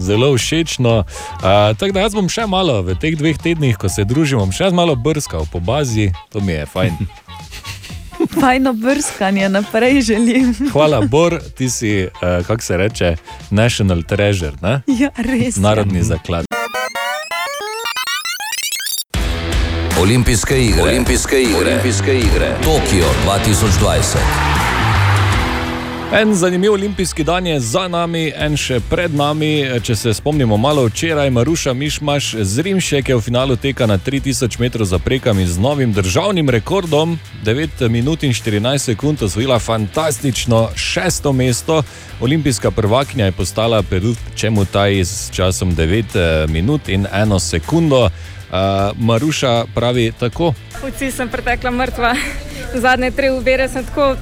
[0.00, 0.98] Zelo všečno.
[0.98, 4.72] Uh, tako da jaz bom še malo v teh dveh tednih, ko se družimo, še
[4.72, 6.96] malo brskal po bazi, to mi je fajn.
[8.40, 10.54] Fajno brskanje naprej želim.
[10.72, 13.16] Hvala, Bor, ti si, uh, kako se reče,
[13.50, 14.80] national treasure, ne?
[15.00, 15.56] Ja, res.
[15.56, 15.62] je.
[15.62, 16.44] narodni zaklad.
[20.00, 20.82] Olimpijske igre.
[20.82, 21.60] Olimpijske igre.
[21.60, 22.56] Olimpijske igre.
[22.64, 24.69] Tokio 2020.
[26.12, 29.62] En zanimiv olimpijski dan je za nami, en še pred nami.
[29.86, 34.58] Če se spomnimo malo včeraj, Maruša Mišmaš z Rimšek je v finalu teka na 3000
[34.58, 37.14] metrov zaprekami z novim državnim rekordom.
[37.46, 41.82] 9 minut in 14 sekund osvojila fantastično šesto mesto.
[42.20, 48.10] Olimpijska prvakinja je postala Peru, čemu taj s časom 9 minut in 1 sekundo.
[48.50, 50.54] Uh, Maruša pravi tako.
[50.82, 52.14] Vsi sem pretekla mrtva.
[52.74, 54.16] Zadnje tri uvere sem tako,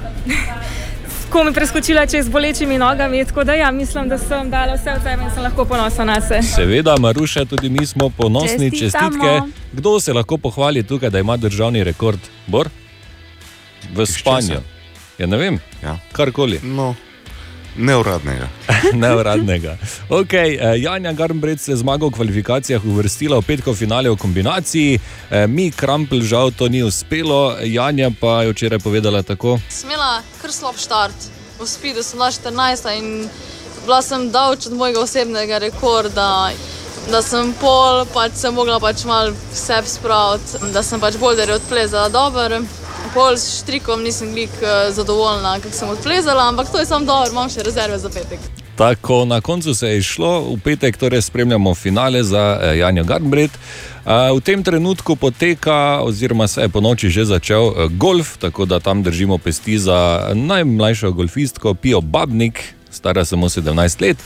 [1.29, 3.25] tako mi preskočila čez bolečimi nogami.
[3.25, 6.21] Tako da ja, mislim, da sem dala vse od sebe in sem lahko ponosna na
[6.21, 6.43] se.
[6.43, 9.11] Seveda, Maruša, tudi mi smo ponosni, Čestitamo.
[9.11, 9.59] čestitke.
[9.73, 12.19] Kdo se lahko pohvali tukaj, da ima državni rekord?
[12.47, 12.69] Bor?
[13.95, 14.61] V spanju.
[15.19, 15.99] Ja, ne vem, ja.
[16.13, 16.61] karkoli.
[16.63, 16.95] No,
[17.79, 18.49] neuradnega.
[19.03, 19.77] Neuradnega.
[20.11, 25.01] Okay, eh, Janja Garnbrec se je zmagal v kvalifikacijah, uvrstila v petkov finale v kombinaciji,
[25.31, 29.59] eh, mi Krampel žal to ni uspelo, Janja pa je včeraj povedala tako.
[29.71, 31.17] Smela kar slab štart.
[31.59, 33.29] V spidu sem bila 14 in
[33.85, 36.51] bila sem daleč od mojega osebnega rekorda.
[37.11, 42.09] Da sem pol, pač sem mogla pač malo vse spraviti, da sem pač bolj odplezala
[42.13, 42.61] dobro.
[43.15, 44.49] Pol s štrikom nisem bil
[44.91, 48.41] zadovoljna, kako sem odplezala, ampak to je samo dobro, imam še rezerve za petek.
[48.79, 53.51] Tako na koncu se je išlo, v petek torej spremljamo finale za eh, Janjo Garnbret.
[53.51, 58.65] Eh, V tem trenutku poteka, oziroma se je po noči že začel eh, golf, tako
[58.65, 64.17] da tam držimo pesti za najmlajšo golfistko Pijo Babnik, stara samo 17 let.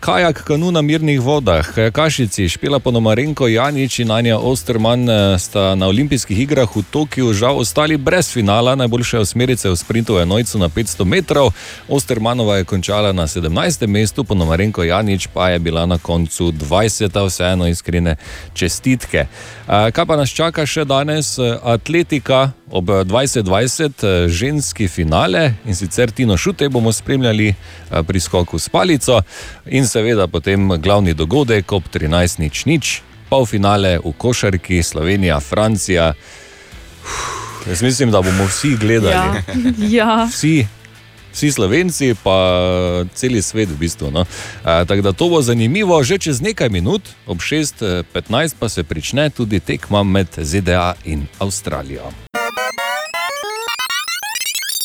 [0.00, 5.86] Kajak kanu na mirnih vodah, kajakašici Špela Ponomarenko, Janič in Anja Osterman eh, sta na
[5.92, 11.04] olimpijskih igrah v Tokiu žal ostali brez finala, najboljše osmerice v sprintu enojcu na 500
[11.04, 11.52] metrov.
[11.88, 13.86] Ostermanova je končala na 17.
[13.86, 17.26] mestu, Ponomarenko Janič pa je bila na koncu 20.
[17.28, 18.16] vseeno iskrene
[18.54, 19.26] čestitke.
[19.66, 21.38] Kaj pa nas čaka še danes?
[21.38, 27.54] Eh, Atletika ob 2020, eh, ženski finale in sicer Tino Šute bomo spremljali
[28.06, 29.22] pri skoku s palico
[29.66, 32.38] in seveda potem glavni dogodek ob 13.
[32.38, 36.12] nič nič, polfinale v košarki Slovenija, Francija.
[37.02, 39.38] Uf, Jaz mislim, da bomo vsi gledali.
[39.78, 40.28] Ja.
[40.32, 40.66] Vsi,
[41.32, 42.34] vsi slovenci, pa
[43.14, 44.10] cel svet v bistvu.
[44.10, 44.20] No.
[44.20, 49.30] E, tako da to bo zanimivo, že čez nekaj minut, ob 6:15 pa se prične
[49.30, 52.12] tudi tekma med ZDA in Avstralijo.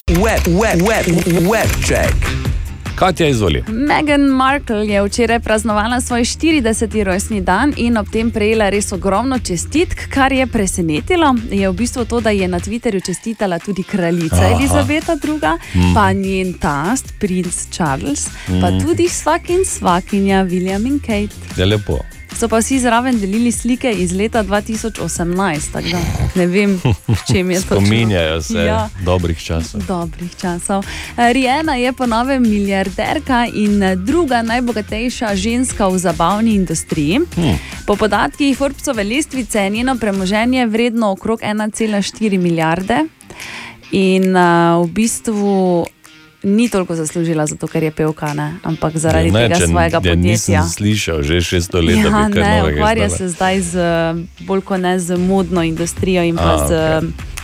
[0.10, 1.06] Web, web, web,
[1.52, 2.57] web check.
[2.98, 3.64] Katja izvoli.
[3.68, 7.04] Meghan Markle je včeraj praznovala svoj 40.
[7.04, 11.36] rojstni dan in ob tem prejela res ogromno čestitk, kar je presenetilo.
[11.52, 14.50] Je v bistvu to, da je na Twitterju čestitala tudi kraljica Aha.
[14.50, 15.38] Elizabeta II,
[15.76, 15.94] Mm.
[15.94, 18.28] pa njen tast, princ Charles,
[18.62, 18.82] pa Mm.
[18.82, 21.36] tudi svak in svakinja William in Kate.
[21.58, 22.00] Je lepo.
[22.38, 25.98] So pa vsi zraven delili slike iz leta 2018, tako da
[26.36, 27.66] ne vem, s čim je to.
[27.66, 28.90] Spominjajo se Ja.
[29.06, 29.82] dobrih časov.
[29.88, 30.84] Dobrih časov.
[31.18, 37.20] Rijena je po novem milijarderka in druga najbogatejša ženska v zabavni industriji.
[37.36, 37.58] Hm.
[37.86, 43.00] Po podatkih Forbesove lestvice je njeno premoženje vredno okrog 1,4 milijarde
[43.92, 45.86] in uh, v bistvu.
[46.44, 48.56] Ni toliko zaslužila zato, ker je pevka, ne?
[48.62, 50.62] ampak zaradi Ne, tega če- svojega ja, podjetja.
[50.62, 53.74] Nisem slišal že 600 let, da Ja, bi kaj ne, ukvarja se zdaj z
[54.42, 56.72] bolj kot ne z modno industrijo in pa A, z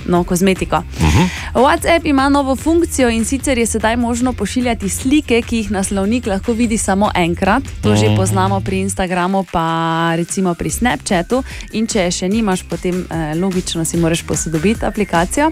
[0.05, 0.84] no, kozmetiko.
[0.99, 1.23] Mhm.
[1.53, 6.53] WhatsApp ima novo funkcijo in sicer je sedaj možno pošiljati slike, ki jih naslovnik lahko
[6.53, 7.63] vidi samo enkrat.
[7.81, 8.15] To že Mhm.
[8.15, 9.65] poznamo pri Instagramu, pa
[10.15, 11.43] recimo pri Snapchatu.
[11.71, 15.51] In če je še nimaš, potem eh, logično si moraš posodobiti aplikacijo.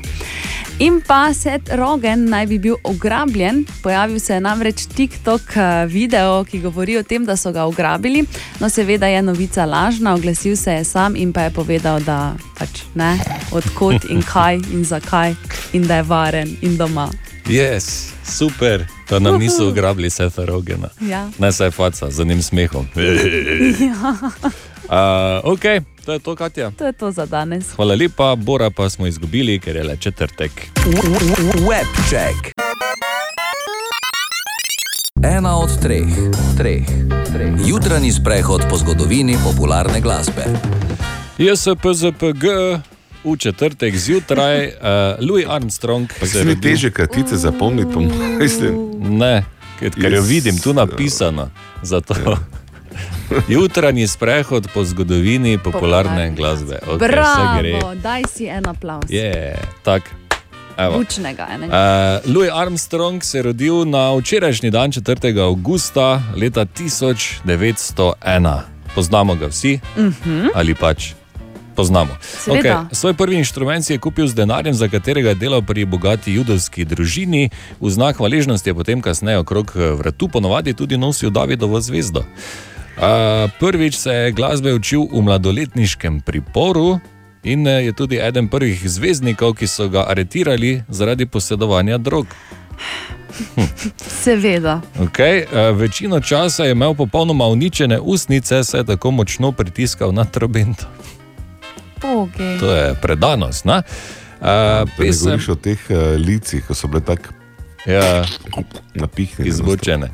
[0.80, 3.66] In pa Seth Rogen naj bi bil ograbljen.
[3.84, 8.26] Pojavil se je namreč TikTok eh, video, ki govori o tem, da so ga ugrabili.
[8.60, 12.70] No, seveda je novica lažna, oglasil se je sam in pa je povedal, da pač
[12.96, 13.20] ne,
[13.52, 15.36] odkot in kaj in zakaj
[15.74, 17.10] in da je varen in doma.
[17.46, 20.90] Yes, super, da nam niso ugrabili Setha Rogena.
[21.02, 21.30] Ja.
[21.40, 22.88] Ne se je faca z enim smehom.
[23.90, 24.16] ja,
[25.44, 25.62] uh, ok,
[26.06, 26.72] to je to, Katja.
[26.72, 27.66] to je to za danes.
[27.76, 30.52] Hvala lepa, Bora pa smo izgubili, ker je le četrtek.
[31.70, 32.54] Web check.
[35.24, 36.08] Ena od treh,
[36.58, 36.86] treh,
[37.34, 37.54] treh.
[37.68, 40.44] Jutranji sprehod po zgodovini popularne glasbe.
[41.38, 42.46] JSPZPG
[43.24, 44.74] v četrtek zjutraj, uh,
[45.20, 46.10] Louis Armstrong.
[46.20, 48.42] Pa se mi teže kratice zapomniti, po mojem.
[49.22, 49.44] Ne,
[49.80, 51.50] ker, ker jo vidim tu napisano.
[51.82, 52.14] Zato.
[53.48, 56.80] Jutranji sprehod po zgodovini popularne glasbe.
[56.88, 56.98] Okay.
[56.98, 59.06] Bravo, daj si en aplaus.
[59.10, 60.04] Je, tak.
[60.78, 60.98] Evo.
[60.98, 61.72] Učnega enega.
[62.26, 65.40] Uh, Louis Armstrong se je rodil na včerajšnji dan, 4.
[65.40, 68.62] avgusta leta 1901.
[68.96, 70.48] Poznamo ga vsi, Mhm.
[70.56, 71.14] ali pač
[71.76, 72.18] poznamo.
[72.22, 72.86] Seveda.
[72.92, 77.50] Svoj prvi inštrument je kupil z denarjem, za katerega je delal pri bogati judovski družini.
[77.80, 82.24] V znak hvaležnosti je potem kasneje okrog eh, vratu ponovadi tudi nosil Davidovo zvezdo.
[82.92, 87.00] Uh, prvič se je glasbe učil v mladoletniškem priporu
[87.44, 92.28] in eh, je tudi eden prvih zvezdnikov, ki so ga aretirali zaradi posedovanja drog.
[94.24, 94.82] Seveda.
[95.00, 95.46] Okay.
[95.74, 100.86] Večino časa je imel popolnoma uničene usnice, saj je tako močno pritiskal na trobento.
[102.04, 102.60] Okay.
[102.60, 103.66] To je predanost.
[103.66, 103.84] Na?
[104.40, 107.30] Uh, ne pesem, govoriš o teh uh, licih, ko so bile tako
[107.86, 108.26] ja,
[108.96, 109.50] napihnjene.
[109.50, 110.08] izbočene.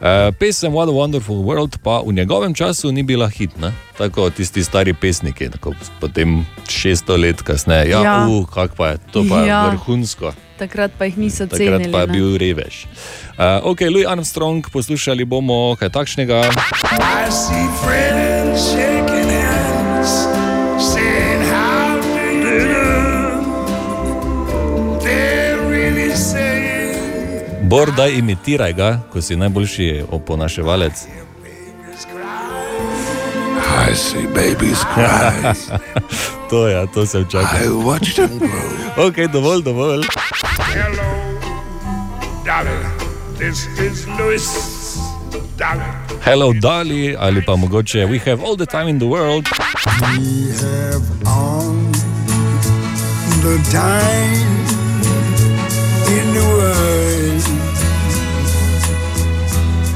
[0.00, 3.72] Uh, pesem What a Wonderful World pa v njegovem času ni bila hit, ne?
[3.98, 7.90] tako tisti stari pesniki, tako potem 600 let kasneje.
[7.90, 8.02] Ja, Ja.
[8.02, 8.26] ja.
[8.26, 9.54] Uh, kak pa je, to pa je Ja.
[9.56, 9.70] ja.
[9.70, 10.32] vrhunsko.
[10.58, 11.92] Takrat pa jih niso Takrat cenili.
[11.92, 12.12] pa je ne.
[12.12, 12.86] bil revež.
[13.34, 16.40] Uh, ok, Louis Armstrong, poslušali bomo kaj takšnega.
[16.40, 19.13] I see friends shaking
[27.64, 31.06] saying, Bor, daj imitiraj ga, ko si najboljši oponaševalec.
[33.88, 35.54] I see babies cry.
[36.50, 37.60] to je, to sem čakal.
[37.64, 39.06] I watch them grow.
[39.06, 40.06] Ok, dovolj, dovolj.
[40.72, 41.02] Hello,
[42.44, 42.84] darling.
[43.38, 44.44] This is Louis.
[45.58, 45.94] Darling.
[46.24, 49.46] Hello, Dali, ali pa mogoče We have all the time in the world.
[50.00, 51.74] We have all
[53.42, 54.63] the time
[56.18, 56.74] in the world.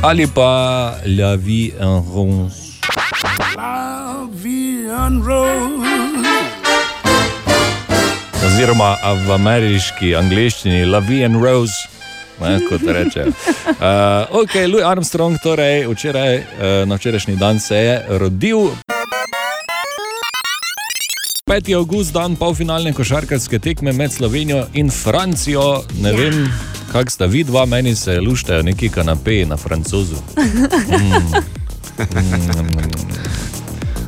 [0.02, 2.78] ali pa La Vie en Rose.
[8.46, 8.94] Oziroma
[9.26, 11.74] v ameriški angliščini La Vie en Rose.
[12.38, 13.28] Ne, kot reče.
[13.78, 16.42] Uh, ok, Louis Armstrong, torej včeraj, uh,
[16.90, 18.74] na včerajšnji dan se je rodil.
[21.48, 21.74] 5.
[21.74, 25.82] august, dan polfinalne košarkarske tekme med Slovenijo in Francijo.
[26.00, 26.52] Ne vem,
[26.92, 30.14] kak sta vidva, meni se luštajo neki kanapeji na francozu.
[30.36, 31.22] Mm.
[31.98, 32.14] Mm.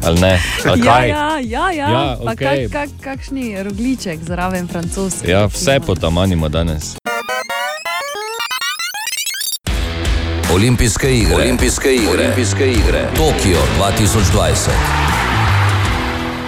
[0.05, 0.41] Ali ne?
[0.67, 1.09] Ali Ja, kaj?
[1.09, 1.89] ja, ja, ja.
[1.91, 2.69] Ja, Pa okej.
[2.69, 5.31] kak, kak, kakšni rogliček zraven francoski.
[5.31, 6.97] Ja, vse potamanimo danes.
[10.55, 11.35] Olimpijske igre.
[11.35, 12.11] Olimpijske igre.
[12.11, 13.09] Olimpijske igre.
[13.17, 15.00] Tokio 2020.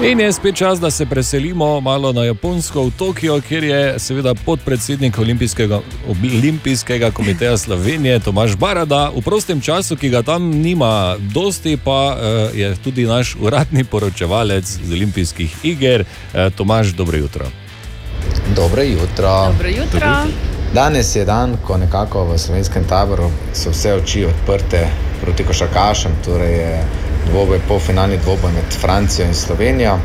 [0.02, 4.34] In je spet čas, da se preselimo malo na Japonsko, v Tokio, kjer je seveda
[4.34, 9.10] podpredsednik Olimpijskega, Olimpijskega komiteja Slovenije Tomaš Barada.
[9.16, 14.64] V prostem času, ki ga tam nima, dosti pa uh, je tudi naš uradni poročevalec
[14.64, 17.46] z Olimpijskih iger, uh, Tomaš, dobro jutro.
[18.56, 19.46] Dobro jutro.
[19.46, 20.10] Dobro jutro.
[20.74, 24.88] Danes je dan, ko nekako v slovenskem taboru so vse oči odprte
[25.20, 26.84] proti košarkašem, torej je
[27.30, 29.98] dvoboj, polfinalni dvoboj med Francijo in Slovenijo.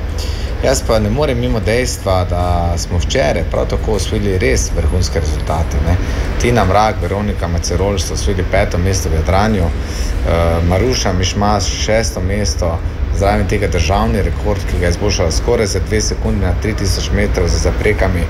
[0.64, 5.78] Jaz pa ne morem mimo dejstva, da smo včeraj prav tako osvojili res vrhunske rezultate.
[5.86, 5.96] Ne.
[6.42, 12.80] Tina Mrak, Veronika Macerol so osvojili peto mesto v Jadranju, uh, Maruša Mišmas šesto mesto,
[13.18, 17.48] zraven tega državni rekord, ki ga je izboljšala skoraj za dve sekunde na 3000 metrov
[17.48, 18.26] za zaprekami.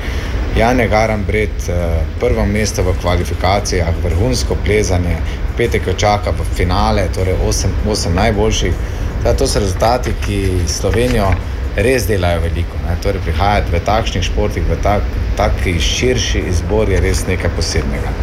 [0.58, 1.74] Jane Garambret, eh,
[2.20, 5.18] prvo mesto v kvalifikacijah, vrhunsko plezanje,
[5.58, 8.74] petek jo čaka v finale, torej 8, 8 najboljših.
[9.22, 11.30] Zdaj, to so rezultati, ki Slovenijo
[11.76, 12.78] res delajo veliko.
[12.88, 12.98] Ne?
[13.04, 15.06] Torej, prihajati v takšnih športih, v tak,
[15.38, 18.14] taki širši izbor je res nekaj posebnega.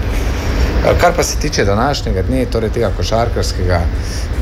[0.85, 3.81] Eh, Kar pa se tiče današnjega dne, torej tega košarkarskega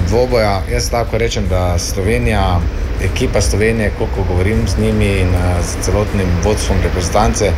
[0.08, 2.60] dvoboja, jaz lahko rečem, da Slovenija,
[3.04, 7.52] ekipa Slovenije, koliko govorim z njimi in eh, z celotnim vodstvom reprezentance,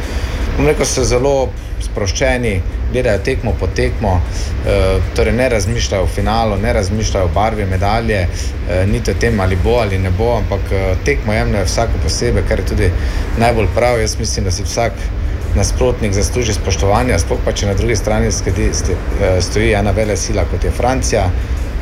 [0.57, 1.49] bom rekel, so zelo
[1.85, 2.55] sproščeni,
[2.93, 4.15] gledajo tekmo po tekmo,
[4.67, 9.41] eh, torej ne razmišljajo o finalu, ne razmišljajo o barvi medalje, eh, niti o tem,
[9.41, 12.91] ali bo ali ne bo, ampak eh, tekmo jemljajo vsako posebej, kar je tudi
[13.39, 14.01] najbolj prav.
[14.01, 14.93] Jaz mislim, da si vsak
[15.57, 20.17] nasprotnik zasluži spoštovanja, sploh pa če na drugi strani skedi, ste, eh, stoji ena vele
[20.17, 21.29] sila kot je Francija.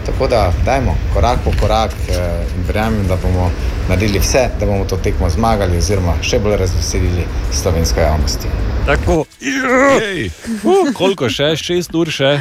[0.07, 3.51] Tako da dajmo korak po korak eh, in verjamem, da bomo
[3.89, 8.49] naredili vse, da bomo to tekmo zmagali oziroma še bolj razveselili slovensko javnosti.
[8.87, 12.41] Tako, uh, koliko še, šest ur še.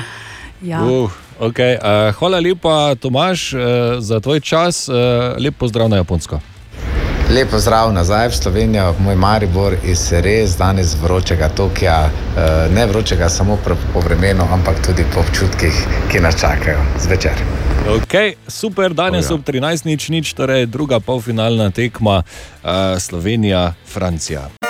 [0.65, 0.81] Ja.
[0.81, 1.77] Uh, okay.
[1.77, 3.61] uh, hvala lepa, Tomaš, uh,
[3.99, 4.87] za tvoj čas.
[4.89, 6.41] Uh, lep pozdrav na Japonsko.
[7.35, 13.29] Lepo zdrav nazaj v Slovenijo, moj Maribor iz res danes vročega Tokija, eh, ne vročega
[13.29, 13.57] samo
[13.93, 15.73] po vremenu, ampak tudi po občutkih,
[16.11, 17.31] ki nas čakajo zvečer.
[17.87, 19.35] Okay, super, danes O, ja.
[19.35, 24.60] ob 13, nič, nič, torej druga polfinalna tekma uh, Slovenija-Francija.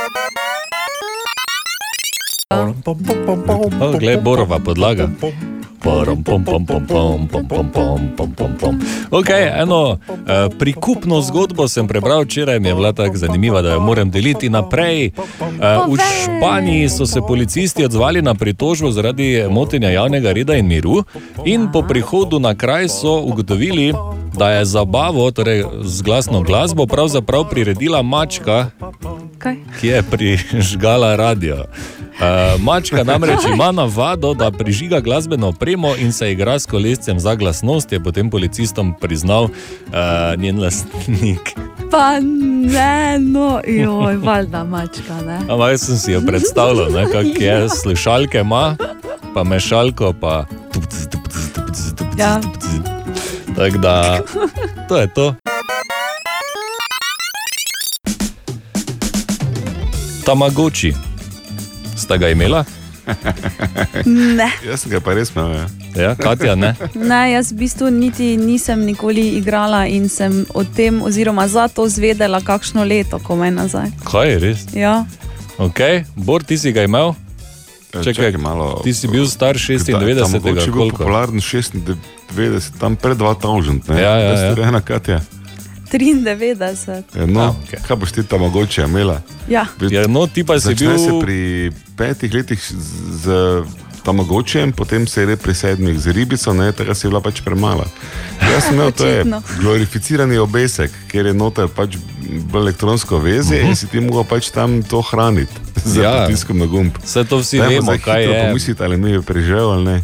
[2.51, 5.09] Oh, glej, borova podlaga.
[9.11, 9.97] Ok, eno uh,
[10.59, 15.11] prikupno zgodbo sem prebral včeraj, mi je bila tako zanimiva, da jo moram deliti naprej.
[15.17, 21.03] Uh, v Španiji so se policisti odzvali na pritožbo zaradi motenja javnega reda in miru,
[21.45, 23.93] in po prihodu na kraj so ugotovili,
[24.37, 28.69] da je zabavo, torej z glasno glasbo, pravzaprav priredila mačka,
[29.37, 29.55] Kaj?
[29.79, 31.65] ki je prižgala radio.
[32.21, 37.35] Uh, mačka namreč ima navado, da prižiga glasbeno opremo in se igra s kolescem za
[37.35, 39.51] glasnost, je potem policistom priznal uh,
[40.37, 41.55] njen lastnik.
[41.91, 42.19] Pa
[42.69, 45.17] ne, no, joj, valjda mačka.
[45.49, 48.75] Ampak jaz sem si jo predstavljal, ne, kak je slušalke ima,
[49.33, 50.45] pa mešalko, pa
[52.17, 52.41] Ja.
[53.55, 54.19] tako da
[54.89, 55.35] to je to.
[60.25, 61.10] Tamagoči.
[62.01, 62.65] Sta ga imela?
[64.05, 64.45] Ne.
[64.65, 65.53] Jaz sem ga pa res imel.
[65.55, 65.65] Ja.
[65.97, 66.75] Ja, Katja, ne?
[66.95, 71.87] Ne, jaz v bistvu niti nisem nikoli igrala in sem o tem, oziroma za to
[71.89, 73.89] zvedela kakšno leto, ko me nazaj.
[74.07, 74.59] Kaj je res?
[74.73, 75.01] Ja.
[75.57, 75.81] Ok,
[76.15, 77.13] Bor, ti si ga imel?
[77.91, 80.97] Čakaj, malo, ti si bil star 96, Tam mogoče je bil koliko?
[80.97, 83.89] popularen 96, tam pred 2000.
[83.91, 83.99] Ne?
[83.99, 84.67] Ja, ja, ja.
[84.67, 85.19] Ena Katja.
[85.91, 87.03] 93.
[87.15, 87.79] Ja, No, okay.
[87.87, 89.21] Kaj boš ti tam mogoče imela?
[89.49, 89.65] Ja.
[89.89, 92.73] Ja, no, ti pa si bil- se pri petih letih z,
[93.19, 93.63] z
[94.03, 97.85] tamagočem, potem se je pri sedmih z ribico, ne, tega si je bila pač premala.
[98.41, 99.25] Jaz sem imel, to je
[99.59, 101.97] glorificirani obesek, ker je noter pač
[102.53, 103.69] elektronsko vezje uh -huh.
[103.69, 105.53] in si ti mogel pač tam to hraniti
[105.85, 106.25] z Ja.
[106.25, 106.91] pritiskom na gumb.
[107.03, 108.47] Vse to vsi Dajmo vemo, kaj je.
[108.47, 110.01] Pomisliti, ali mi je preživel ali ne.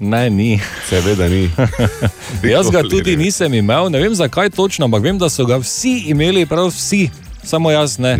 [0.00, 0.60] Ne, ni.
[0.88, 1.50] Seveda ni.
[2.52, 6.04] Jaz ga tudi nisem imel, ne vem zakaj točno, ampak vem, da so ga vsi
[6.08, 7.10] imeli, prav vsi,
[7.44, 8.16] samo jaz ne.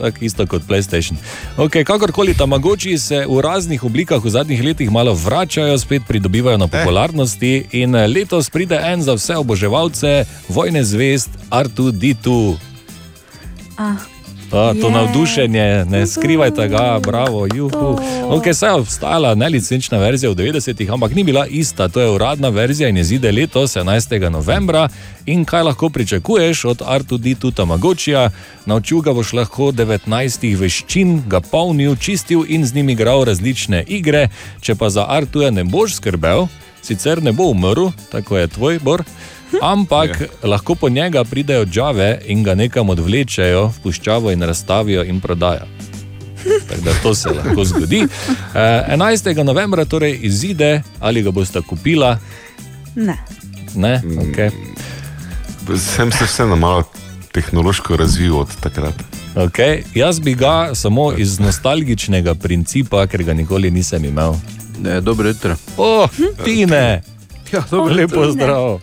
[0.00, 1.16] Tako isto kot PlayStation.
[1.56, 6.66] Okay, kakorkoli, tamagoči se v raznih oblikah v zadnjih letih malo vračajo, spet pridobivajo na
[6.66, 7.66] popularnosti.
[7.72, 12.56] In eh, letos pride en za vse oboževalce vojne zvest Artu Ditu.
[13.76, 14.19] Ah.
[14.52, 14.92] A, to Je.
[14.92, 17.98] navdušenje, ne skrivajte ga, bravo, juhu.
[18.30, 21.88] Okay, saj je obstajala nelicenčna verzija v 90-ih, ampak ni bila ista.
[21.88, 24.30] To je uradna verzija in izide letos, 11.
[24.30, 24.88] novembra.
[25.26, 28.30] In kaj lahko pričakuješ od Artuditu Tamagočija?
[28.66, 34.28] Naučil ga boš lahko 19 veščin, ga polnil, čistil in z njim igral različne igre.
[34.60, 36.46] Če pa za Artuja ne boš skrbel,
[36.82, 39.04] sicer ne bo umrl, tako je tvoj bor.
[39.62, 40.48] Ampak ja.
[40.48, 45.66] lahko po njega pridejo džave in ga nekam odvlečejo v puščavo in razstavijo in prodajo.
[46.68, 48.06] Tako da to se lahko zgodi.
[48.54, 49.42] Eh, 11.
[49.42, 52.18] novembra torej izide, ali ga boste kupila.
[52.94, 53.16] Ne.
[53.74, 54.02] Ne?
[54.04, 54.50] Okay.
[55.78, 56.84] Sem se vseeno malo
[57.32, 58.94] tehnološko razvil od takrat.
[59.34, 59.82] Okay.
[59.94, 64.34] Jaz bi ga samo iz nostalgičnega principa, ker ga nikoli nisem imel.
[64.82, 65.56] Ne, dobro jutro.
[65.76, 66.08] O,
[66.44, 67.02] Tine!
[67.52, 68.80] Ja, dobro Lepo zdrav.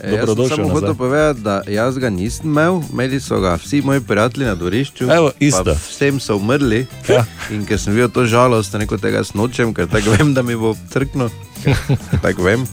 [0.00, 4.00] Sem Dobrodošel samo hotel povedati, da jaz ga nisem imel, imeli so ga vsi moji
[4.00, 5.04] prijatelji na dvorišču.
[5.04, 5.74] Evo, isto.
[5.74, 6.86] Vsem so umrli.
[7.08, 7.24] Ja.
[7.50, 10.74] In ker sem videl to žalost, neko tega snočem, ker tako vem, da mi bo
[10.92, 11.28] crkno.
[12.24, 12.64] tako vem.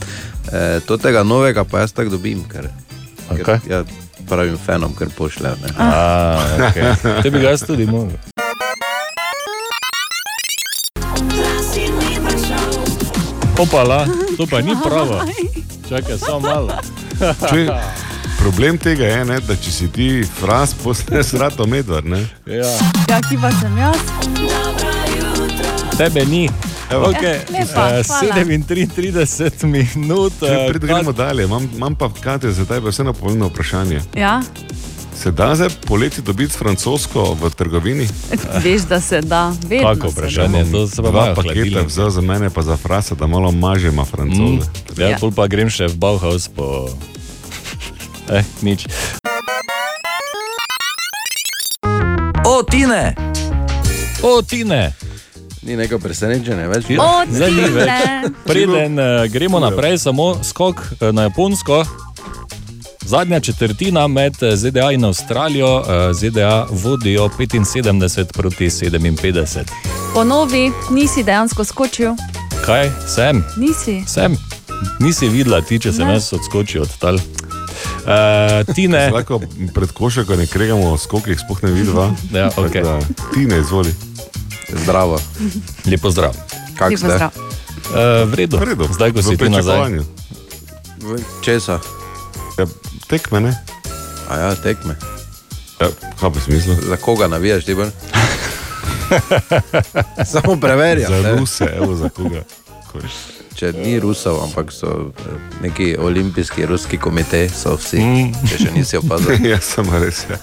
[0.54, 2.70] E, to tega novega pa jaz tako dobim, ker,
[3.30, 3.44] okay.
[3.44, 3.84] ker ja,
[4.30, 5.60] pravim fanom, ker pošljem.
[5.66, 5.74] ne.
[5.78, 6.40] A,
[6.70, 7.22] okay.
[7.24, 8.16] Te bi ga jaz tudi mogel.
[13.60, 14.06] Opala,
[14.38, 15.20] to pa ni pravo.
[15.90, 16.72] Čakaj, samo malo.
[17.50, 17.68] Čuj,
[18.40, 20.08] problem tega je, ne, da če si ti
[20.40, 22.06] fras, postaneš rato medvard.
[22.06, 22.24] ne.
[22.46, 22.70] Ja.
[23.10, 23.98] Ja, ki pa sem jaz.
[25.98, 26.50] Tebe ni.
[26.90, 27.10] Evo.
[27.12, 27.40] Okay.
[27.52, 28.36] Lepa, hvala.
[28.36, 30.34] 37 minut.
[30.40, 34.02] Če eh, pred gremo dalje, imam, imam pa Katja, za tebe vseeno pomembno vprašanje.
[34.16, 34.40] Ja,
[35.18, 38.08] Se da zdaj poleti dobiti francosko v trgovini?
[38.64, 39.54] veš, da se da.
[39.68, 40.66] Vedno Kako se vprašanje?
[40.72, 41.88] To se pa Dva imajo paketa hladilnik.
[41.88, 44.70] vzel za mene, pa za frasa, da malo mažemo francoze.
[44.98, 45.02] Mm.
[45.02, 46.90] Ja, pol pa grem še v Bauhaus po.
[48.30, 48.86] Eh, nič.
[52.46, 53.16] O, Tine!
[54.24, 54.94] O, Tine!
[55.62, 56.86] Ni neko presenečenje več.
[57.00, 57.90] O, Zdaj ni več.
[57.90, 58.34] Tine!
[58.46, 61.84] Preden uh, gremo naprej, samo skok uh, na Japonsko.
[63.08, 69.64] Zadnja četrtina med eh, ZDA in Avstralijo, eh, ZDA vodijo 75 proti 57.
[70.14, 72.16] Ponovi, nisi dejansko skočil.
[72.66, 74.04] Kaj, sem, Nisi.
[74.08, 74.36] sem,
[75.00, 76.14] nisi videla ti, če sem Ne.
[76.14, 77.16] jaz odskočil od tal.
[77.16, 77.22] Uh,
[78.76, 79.40] tine, Lahko
[79.74, 82.12] pred košarko ne kregamo skokih, sploh ne vidiva.
[82.34, 82.82] Ja, okej.
[82.84, 83.00] da,
[83.34, 83.96] Ti ne izvoli.
[84.74, 85.20] Zdravo.
[85.86, 86.36] lepo zdrav.
[86.78, 87.08] Kak Lepo ste?
[87.10, 87.30] zdrav.
[87.32, 88.58] Uh, v redu.
[88.58, 88.88] V redu.
[88.92, 90.00] Zdaj, ko si ti nazaj.
[91.42, 91.80] Česa?
[92.58, 92.66] Ja,
[93.10, 93.56] tekme, ne?
[94.30, 94.96] A ja, tekme.
[95.80, 95.88] Ja,
[96.20, 96.76] kaj pa smisel?
[96.88, 97.90] Za koga navijaš, ti bolj?
[100.34, 101.14] Samo preverjam.
[101.14, 101.36] Za ne.
[101.36, 102.44] Ruse, evo za koga.
[103.58, 107.98] Če ni Rusov, ampak so eh, neki olimpijski, ruski komitej, so vsi.
[107.98, 108.50] Mm.
[108.50, 109.34] Če še nisi opazil.
[109.52, 110.28] ja, samo res.
[110.30, 110.38] Ja.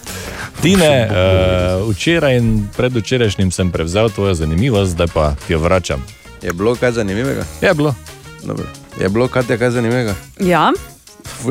[0.62, 6.02] Tine, uh, včeraj in predvčerajšnjim sem prevzel tvojo zanimivost, zdaj pa ti jo vračam.
[6.42, 7.46] Je bilo kaj zanimivega?
[7.62, 7.94] Je bilo.
[8.42, 8.66] Dobro.
[8.98, 10.16] Je bilo kaj, kaj zanimivega?
[10.42, 10.72] Ja,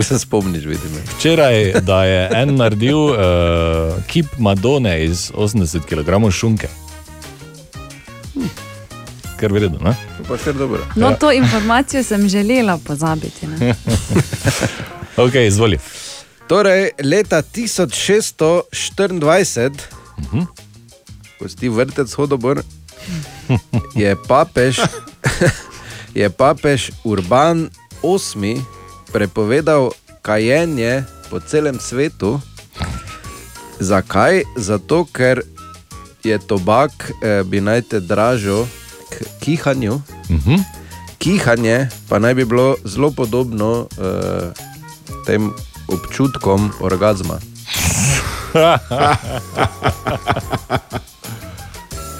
[0.02, 0.92] se spomniš, vidim.
[1.10, 3.16] Včeraj, da je en naredil uh,
[4.08, 6.00] kip Madone iz 80 kg
[6.32, 6.68] šunke.
[9.40, 9.96] Ker vredno, ne?
[10.28, 10.80] Pa kar dobro.
[10.96, 11.16] no Ja.
[11.16, 13.48] to informacijo sem želela pozabiti.
[13.48, 13.76] Ne?
[15.18, 15.78] Ok, izvoli.
[16.48, 19.72] Torej, leta 1624,
[20.18, 20.40] Mhm.
[21.40, 22.62] ko si ti vrtec hodobor,
[23.96, 24.80] je papež,
[26.16, 27.70] je papež Urban
[28.04, 28.62] VIII
[29.14, 29.94] prepovedal
[30.26, 32.42] kajenje po celem svetu.
[33.80, 34.44] Zakaj?
[34.58, 35.44] Zato, ker
[36.24, 38.66] je tobak, eh, bi naj te dražil
[39.14, 40.02] k kihanju.
[40.30, 40.56] Mhm.
[41.18, 44.52] Kihanje pa naj bi bilo zelo podobno eh,
[45.26, 45.54] tem
[45.88, 47.40] občutkom orgazma.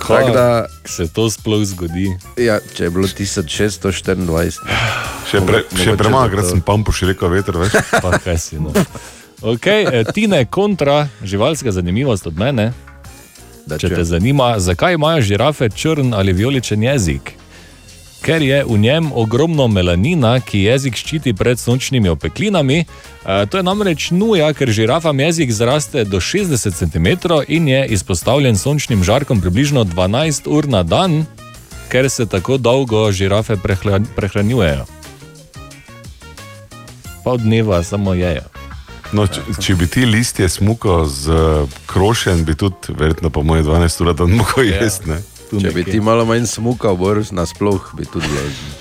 [0.08, 2.10] Tako da, se to sploh zgodi.
[2.38, 4.52] Ja, če je bilo 1624.
[5.32, 6.56] Še, pre, še premalokrat zato.
[6.56, 7.76] sem pampuš rekel veter več.
[8.04, 8.74] Pa kaj si, no.
[9.44, 12.72] Okay, eh, Tine, kontra, živalska zanimivost od mene.
[13.66, 13.96] Da Če čujem.
[14.00, 17.34] te zanima, zakaj imajo žirafe črn ali vijoličen jezik?
[18.24, 22.78] Ker je v njem ogromno melanina, ki jezik ščiti pred sončnimi opeklinami.
[22.80, 22.86] E,
[23.52, 27.08] to je namreč nuja, ker žirafam jezik zraste do 60 cm
[27.48, 31.26] in je izpostavljen sončnim žarkom približno 12 ur na dan,
[31.92, 34.86] ker se tako dolgo žirafe prehla- prehranjujejo.
[37.24, 38.48] Pol dneva samo jejo.
[39.14, 43.64] No, če, če bi ti listje smukal z uh, krošen, bi tudi, verjetno, po moje
[43.64, 44.80] 12 ur dan mogel Ja.
[44.84, 45.12] jesti.
[45.54, 45.62] Ne.
[45.62, 48.80] Če bi ti malo manj smukal, boš nasploh bi tudi ležal.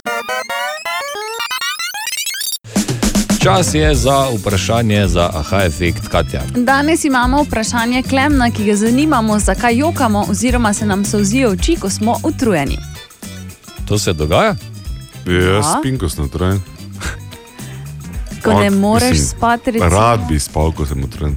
[3.39, 6.43] Čas je za vprašanje za aha efekt Katja.
[6.57, 11.91] Danes imamo vprašanje Klemna, ki ga zanimamo, zakaj jokamo, oziroma se nam solzijo oči, ko
[11.91, 12.79] smo utrujeni.
[13.85, 14.55] To se dogaja?
[15.27, 15.79] Jaz Ja.
[15.81, 16.61] spim, ko sem utrujen.
[18.45, 19.91] Ko ne moreš spati, recimo.
[19.91, 21.37] Rad bi spal, ko sem utrujen.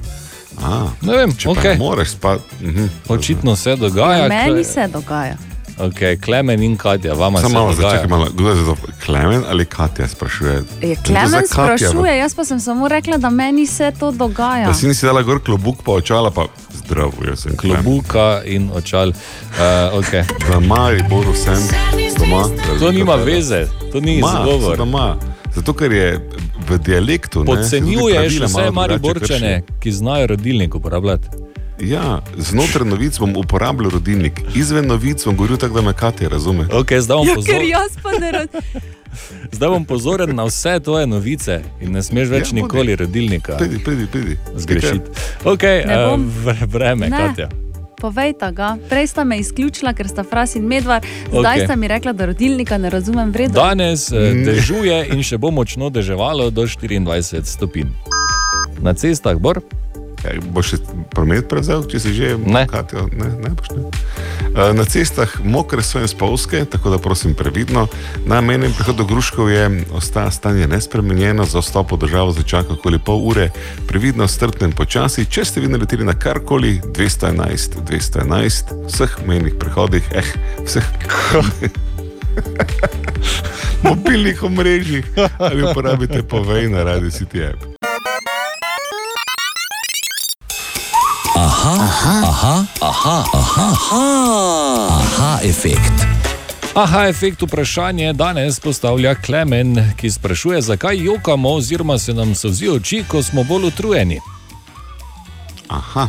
[0.62, 1.72] A, Ne vem, če pa okej.
[1.72, 2.42] ne moreš spati.
[2.60, 2.86] Mhm.
[3.08, 4.16] Očitno se dogaja.
[4.16, 5.36] Ja, meni se dogaja.
[5.78, 7.90] Okay, Klemen in Katja, vama Samo se malo, dogaja.
[7.90, 8.26] začakaj malo.
[8.34, 8.76] Kdo je za to?
[9.06, 10.62] Klemen ali Katja sprašuje?
[10.82, 14.66] Je Klemen za Katja, sprašuje, jaz pa sem samo rekla, da meni se to dogaja.
[14.66, 17.82] Da si nisi dala gor klobuk pa očala, pa zdravo, jaz sem Klemen.
[17.84, 19.08] Klobuka in očal.
[19.08, 20.24] Uh, okay.
[20.48, 21.68] V Mariboru sem
[22.18, 22.48] doma.
[22.78, 24.78] To nima veze, to ni izgovor.
[25.54, 26.28] Zato, ker je
[26.68, 27.44] v dialektu.
[27.44, 31.28] Podcenjuješ vse mariborčane, ki znajo rodilnik uporabljati.
[31.80, 36.64] Ja, znotraj novic bom uporabljal rodilnik, izven novic bom govoril tako, da me Katja razume.
[36.64, 37.34] Okay, zdaj, bom Ja,
[38.02, 38.46] pozor, ne
[39.56, 43.78] zdaj bom pozoren na vse tvoje novice in ne smeš več Ja, nikoli rodilnika Pridi,
[43.84, 44.36] pridi, pridi.
[44.56, 45.10] zgrešiti.
[45.44, 46.20] Okay, uh,
[46.68, 47.16] vreme, Ne.
[47.16, 47.48] Katja.
[48.00, 48.76] Povejta ga.
[48.88, 51.64] Prej sta me izključila, ker sta fras in medvar, zdaj Okej.
[51.64, 53.54] sta mi rekla, da rodilnika ne razumem vredno.
[53.54, 57.92] Danes eh, dežuje in še bo močno deževalo do 24 stopinj.
[58.82, 59.62] Na cestah bor.
[60.26, 60.74] Kaj, boš
[61.14, 62.66] promet prevzel, če si že Ne.
[62.66, 63.82] Katjo, ne, ne, boš ne.
[64.56, 67.86] Eh, Na cestah mokre so in spolske, tako da prosim previdno.
[68.26, 73.22] Na menem prihodu Gruškov je ostaja stanje nespremenjeno, za vstop v državo začaka okoli pol
[73.22, 73.50] ure,
[73.86, 75.30] previdno, strpno in počasi.
[75.30, 80.26] Če ste vi naleteli na karkoli, 211, 211, vseh mejnih prehodih, eh,
[80.66, 80.86] vseh
[83.86, 85.06] mobilnih omrežjih
[85.38, 87.75] ali uporabite povej na radio City app.
[91.36, 96.06] Aha, aha, aha, aha, aha, aha, aha efekt.
[96.74, 103.04] Aha, efekt vprašanje danes postavlja Klemen, ki sprašuje, zakaj jokamo, oziroma se nam sozijo oči,
[103.08, 104.20] ko smo bolj utrujeni.
[105.68, 106.08] Aha.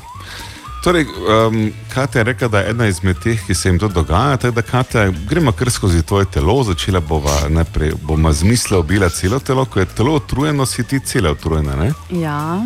[0.84, 4.38] Torej, um, Katja je rekla, da je ena izmed teh, ki se jim to dogaja.
[4.38, 9.10] Tako da, Katja, gremo kar skozi tvoje telo, začela bova najprej, bomo z mislijo obila
[9.10, 11.76] celo telo, ko je telo utrujeno, si ti cela utrujena.
[11.76, 11.91] Ne?
[12.10, 12.64] Ja.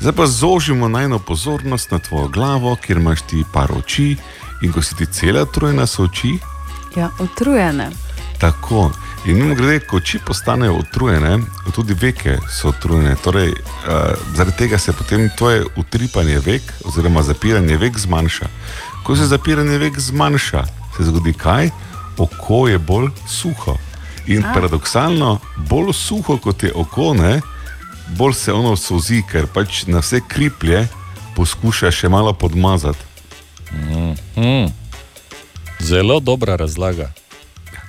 [0.00, 4.16] Zdaj pa zožimo najno pozornost na tvojo glavo, kjer imaš ti par oči
[4.62, 6.38] in ko si ti cela utrujena, so oči
[6.96, 7.90] Ja, utrujene.
[8.38, 8.90] Tako.
[9.26, 11.38] In mimo grede, ko oči postanejo utrujene,
[11.74, 13.16] tudi veke so utrujene.
[13.24, 13.56] Torej, uh,
[14.36, 18.48] zaradi tega se potem tvoje utripanje vek, oziroma zapiranje vek zmanjša.
[19.04, 20.64] Ko se zapiranje vek zmanjša,
[20.96, 21.70] se zgodi kaj?
[22.18, 23.78] Oko je bolj suho.
[24.26, 24.52] In A.
[24.54, 27.40] paradoksalno, bolj suho kot je oko, ne,
[28.08, 30.86] bolj se ono sozi, ker pač na vse kriplje
[31.36, 32.98] poskuša še malo podmazati.
[33.72, 34.72] Mm, mm.
[35.80, 37.12] Zelo dobra razlaga.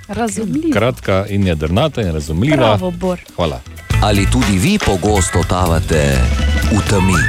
[0.07, 0.73] Razumljivo.
[0.73, 2.57] Kratka in jedrnata in razumljiva.
[2.57, 3.19] Bravo, Bor.
[3.35, 3.61] Hvala.
[4.01, 6.17] Ali tudi vi pogosto totavate
[6.71, 7.19] v temi?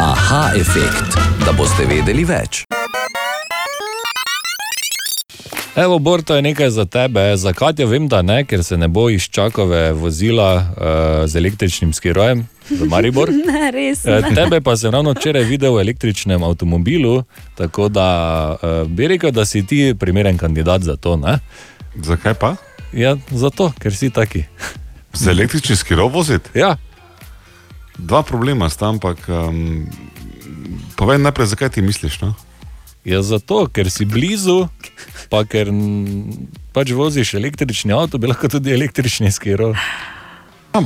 [0.00, 2.64] Aha, efekt, da boste vedeli več.
[5.76, 7.36] Evo, Bor, to je nekaj za tebe.
[7.36, 11.92] Za Katjo vem, da ne, ker se ne bo iz čakove vozila uh, z električnim
[11.92, 13.30] skirojem v Maribor.
[13.48, 14.04] Ne, res.
[14.04, 14.34] Eh, Ne.
[14.34, 17.24] Tebe pa sem ravno včeraj videl v električnem avtomobilu,
[17.56, 18.08] tako da
[18.52, 21.16] uh, bi rekel, da si ti primeren kandidat za to.
[21.16, 21.38] Ne?
[21.96, 22.56] Zakaj pa?
[22.92, 24.44] Ja, zato, ker si taki.
[25.12, 26.52] Z električnim skirom voziti?
[26.54, 26.76] Ja.
[27.96, 29.88] Dva problema sta, ampak um,
[30.96, 32.20] povej najprej, zakaj ti misliš.
[32.20, 32.34] No?
[33.04, 34.68] Ja, zato, ker si blizu,
[35.30, 35.72] pa ker
[36.72, 39.72] pač voziš električni avto, bi lahko tudi električni skiro.
[40.72, 40.80] A,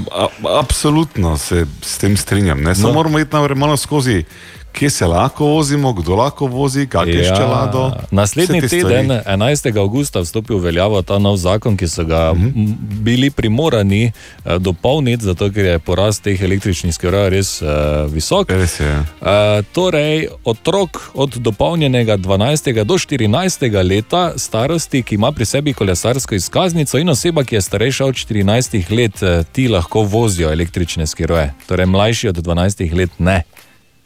[0.59, 2.63] absolutno se s tem strinjam.
[2.65, 2.75] Ne?
[2.75, 2.95] Samo No.
[2.95, 4.25] moramo iti najprej malo skozi,
[4.78, 7.36] kje se lahko vozimo, kdo lahko vozi, kak je ja.
[7.36, 7.93] čelado.
[8.11, 9.39] Naslednji vse te teden, stvari.
[9.43, 9.78] 11.
[9.78, 12.47] augusta, vstopi v veljavo ta nov zakon, ki so ga Mhm.
[12.47, 12.74] mm -hmm.
[12.78, 14.12] bili primorani
[14.44, 17.69] uh, dopolniti, zato ker je porast teh električnih skirojev res uh,
[18.12, 18.51] visok.
[18.51, 18.93] Res je.
[18.98, 19.27] Uh,
[19.73, 22.85] torej, otrok od dopolnjenega 12.
[22.85, 23.85] do 14.
[23.85, 28.90] leta starosti, ki ima pri sebi kolesarsko izkaznico, in oseba, ki je starejša od 14
[28.90, 31.53] let, eh, ti lahko vozijo električne skiroje.
[31.66, 33.43] Torej, mlajši od 12 let ne.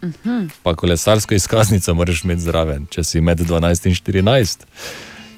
[0.02, 0.46] Mhm.
[0.62, 4.66] Pa kolesarsko izkaznico moraš imeti zraven, če si med 12 in 14.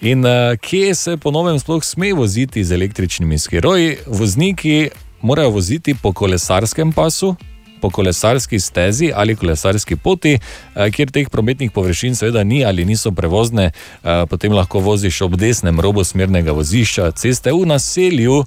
[0.03, 3.97] In uh, kje se po novem sploh sme voziti z električnimi skiroji?
[4.07, 4.91] Vozniki
[5.23, 7.37] morajo voziti po kolesarskem pasu,
[7.83, 10.39] po kolesarski stezi ali kolesarski poti,
[10.75, 15.37] eh, kjer teh prometnih površin seveda ni ali niso prevozne, eh, potem lahko voziš ob
[15.37, 18.45] desnem robu smernega vozišča ceste v naselju.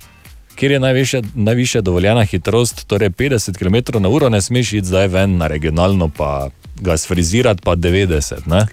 [0.55, 5.47] Kjer je najvišja, najvišja dovoljena hitrost, torej 50 km/h, ne smeš iti zdaj ven na
[5.47, 6.49] regionalno, pa
[6.81, 8.67] ga sfrizirati, pa 90, ne?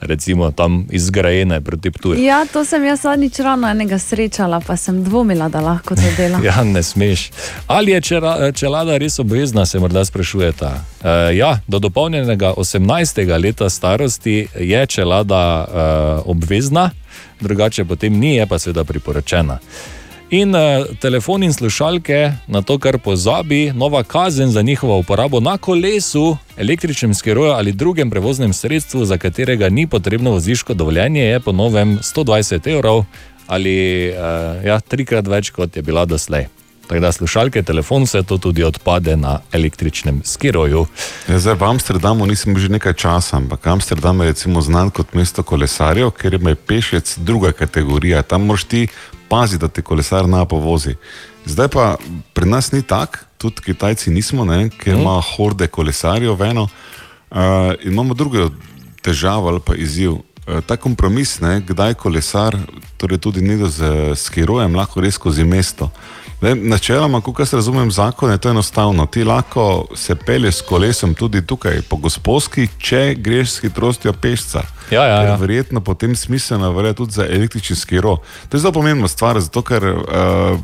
[0.00, 2.22] recimo tam izgrajene proti Ptuju.
[2.22, 6.40] Ja, to sem jaz zadnjič rano enega srečala, pa sem dvomila, da lahko to dela.
[6.44, 7.30] Ja, ne smeš.
[7.66, 10.66] Ali je čera- čelada res obvezna, se morda sprašujete.
[10.66, 13.42] E, ja, do dopolnjenega 18.
[13.42, 15.78] leta starosti je čelada e,
[16.24, 16.90] obvezna,
[17.40, 19.58] drugače potem ni, je pa seveda priporočena.
[20.34, 25.58] In uh, telefon in slušalke na to, kar pozabi, nova kazen za njihovo uporabo na
[25.58, 31.52] kolesu, električnem skiroju ali drugem prevoznem sredstvu, za katerega ni potrebno voziško dovoljenje, je po
[31.52, 33.04] novem 120 evrov
[33.46, 36.48] ali uh, ja, trikrat več, kot je bila doslej.
[36.86, 40.86] Tako da slušalke, telefon, vse to tudi odpade na električnem skiroju.
[41.28, 45.42] Ja, zdaj, v Amsterdamu nisem že nekaj časa, ampak Amsterdam je recimo znan kot mesto
[45.42, 48.22] kolesarjev, ker je pešec druga kategorija.
[48.22, 48.88] Tam moraš ti
[49.28, 50.96] paziti, da te kolesar na povozi.
[51.46, 51.96] Zdaj pa
[52.32, 56.68] pri nas ni tako, tudi Kitajci nismo, ne, ker ima horde kolesarjev eno.
[57.30, 57.38] Uh,
[57.84, 58.50] imamo drugo
[59.02, 60.12] težavo ali pa izziv.
[60.12, 62.56] Uh, ta kompromis, ne, kdaj kolesar,
[62.96, 65.90] torej tudi nekdo z skirojem, lahko res skozi mesto.
[66.44, 69.06] Zdaj, Načeloma, kot jaz razumem zakon, je to enostavno.
[69.06, 74.60] Ti lahko se pelješ s kolesom tudi tukaj po gospodski, če greš s hitrostjo pešca.
[74.90, 75.36] Ja, ja, ja.
[75.40, 78.16] Verjetno potem smiselno verja tudi za električni skiro.
[78.48, 80.60] To je zelo pomembna stvar, zato ker uh,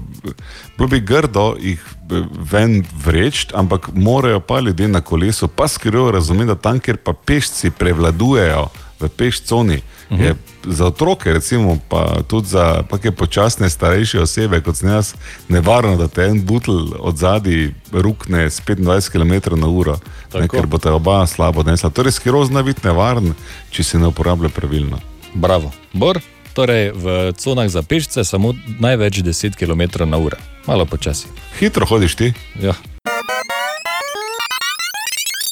[0.77, 6.11] bilo bi grdo jih eh, ven vreč, ampak morajo pa ljudje na kolesu, pa skiro
[6.11, 8.69] razumeti, da tam, kjer pa pešci prevladujejo
[9.01, 10.23] v pešconi, Mhm.
[10.23, 15.15] je za otroke, recimo, pa tudi za take počasne starejše osebe, kot sem jaz,
[15.49, 19.93] nevarno, da te en butl od zadaj rukne s 25 km na uro,
[20.35, 20.49] ne, Tako.
[20.49, 21.91] ker bo te oba slabo odnesla.
[21.91, 23.35] Torej, skiro zna biti nevaren,
[23.71, 24.99] če se ne uporablja pravilno.
[25.35, 25.71] Bravo.
[25.93, 26.19] Bor,
[26.53, 30.37] torej v conah za pešce samo največ 10 km na uro,
[30.67, 31.27] malo počasi.
[31.59, 32.33] Hitro hodiš ti?
[32.61, 32.75] Ja.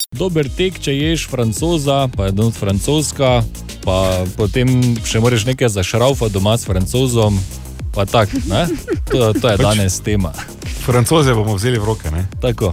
[0.09, 3.43] Dober tek, če ješ francoza, pa je don francoska,
[3.85, 7.36] pa potem še moraš nekaj zašraufa doma s francozom.
[7.93, 8.64] Pa tak, ne?
[9.12, 10.32] to, to je Pač- danes tema.
[10.89, 12.09] Francoze bomo vzeli v roke.
[12.09, 12.24] Ne?
[12.40, 12.72] Tako.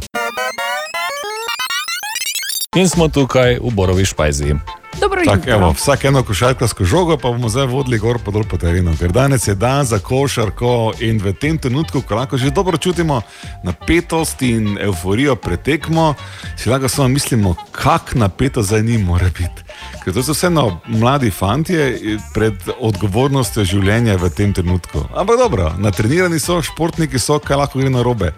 [2.80, 4.56] In smo tukaj v Borovi špajzi.
[5.02, 5.54] Dobro Tak, jutro.
[5.54, 9.12] evo, vsak eno košarkarsko žogo pa bomo zdaj vodili gor po dol po terenu, ker
[9.12, 13.22] danes je dan za košarko in v tem trenutku, ko lahko že dobro čutimo
[13.64, 16.14] napetost in euforijo pretekmo,
[16.58, 19.64] si lahko samo mislimo, kak napeto zdaj ni mora biti.
[20.04, 22.00] Ker to so vseeno mladi fantje
[22.34, 25.04] pred odgovornostjo življenja v tem trenutku.
[25.16, 28.32] Ampak dobro, natrenirani so, športniki so, kaj lahko gre na robe.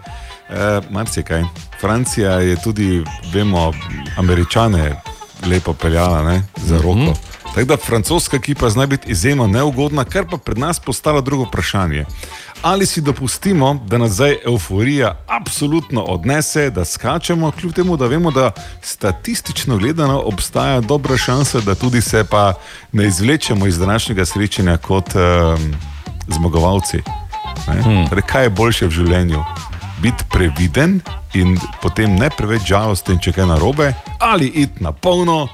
[0.50, 1.44] E, Marsikaj.
[1.80, 3.04] Francija je tudi,
[3.34, 3.72] vemo,
[4.16, 4.96] američane
[5.46, 7.14] lepo peljala ne, za roko.
[7.54, 12.04] Tako da francoska ekipa zna biti izjemno neugodna, kar pa pred nas postalo drugo vprašanje.
[12.62, 18.30] Ali si dopustimo, da nas zdaj euforija absolutno odnese, da skačemo, kljub temu, da vemo,
[18.30, 18.50] da
[18.82, 22.54] statistično gledano obstaja dobra šansa, da tudi se pa
[22.92, 25.74] ne izvlečemo iz današnjega srečanja kot um,
[26.28, 27.02] zmagovalci.
[27.68, 27.82] Ne?
[27.82, 28.08] Hmm.
[28.08, 29.44] Torej, kaj je boljše v življenju?
[30.02, 31.00] Biti previden
[31.34, 33.92] in potem ne preveč žalosten, če kaj narobe,
[34.22, 35.48] ali iti na polno,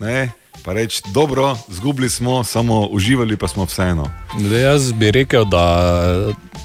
[0.00, 0.28] ne?
[0.66, 4.10] pa reči, dobro, zgubili smo, samo uživali pa smo vseeno.
[4.38, 5.64] Zdaj, jaz bi rekel, da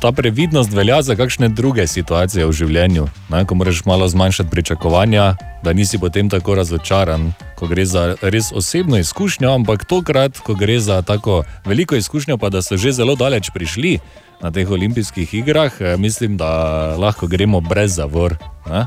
[0.01, 3.05] ta previdnost velja za kakšne druge situacije v življenju.
[3.29, 8.49] Ne, ko moraš malo zmanjšati pričakovanja, da nisi potem tako razočaran, ko gre za res
[8.51, 13.15] osebno izkušnjo, ampak tokrat, ko gre za tako veliko izkušnjo, pa da so že zelo
[13.15, 13.99] daleč prišli
[14.41, 16.49] na teh olimpijskih igrah, eh, mislim, da
[16.95, 18.35] lahko gremo brez zavor.
[18.65, 18.85] Ne?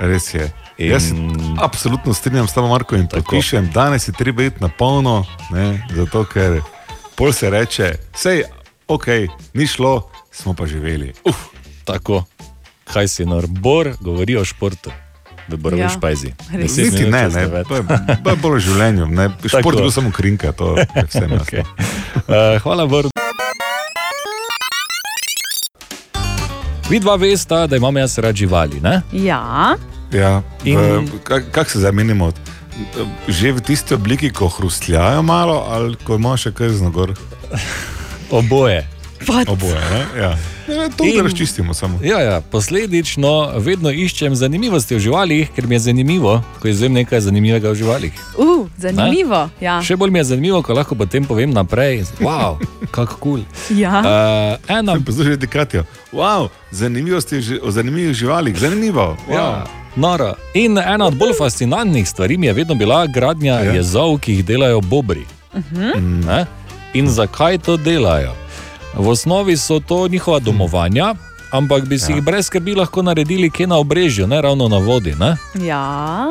[0.00, 0.50] Res je.
[0.78, 0.90] In-.
[0.90, 1.14] Jaz se
[1.58, 6.24] absolutno strinjam s tabo, Marko, in podpišem, danes je treba iti na polno, ne, zato
[6.24, 6.60] ker
[7.14, 8.42] pol se reče, sej,
[8.88, 9.06] ok,
[9.54, 9.98] ni šlo,
[10.32, 11.12] smo pa živeli.
[11.24, 11.36] Uf.
[11.84, 12.24] Tako,
[12.86, 14.90] kaj si nor, Bor govori o športu.
[15.48, 16.32] V Borovi Ja, špajzi.
[16.52, 17.84] Niti ne, ne, to je-
[18.22, 19.28] to je bolj v življenju, ne.
[19.44, 19.70] Šport Tako.
[19.72, 21.36] je bil samo krinka, to je jasno.
[21.36, 21.60] okay.
[21.60, 23.10] uh, hvala, Bor.
[26.90, 28.80] Vidva vesta, da imam jaz rad živali.
[28.80, 29.02] Ne?
[29.12, 29.76] Ja,
[30.12, 31.10] Ja, In- in...
[31.24, 32.32] Kako kak se zamenjamo?
[33.28, 37.14] Že v tisti obliki, ko hrustljajo malo, ali ko ima še kaj znogor?
[38.30, 38.88] Oboje.
[39.46, 40.02] Oboje, ne?
[40.16, 40.30] Ja.
[40.68, 41.98] Ne, to In- razčistimo samo.
[42.02, 47.20] Ja, ja, posledično vedno iščem zanimivosti v živalih, ker mi je zanimivo, ko izvem nekaj
[47.20, 48.12] zanimivega v živalih.
[48.38, 49.48] uh, zanimivo.
[49.60, 49.82] Ja.
[49.82, 52.02] Še bolj mi je zanimivo, ko lahko potem povem naprej.
[52.18, 52.58] Wow,
[52.90, 53.40] kako kul.
[53.44, 53.78] Cool.
[53.78, 54.00] Ja.
[54.00, 54.96] Uh, ena...
[54.96, 55.84] Poslušaj, Dekatijo.
[56.12, 59.16] Wow, zanimivosti ži- o zanimivih živalih, zanimivo.
[59.28, 59.34] Wow.
[59.34, 59.64] Ja.
[59.96, 60.34] Noro.
[60.54, 63.72] In ena od bolj fascinantnih stvari mi je vedno bila gradnja ja.
[63.72, 65.24] jezov, ki jih delajo bobri.
[65.54, 66.20] Mhm.
[66.20, 66.46] Ne?
[66.94, 68.32] In zakaj to delajo?
[68.94, 71.14] V osnovi so to njihova domovanja,
[71.50, 72.16] ampak bi si Ja.
[72.16, 75.14] jih brez skrbi lahko naredili kje na obrežju, ne ravno na vodi.
[75.14, 75.36] Ne?
[75.56, 76.28] Ja,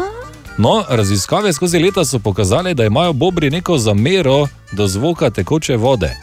[0.57, 6.17] No, raziskave skozi leta so pokazale, da imajo bobri neko zamero do zvoka tekoče vode.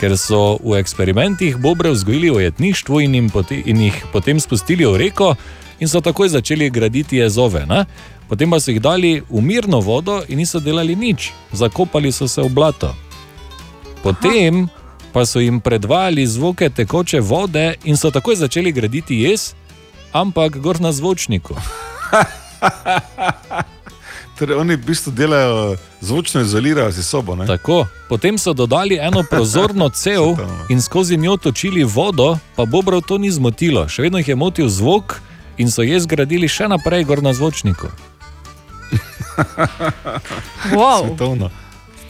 [0.00, 4.96] Ker so v eksperimentih bobre vzgojili v jetništvu in, poti, in jih potem spustili v
[4.96, 5.34] reko,
[5.80, 7.66] in so takoj začeli graditi jezove.
[7.66, 7.84] Ne?
[8.28, 12.42] Potem pa so jih dali v mirno vodo in niso delali nič, zakopali so se
[12.42, 12.94] v blato.
[14.02, 14.68] Potem
[15.12, 19.54] pa so jim predvajali zvoke tekoče vode in so takoj začeli graditi jez,
[20.12, 21.56] ampak gor na zvočniku.
[24.40, 27.36] Torej, oni v bistvu delajo zvočno izolirajo si sobo.
[27.36, 27.44] Ne?
[27.46, 27.84] Tako.
[28.08, 30.40] Potem so dodali eno prozorno cev
[30.72, 34.68] in skozi njo točili vodo, pa Bobrov to ni zmotilo, še vedno jih je motil
[34.72, 35.20] zvok
[35.60, 37.92] in so jez gradili še naprej gor na zvočniku.
[40.72, 41.06] Wow.
[41.06, 41.50] Svetovno.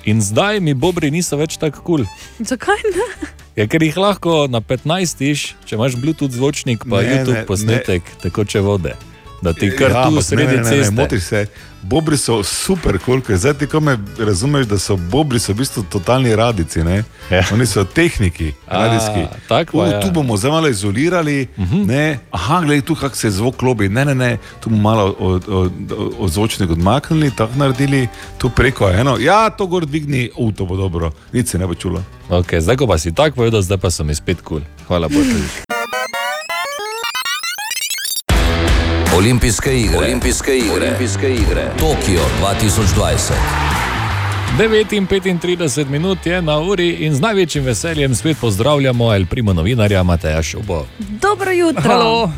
[0.04, 2.06] In zdaj mi Bobri niso več tako kul.
[2.06, 2.46] Cool.
[2.46, 3.10] zakaj ne?
[3.58, 7.42] Ja, ker jih lahko na 15 iš, če imaš Bluetooth zvočnik, pa Ne, YouTube ne,
[7.42, 8.20] ne, posnetek ne.
[8.22, 8.94] tekoče vode.
[9.42, 10.94] Da ti kar Ja, tu sredi ne, ne, ne, ceste.
[10.94, 11.46] Ne, motiš se.
[11.82, 13.38] Bobri so super, koliko je.
[13.38, 16.84] Zdaj ti ko me razumeš, da so bobri so v bistvu totalni radici.
[16.84, 17.04] Ne?
[17.30, 17.44] Ja.
[17.52, 19.36] Oni so tehniki, A, radijski.
[19.48, 20.00] tako U, je.
[20.00, 21.46] tu bomo zdaj malo izolirali.
[21.50, 21.74] Uh Mhm.
[21.74, 21.86] -huh.
[21.86, 23.88] ne, aha, gledaj tu, kako se zvok lobi.
[23.88, 28.08] Ne, ne, ne, tu bomo malo od, od, od, od zvočnika odmaknili, tako naredili,
[28.38, 29.16] tu preko eno.
[29.18, 32.02] Ja, to gor dvigni, u, to bo dobro, nič se ne bo čulo.
[32.28, 34.58] Okay, zdaj, ko pa si tako povedal, zdaj pa so mi spet kul.
[34.58, 34.86] Cool.
[34.86, 35.69] Hvala Bogu.
[39.20, 39.98] Olimpijske igre.
[39.98, 40.72] Olimpijske igre.
[40.74, 41.70] Olimpijske igre.
[41.78, 43.69] Tokio 2020.
[44.58, 49.52] 9 in 35 minut je na uri in z največjim veseljem spet pozdravljamo El Primo
[49.52, 50.86] novinarja Mateja Šubo.
[50.98, 51.82] Dobro jutro.
[51.82, 52.32] Halo.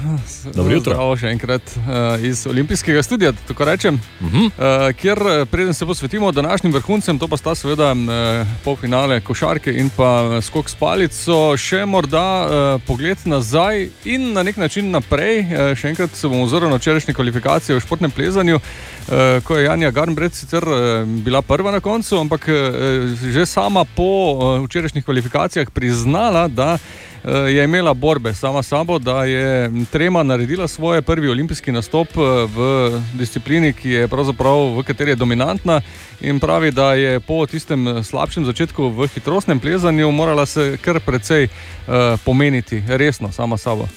[0.54, 0.92] Dobro jutro.
[0.92, 4.44] Zdravo še enkrat uh, iz Olimpijskega studia, tako rečem, uh -huh.
[4.46, 9.72] uh, kjer eh, preden se posvetimo današnjim vrhuncem, to pa sta seveda uh, polfinale košarke
[9.72, 15.40] in pa skok s palico, še morda uh, pogled nazaj in na nek način naprej.
[15.40, 18.56] Uh, še enkrat se bomo ozrli na včerajšnje kvalifikacije v športnem plezanju.
[18.56, 23.84] Uh, ko je Janja Garnbred sicer uh, bila prva na koncu, ampak uh, že sama
[23.84, 26.78] po uh, včerajšnjih kvalifikacijah priznala, da
[27.48, 32.58] je imela borbe sama s sabo, da je Trema naredila svoj prvi olimpijski nastop v
[33.14, 35.80] disciplini, je v kateri je dominantna
[36.20, 41.00] in pravi, da je po tistem eh, slabšem začetku v hitrostnem plezanju morala se kar
[41.00, 43.88] precej uh, pomeniti resno sama s sabo.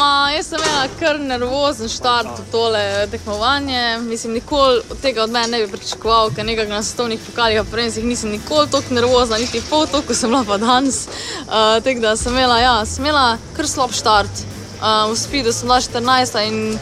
[0.00, 2.82] Ma, jaz sem imela kar nervozen štart v tole
[3.12, 3.98] tekmovanje.
[4.06, 8.06] Mislim, nikoli tega od mene ne bi pričakoval, ker nekako na svetovnih pokalih, pa prvenstvih
[8.08, 11.02] nisem nikoli tako nervozna, niti pol toliko, kot sem bila pa danes.
[11.04, 14.42] Uh, tako da sem imela, ja, sem imela kar slab štart.
[14.80, 16.78] Uh, v Spidu sem bila 14 in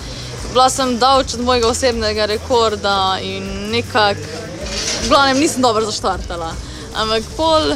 [0.52, 4.30] bila sem daleč od mojega osebnega rekorda in nekako,
[5.02, 6.54] v glavnem, nisem dobro zaštartala.
[6.94, 7.74] Ampak pol.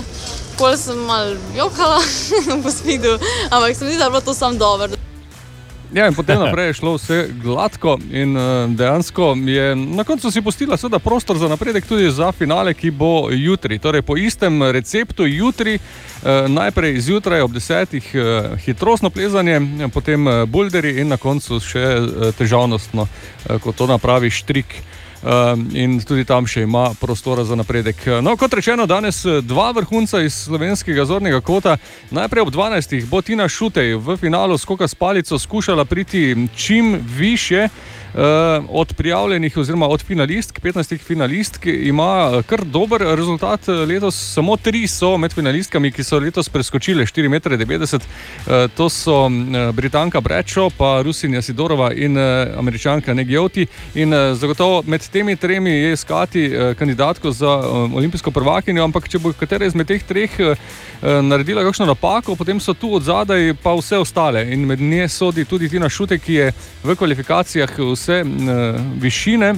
[0.58, 1.98] Pol sem malo jokala
[2.62, 3.18] po spidu,
[3.50, 5.02] ampak se mi zdi, da je bilo to samo dobro.
[5.92, 10.78] Ja, potem naprej je šlo vse gladko, in uh, dejansko je na koncu si postila
[11.04, 13.78] prostor za napredek tudi za finale, ki bo jutri.
[13.78, 19.60] Torej, po istem receptu jutri, uh, najprej zjutraj ob desetih uh, hitrostno plezanje,
[19.92, 24.74] potem uh, bulderi in na koncu še uh, težavnostno, uh, kot to napravi štrik.
[25.22, 27.96] Um, in tudi tam še ima prostora za napredek.
[28.26, 31.76] No, kot rečeno, danes eh, dva vrhunca iz slovenskega zornega kota.
[32.10, 33.06] Najprej ob 12.
[33.06, 37.68] bo Tina Šutej v finalu skoka s palico skušala priti čim više.
[38.14, 44.34] Uh, od prijavljenih, oziroma od finalistk, 15 finalistk, ima eh, kar dober rezultat eh, letos.
[44.34, 48.00] Samo tri so med finalistkami, ki so letos preskočile 4,90 m.
[48.46, 49.30] Uh, to so uh,
[49.72, 53.66] Britanka Brečo, pa Rusinja Sidorova in uh, Američanka Negioti.
[53.94, 59.08] In uh, zagotovo med temi tremi je iskati uh, kandidatko za uh, olimpijsko prvakinjo, ampak
[59.08, 60.56] če bo katera izmed teh treh uh,
[61.22, 64.44] naredila kakšno napako, potem so tu od zadaj pa vse ostale.
[64.52, 66.52] In med nje sodi tudi Tina Šute, ki je
[66.84, 67.72] v kvalifikacijah
[68.10, 69.54] uh, višine.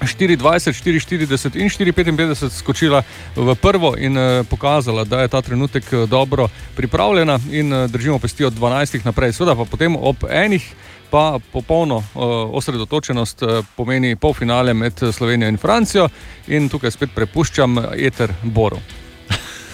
[0.00, 0.36] 24,
[0.72, 3.02] 44 in 455 skočila
[3.36, 8.44] v prvo in uh, pokazala, da je ta trenutek eh, dobro pripravljena in držimo pesti
[8.44, 9.32] od 12 naprej.
[9.32, 10.74] Sveda pa potem ob enih
[11.10, 12.04] pa popolno uh,
[12.52, 16.08] osredotočenost uh, pomeni polfinale med Slovenijo in Francijo
[16.46, 18.78] in tukaj spet prepuščam eter Boru.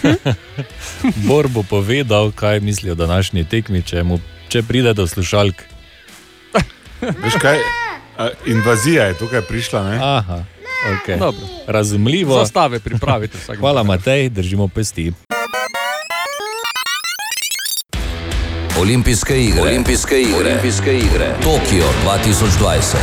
[1.29, 5.63] Bor bo povedal, kaj misli o današnji tekmi, če, mu, če pride do slušalk.
[7.01, 7.59] Veš kaj?
[8.23, 9.91] A, Invazija je tukaj prišla.
[9.91, 9.99] Ne?
[10.03, 10.45] Aha,
[10.95, 11.19] okay.
[11.19, 11.41] Dobro.
[11.67, 12.39] Razumljivo.
[12.39, 13.59] Zastave pripravite vsak.
[13.59, 15.13] Hvala, Matej, držimo pesti.
[18.81, 19.63] Olimpijske igre.
[19.63, 20.37] Olimpijske igre.
[20.37, 21.35] Olimpijske igre.
[21.43, 22.97] Tokio 2020.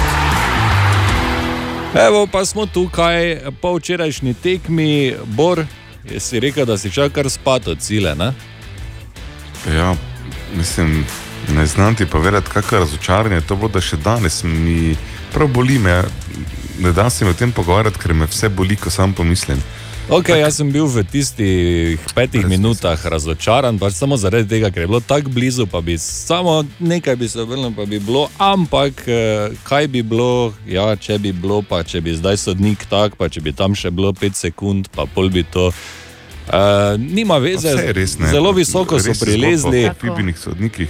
[2.07, 5.65] Evo pa smo tukaj po včerajšnji tekmi, Bor,
[6.17, 8.15] si rekel, da si čakar spat od cile.
[8.15, 8.33] Ne?
[9.75, 9.95] Ja,
[10.57, 11.05] mislim,
[11.55, 14.95] ne znam ti povedati, kakšno razočaranje to bo, da še danes mi
[15.33, 16.03] prav boli me.
[16.79, 19.59] Ne da se mi o tem pogovarjati, ker me vse boli, ko sam pomislim.
[20.09, 24.89] Okay, jaz sem bil v tistih petih minutah razočaran, pač samo zaradi tega, ker je
[24.89, 29.53] bilo tako blizu, pa bi samo nekaj bi se obrnil, pa bi bilo, ampak eh,
[29.69, 33.43] kaj bi bilo, ja, če bi bilo, pa če bi zdaj sodnik tak, pa če
[33.45, 35.69] bi tam še bilo pet sekund, pa pol bi to.
[36.49, 38.31] Uh, nima veze, je res, ne.
[38.33, 39.83] zelo visoko Res so je prilezli.
[39.85, 40.89] O Fibinih sodnikih.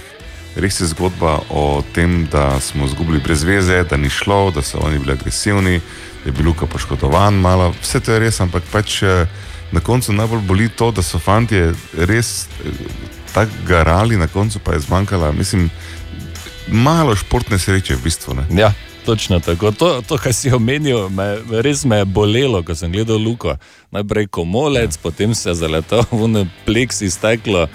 [0.56, 4.78] Res je zgodba o tem, da smo izgubili brez veze, da ni šlo, da so
[4.82, 5.80] oni bili agresivni,
[6.24, 7.34] da je bil Luka poškodovan.
[7.34, 7.74] Malo.
[7.82, 9.26] Vse to je res, ampak pač eh,
[9.72, 11.60] na koncu najbolj boli to, da so fanti
[11.94, 12.82] res eh,
[13.34, 15.70] tako garali, na koncu pa je zmanjkala, mislim,
[16.68, 18.34] malo športne sreče v bistvu.
[18.34, 18.46] Ne.
[18.62, 18.72] Ja,
[19.06, 19.70] točno tako.
[19.70, 23.56] To, to kar si omenil, me, res me je bolelo, ko sem gledal Luko.
[23.90, 25.02] Najprej komolec, ja.
[25.02, 27.68] potem se je zaletel v pleksi steklo.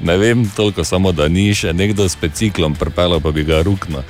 [0.00, 4.02] Ne vem, toliko samo, da ni še nekdo s biciklom pripeljal, pa bi ga ruknil.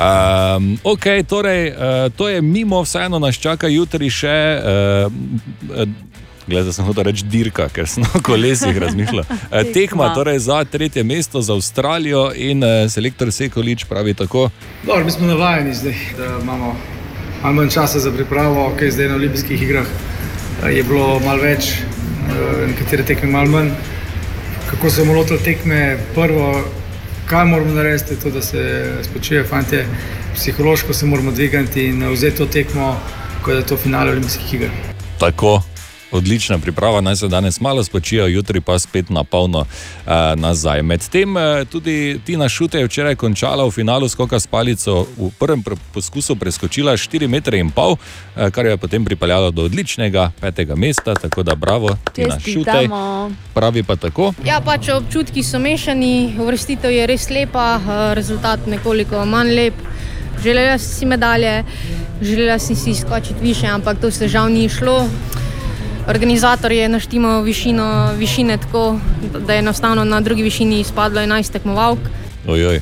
[0.00, 4.38] Um, ok, torej, uh, to je mimo, vseeno nas čaka jutri še.
[4.62, 5.88] Uh,
[6.50, 9.24] Glede, sem hotel reči dirka, ker sem na kolesih razmišljal.
[9.28, 14.48] Eh, Tekma torej za tretje mesto za Avstralijo in eh, selektor Sekolič pravi tako.
[14.86, 16.74] Dobro, mi smo navajeni zdaj, da imamo
[17.42, 19.86] malo manj časa za pripravo, je zdaj na olimpijskih igrah.
[20.64, 23.70] Eh, Je bilo malo več, eh, nekatere tekme malo manj.
[24.70, 26.64] Kako se bomo lotili tekme, prvo,
[27.26, 29.82] kaj moramo narediti, je to, da se spočijo fanti,
[30.34, 32.96] psihološko se moramo dvigati in vzeti to tekmo,
[33.42, 34.70] kot je to finale olimpijskih iger.
[35.18, 35.62] Tako.
[36.12, 40.82] Odlična priprava, naj se danes malo spočijo, jutri pa spet na polno uh, nazaj.
[40.82, 45.62] Medtem uh, tudi Tina Šute je včeraj končala v finalu skoka s palico, v prvem
[45.62, 47.98] pre- poskusu preskočila 4,5 m, uh,
[48.50, 52.88] kar jo je potem pripeljalo do odličnega petega mesta, tako da bravo, Tina Šute.
[53.54, 54.32] Pravi pa tako.
[54.44, 59.74] Ja, pač občutki so mešani, uvrstitev je res lepa, eh, rezultat nekoliko manj lep.
[60.42, 61.64] Želela si medalje,
[62.22, 65.08] želela si skočiti više, ampak to se žal ni šlo.
[66.08, 68.98] Organizator je naštimal višino, višine tako,
[69.46, 71.98] da je enostavno na drugi višini izpadlo 11 tekmovalk.
[72.48, 72.80] Ojoj.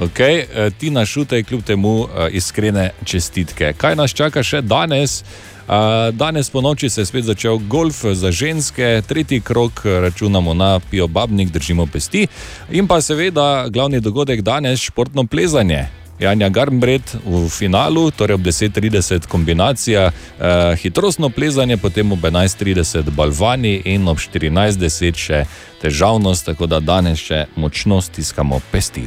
[0.00, 3.72] Okay, eh, Tina Šute je kljub temu eh, iskrene čestitke.
[3.76, 5.20] Kaj nas čaka še danes?
[5.20, 10.80] Eh, Danes po noči se je spet začel golf za ženske, tretji krok računamo na
[10.90, 12.26] Pijo Babnik, držimo pesti.
[12.70, 15.99] In pa seveda glavni dogodek danes, športno plezanje.
[16.20, 23.82] Janja Garmbred v finalu, torej ob 10:30 kombinacija, eh, hitrostno plezanje, potem ob 11:30 balvani
[23.84, 25.44] in ob 14:10 še
[25.82, 29.06] težavnost, tako da danes še močno stiskamo pesti.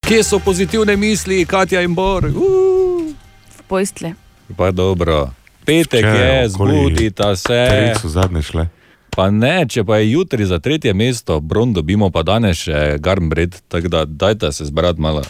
[0.00, 2.24] Kje so pozitivne misli, Katja in Bor?
[2.24, 2.32] Uh,
[3.58, 4.14] V pojstle.
[4.56, 5.30] pa dobro.
[5.64, 7.66] Petek Če, je, okoli zbudita se.
[7.68, 8.68] treh so zadnje šle.
[9.10, 13.56] Pa ne, če pa je jutri za tretje mesto, bron dobimo pa danes še Garmbred,
[13.68, 15.22] tako da dajte se zbrati malo.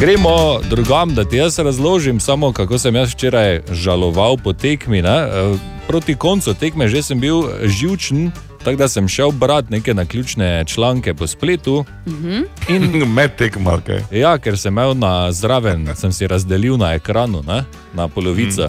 [0.00, 5.02] Gremo drugam, da ti jaz razložim, samo kako sem jaz včeraj žaloval po tekmi.
[5.02, 5.18] Ne?
[5.18, 8.32] Eh, Proti koncu tekme že sem bil živčen,
[8.64, 11.84] tako da sem šel brati neke naključne članke po spletu.
[12.68, 14.02] In med tekmo, kaj.
[14.10, 17.64] Ja, ker sem imel na zraven, sem si razdelil na ekranu, ne?
[17.94, 18.66] na polovico.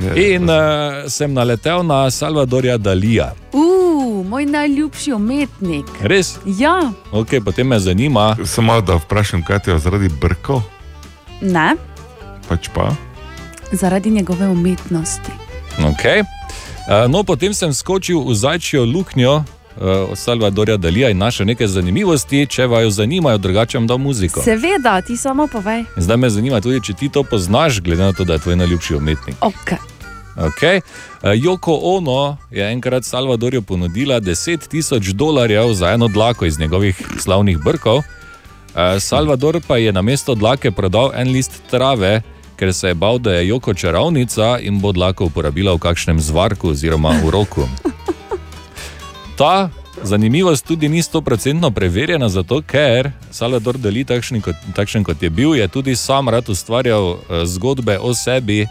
[0.00, 3.32] Ja, In uh, sem naletel na Salvadorja Dalija.
[3.52, 5.84] Uh, moj najljubši umetnik.
[6.00, 6.38] Res?
[6.46, 8.36] Ja, Okay, potem me zanima.
[8.44, 10.62] Samo da vprašam, kaj ti je zaradi brkov,
[11.40, 11.74] ne,
[12.48, 12.90] pač pa.
[13.72, 15.32] zaradi njegove umetnosti.
[15.78, 16.20] Okay.
[16.20, 19.44] Uh, no, potem sem skočil v zajčjo luknjo
[19.76, 24.42] uh, Salvadorja Dalija in našel nekaj zanimivosti, če vaju zanimajo, drugače vam dam muziko.
[24.42, 25.84] Seveda, ti samo povej.
[25.96, 28.94] Zdaj me zanima tudi, če ti to poznaš, glede na to, da je tvoj najljubši
[28.94, 29.36] umetnik.
[29.40, 29.76] Okay.
[30.36, 30.80] Okay.
[31.36, 37.58] Joko Ono je enkrat Salvadorju ponudila 10 tisoč dolarjev za eno dlako iz njegovih slavnih
[37.58, 37.98] brkov.
[37.98, 42.22] Eh, Salvador pa je na mesto dlake prodal en list trave,
[42.56, 46.70] ker se je bal, da je Joko čarovnica in bo dlako uporabila v kakšnem zvarku
[46.70, 47.68] oziroma v roku.
[49.40, 49.70] Ta
[50.02, 55.54] zanimivost tudi ni stoprocentno preverjena, zato ker Salvador Dali, takšen kot, takšen kot je bil,
[55.56, 58.66] je tudi sam rad ustvarjal eh, zgodbe o sebi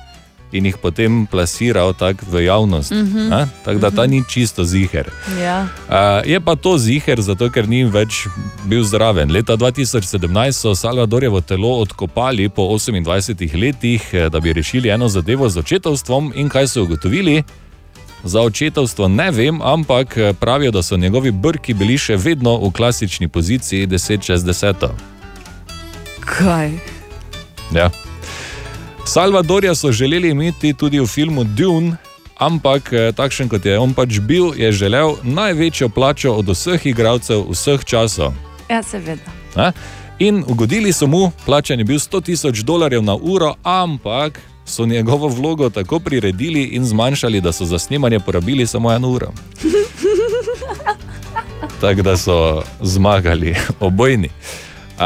[0.51, 2.91] in jih potem plasiral tako v javnost.
[2.91, 3.33] Mhm.
[3.33, 3.47] a?
[3.65, 5.09] Tako da ta ni čisto ziger.
[5.41, 5.65] Ja.
[5.89, 8.27] Uh, je pa to ziger, zato ker ni več
[8.65, 9.31] bil zraven.
[9.31, 15.49] Leta 2017 so Salvadorjevo telo odkopali po 28 letih, eh, da bi rešili eno zadevo
[15.49, 17.43] z očetovstvom in kaj so ugotovili?
[18.23, 22.71] Za očetovstvo ne vem, ampak eh, pravijo, da so njegovi brki bili še vedno v
[22.71, 24.87] klasični poziciji 10 čez 10.
[26.19, 26.71] Kaj?
[27.75, 27.89] Ja.
[29.05, 31.97] Salvadorja so želeli imeti tudi v filmu Dune,
[32.37, 37.45] ampak eh, takšen kot je on pač bil, je želel največjo plačo od vseh igralcev
[37.49, 38.33] vseh časov.
[38.69, 39.31] Ja, seveda.
[39.55, 39.71] Ne?
[40.19, 45.27] In ugodili so mu, plačan je bil 100 tisoč dolarjev na uro, ampak so njegovo
[45.27, 49.31] vlogo tako priredili in zmanjšali, da so za snemanje porabili samo eno uro.
[51.81, 54.29] Tako da so zmagali obojni.
[54.99, 55.05] Uh,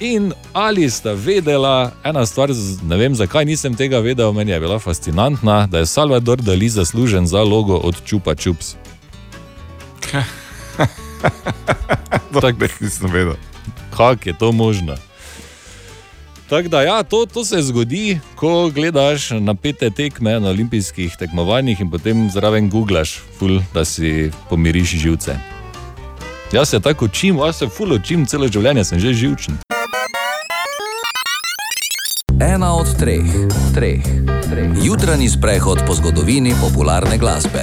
[0.00, 2.50] in ali sta vedela, ena stvar,
[2.82, 7.26] ne vem zakaj nisem tega vedel, meni je bila fascinantna, da je Salvador Dali zaslužen
[7.26, 8.74] za logo od Čupa Čups.
[12.32, 13.34] Tako da nisem vedel.
[13.96, 14.94] Kako je to možno?
[16.48, 21.90] Tako da, ja, to, to se zgodi, ko gledaš napete tekme na olimpijskih tekmovanjih in
[21.90, 25.36] potem zraven googlaš, ful, da si pomiriš živce.
[26.52, 29.56] Jaz se tako učim, jaz se ful učim, celo življenje sem že živčen.
[32.40, 33.24] Ena od treh,
[33.74, 34.04] treh,
[34.50, 34.84] treh.
[34.84, 37.62] Jutranji sprehod po zgodovini popularne glasbe.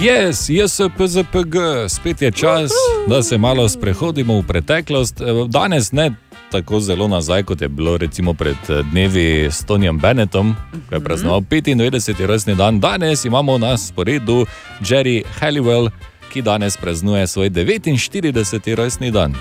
[0.00, 2.70] Yes, JSPZPG, spet je čas,
[3.08, 5.20] da se malo sprehodimo v preteklost.
[5.48, 6.14] Danes ne
[6.50, 10.54] tako zelo nazaj, kot je bilo recimo pred eh, dnevi s Tonyjem Bennettom,
[10.88, 12.26] ki je praznoval 95.
[12.26, 12.80] rojstni dan.
[12.80, 14.46] Danes imamo na sporedu
[14.80, 15.90] Jerry Halliwell,
[16.32, 18.74] ki danes praznuje svoj 49.
[18.74, 19.34] rojstni dan.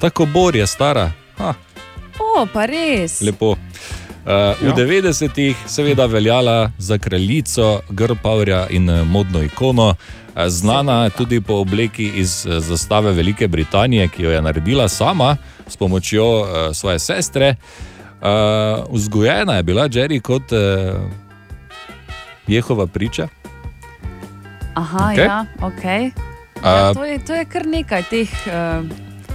[0.00, 1.12] Tako Bor je stara.
[1.36, 1.54] Ha,
[2.20, 3.20] O, pa res.
[3.20, 3.56] Lepo.
[4.20, 9.94] Uh, v 90-ih seveda veljala za kraljico, grpavja in eh, modno ikono,
[10.46, 15.36] znana tudi po obleki iz zastave Velike Britanije, ki jo je naredila sama
[15.70, 17.54] s pomočjo uh, svoje sestre.
[18.20, 18.26] Uh,
[18.90, 20.58] vzgojena je bila Jerry kot uh,
[22.46, 23.28] Jehova priča.
[24.74, 25.24] Aha, Okej.
[25.24, 25.84] ja, ok.
[25.84, 28.84] Ja, A- to, je, to je kar nekaj teh uh,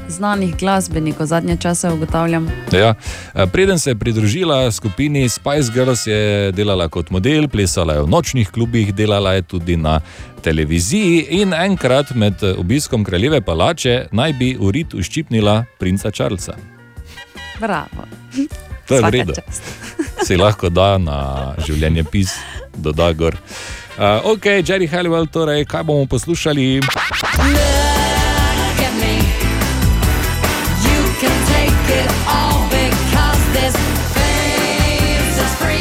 [0.08, 2.50] znanih glasbenikov, zadnje čase ugotavljam.
[2.72, 2.94] Ja.
[3.36, 8.08] Eh, Preden se je pridružila skupini Spice Girls, je delala kot model, plesala je v
[8.08, 10.00] nočnih klubih, delala je tudi na
[10.42, 16.54] televiziji in enkrat med obiskom kraljeve palače naj bi v rit uščipnila princa Charlesa.
[17.60, 18.06] Bravo.
[18.88, 19.34] To je v Vsaka redu.
[19.34, 19.64] čast.
[20.28, 22.36] Se lahko da na življenje pis,
[22.78, 23.34] doda gor.
[23.98, 26.82] Uh, ok, Jerry Halliwell, torej, kaj bomo poslušali?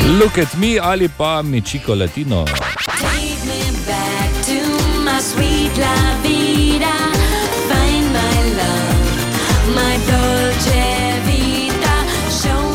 [0.05, 2.45] Look at me ali pa Michiko Latino.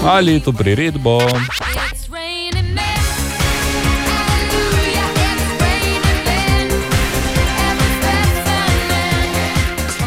[0.04, 1.22] Ali to priredbo.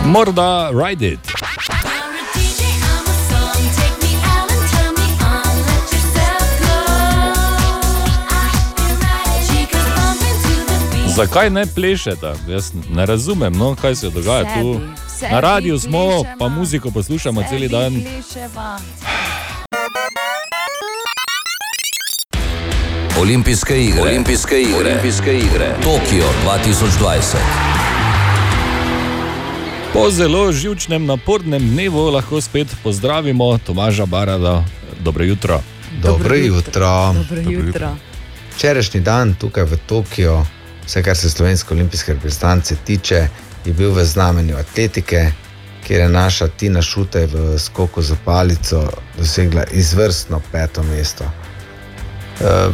[0.04, 1.31] Morda Ride It.
[11.16, 12.32] Zakaj ne plešete?
[12.48, 14.80] Jaz ne razumem, no, kaj se dogaja tu.
[15.18, 16.36] Sebi Na radiju smo, pleševa.
[16.38, 17.92] pa muziko poslušamo cel dan.
[18.02, 18.78] Pleševa.
[23.20, 24.02] Olimpijske igre.
[24.02, 24.76] Olimpijske igre.
[24.76, 25.74] Olimpijske igre.
[25.82, 27.36] Tokio 2020.
[29.92, 34.64] Po zelo živčnem, napornem dnevu lahko spet pozdravimo Tomaža Barada.
[35.00, 35.60] Dobro jutro.
[36.02, 37.12] Dobro jutro.
[37.12, 37.96] Dobro jutro.
[38.56, 40.44] Včerajšnji dan tukaj v Tokiu,
[40.86, 43.28] vse kar se slovenske olimpijske reprezentance tiče,
[43.64, 45.32] je bil v znamenju atletike,
[45.86, 51.24] kjer je naša Tina Šutej v skoku za palico dosegla izvrstno peto mesto.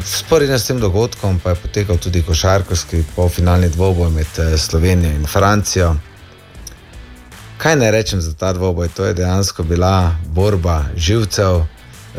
[0.04, 5.26] Sporedno s tem dogodkom pa je potekal tudi košarkarski polfinalni dvoboj med eh, Slovenijo in
[5.26, 5.96] Francijo.
[7.58, 8.88] Kaj naj rečem za ta dvoboj?
[8.88, 11.66] To je dejansko bila borba živcev, eh,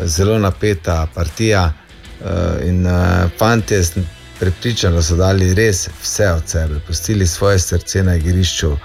[0.07, 1.73] zelo napeta partija.
[2.65, 2.87] In
[3.37, 3.75] fanti,
[4.39, 8.79] da so dali res vse od sebe, pustili svoje srce na igrišču, uh,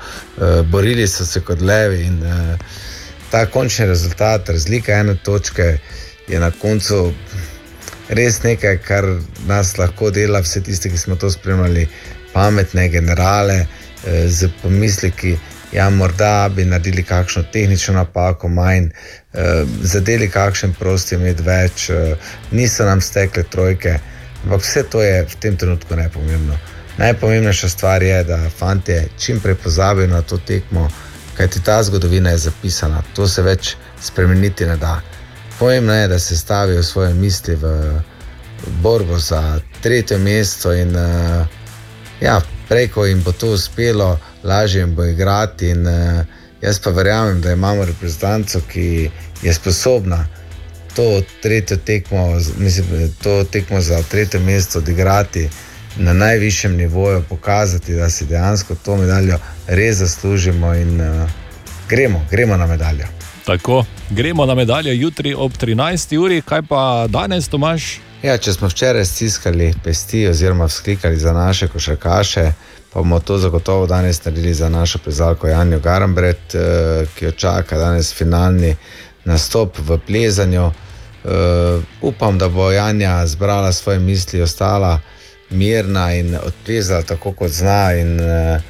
[0.67, 2.59] borili so se kot levi in uh,
[3.31, 5.79] ta končni rezultat, razlika ene točke,
[6.29, 7.13] je na koncu
[8.09, 9.09] res nekaj, kar
[9.47, 11.89] nas lahko dela, vse tiste, ki smo to spremljali,
[12.33, 13.67] pametne generale,
[14.07, 15.37] eh, z pomisleki.
[15.73, 18.91] Ja, morda bi naredili kakšno tehnično napako, manj,
[19.35, 22.17] eh, zadeli kakšen prosti med več, eh,
[22.51, 23.99] niso nam stekle trojke,
[24.45, 26.57] ampak vse to je v tem trenutku najpomembno.
[26.99, 30.89] Najpomembnejša stvar je, da fanti čim prej pozabijo na to tekmo,
[31.37, 35.01] kajti ta zgodovina je zapisana, to se več spremeniti ne da.
[35.59, 38.01] Pomembno je, da se stavijo svoje misli v
[38.83, 41.47] borbo za tretje mesto in uh,
[42.21, 45.69] ja, prej, ko jim bo to uspelo, lažje jim bo igrati.
[45.69, 46.25] In, uh,
[46.63, 49.11] jaz pa verjamem, da imamo reprezentanco, ki
[49.43, 50.27] je sposobna
[50.97, 52.87] to tretjo tekmo, mislim,
[53.23, 55.49] to tekmo za tretje mesto odigrati
[55.97, 61.31] na najvišjem nivoju, pokazati, da si dejansko to medaljo res zaslužimo in uh,
[61.89, 63.07] gremo, gremo na medaljo.
[63.45, 66.17] Tako, gremo na medaljo jutri ob 13.
[66.19, 68.01] uri, kaj pa danes, Tomaš?
[68.23, 72.53] Ja, če smo včeraj stiskali pesti oziroma vzklikali za naše košarkaše,
[72.93, 77.79] pa bomo to zagotovo danes naredili za našo plezalko Janjo Garambret, eh, ki jo čaka
[77.79, 78.77] danes finalni
[79.25, 80.71] nastop v plezanju.
[81.25, 85.01] Uh, upam, da bo Janja zbrala svoje misli, ostala
[85.51, 87.93] mirna in odplezala tako, kot zna.
[87.95, 88.61] In, uh,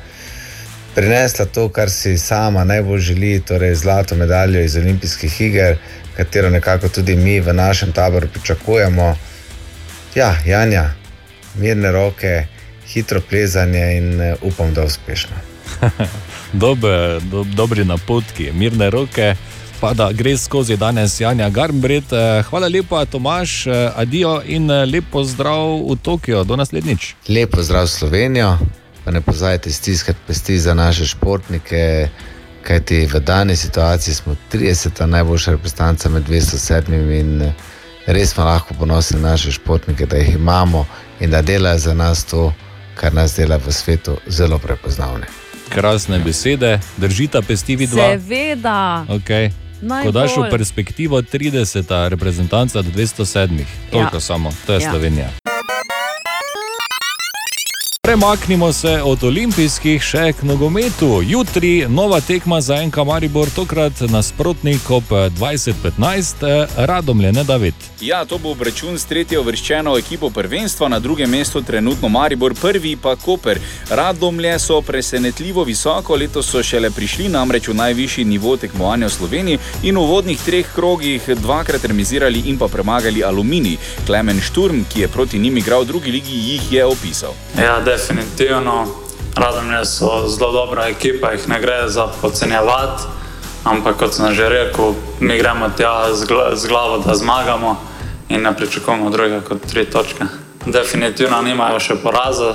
[0.95, 5.77] prinesla to, kar si sama najbolj želi, torej zlato medaljo iz olimpijskih iger,
[6.17, 9.17] katero nekako tudi mi v našem taboru pričakujemo.
[10.15, 10.91] Ja, Janja,
[11.55, 12.47] mirne roke,
[12.89, 15.37] hitro plezanje in eh, upam, da uspešno.
[16.53, 19.35] Dobre, do, dobri napotki, mirne roke.
[19.85, 22.13] Pa da gre skozi danes Janja Garmbret.
[22.13, 26.45] Eh, Hvala lepa, Tomaš, eh, adijo in eh, lep pozdrav v Tokio.
[26.45, 27.15] Do naslednjič.
[27.29, 28.59] Lepo zdrav Slovenijo,
[29.05, 32.09] pa ne pozajte stiskati pesti za naše športnike,
[32.63, 35.07] kajti v dani situaciji smo 30.
[35.07, 37.53] najboljša reprezentanca med 207 in
[38.07, 40.87] res smo lahko ponosni na naše športnike, da jih imamo
[41.21, 42.53] in da delajo za nas to,
[42.95, 45.27] kar nas dela v svetu zelo prepoznavne.
[45.69, 48.09] Krasne besede, držita pesti vidva.
[48.09, 49.05] Seveda.
[49.09, 49.64] Okay.
[49.85, 50.51] Ko daš v Najbolj.
[50.51, 51.85] perspektivo 30.
[52.09, 54.21] reprezentanca do 207, toliko Ja.
[54.21, 54.91] samo, to je Ja.
[54.91, 55.29] Slovenija.
[58.05, 61.23] Premaknimo se od olimpijskih še k nogometu.
[61.25, 66.45] Jutri nova tekma za NK Maribor, tokrat nasprotnik ob 2015,
[66.77, 67.75] Radomlje, ne David.
[68.01, 72.93] Ja, to bo obračun s tretjo vrščeno ekipo prvenstva, na drugem mestu trenutno Maribor, prvi
[72.97, 73.61] pa Koper.
[73.91, 79.59] Radomlje so presenetljivo visoko, letos so šele prišli namreč v najvišji nivo tekmovanja v Sloveniji
[79.83, 83.81] in v uvodnih treh krogih dvakrat remizirali in pa premagali Aluminij.
[84.05, 87.33] Klemen Šturm, ki je proti njim igral v drugi ligi, jih je opisal.
[87.57, 88.87] Ja, definitivno.
[89.37, 93.03] Radomlje so zelo dobra ekipa, jih ne gre za podcenjevati.
[93.65, 97.77] Ampak kot sem že rekel, mi gremo tja z, gla z glavo, da zmagamo
[98.29, 100.25] in ne pričakujemo drugega kot tri točke.
[100.67, 102.55] Definitivno nimajo še poraza,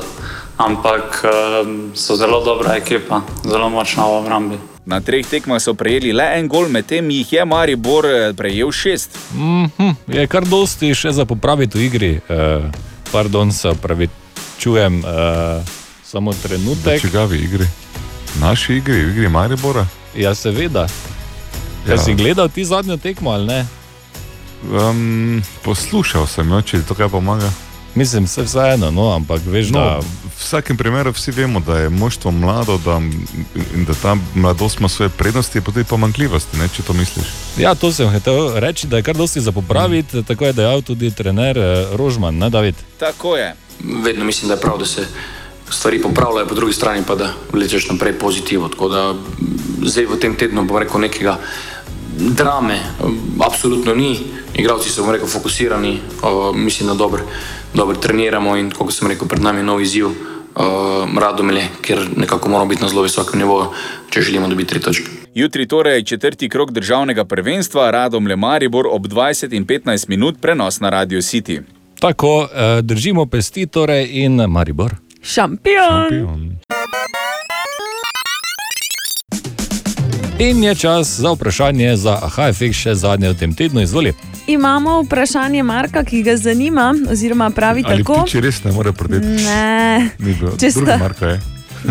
[0.58, 4.60] ampak um, so zelo dobra ekipa, zelo močna v obrambi.
[4.86, 9.18] Na treh tekmah so prejeli le en gol, medtem jih je Maribor eh, prejel šest.
[9.34, 12.14] Mm -hmm, je kar dosti še za popraviti v igri.
[12.30, 12.66] Uh,
[13.12, 13.74] pardon, se
[14.60, 15.64] opravičujem, uh,
[16.04, 17.02] samo trenutek.
[17.02, 17.68] Čigavi igri?
[18.42, 19.86] Naši igri, v igri Maribora?
[20.16, 20.88] Ja, seveda.
[21.88, 21.94] Ja.
[21.94, 21.98] Ja.
[21.98, 23.66] Si gledal ti zadnjo tekmo ali ne?
[24.72, 27.52] Um, poslušal sem jo, če ti to kaj pomaga.
[27.96, 30.00] Mislim, se vseeno, no, ampak veš, No, da.
[30.00, 33.00] v vsakem primeru vsi vemo, da je moštvo mlado da,
[33.76, 37.32] in da ta mladost ima svoje prednosti, pa tudi pomankljivosti, ne, če to misliš.
[37.58, 40.24] Ja, to sem hotel reči, da je kar dosti za popraviti, mm.
[40.24, 42.76] tako je dejal tudi trener eh, Rožman, ne David.
[43.00, 43.56] Tako je.
[44.04, 45.08] Vedno mislim, da je prav, da se
[45.70, 48.70] stvari popravljajo, po drugi strani pa da vlečeš naprej pozitivno.
[48.70, 49.16] Tako da
[49.86, 51.40] zdaj v tem tednu bom rekel nekega
[52.18, 54.20] drame, m, absolutno ni.
[54.56, 57.22] Igravci so, bom rekel, fokusirani, uh, mislim, da dobro
[57.74, 60.10] dober treniramo in kot sem rekel, pred nami je nov izziv.
[60.50, 63.70] Uh, Radomelje, ker nekako moramo biti na zelo visokem nivoju,
[64.10, 65.06] če želimo dobiti tri točke.
[65.34, 70.80] Jutri torej četrti krok državnega prvenstva, Radom Le Maribor ob 20 in 15 minut prenos
[70.80, 71.79] na Radio City.
[72.00, 74.96] Tako, eh, držimo pesti torej in Maribor.
[75.22, 76.10] Šampion.
[76.10, 76.56] Šampion.
[80.40, 84.14] In je čas za vprašanje za efekt še zadnje v tem tednu, izvoli.
[84.48, 88.22] Imamo vprašanje Marka, ki ga zanima, oziroma pravi Ali tako.
[88.22, 89.28] ptiči res ne more prodati?
[89.28, 90.10] Ne.
[90.20, 90.52] Ni bilo.
[90.52, 91.40] Če Drugi sta- Marko je.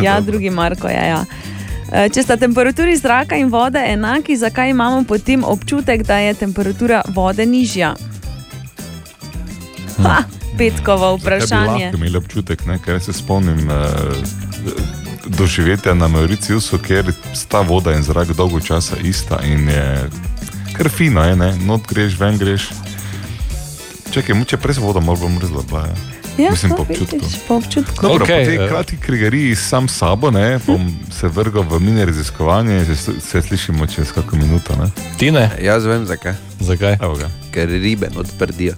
[0.03, 1.09] Ja, drugi Marko je.
[1.09, 1.25] Ja.
[2.09, 7.47] Če sta temperaturi zraka in vode enaki, zakaj imamo potem občutek, da je temperatura vode
[7.47, 7.95] nižja?
[10.03, 10.23] Ha,
[10.59, 11.85] petkovo vprašanje.
[11.85, 12.79] lahko imeli občutek, ne?
[12.85, 13.77] ker se spomnim uh,
[15.27, 20.11] doživetja na Mauriciusu, kjer sta voda in zrak dolgo časa ista in je
[20.77, 21.57] kar fino, je, ne?
[21.66, 22.69] not greš, ven greš.
[24.11, 25.93] Čakaj, mu- če prej voda malo bolj mrzla, pa je.
[25.93, 27.16] Ja, Mislim, to po občutku.
[27.16, 28.02] vidiš, po občutku.
[28.02, 28.69] Dobro, Okej, okay, po tej eh.
[28.69, 33.43] kratki krigariji sam s sabo, ne, bom se vrgal v mini raziskovanje in se, se
[33.43, 34.77] slišimo čez kako minuto.
[34.77, 34.90] Ne.
[35.19, 35.51] Tine?
[35.62, 36.35] Jaz vem zakaj.
[36.60, 36.97] Zakaj?
[37.02, 37.31] Evo ga.
[37.51, 38.74] Ker ribe odprdijo.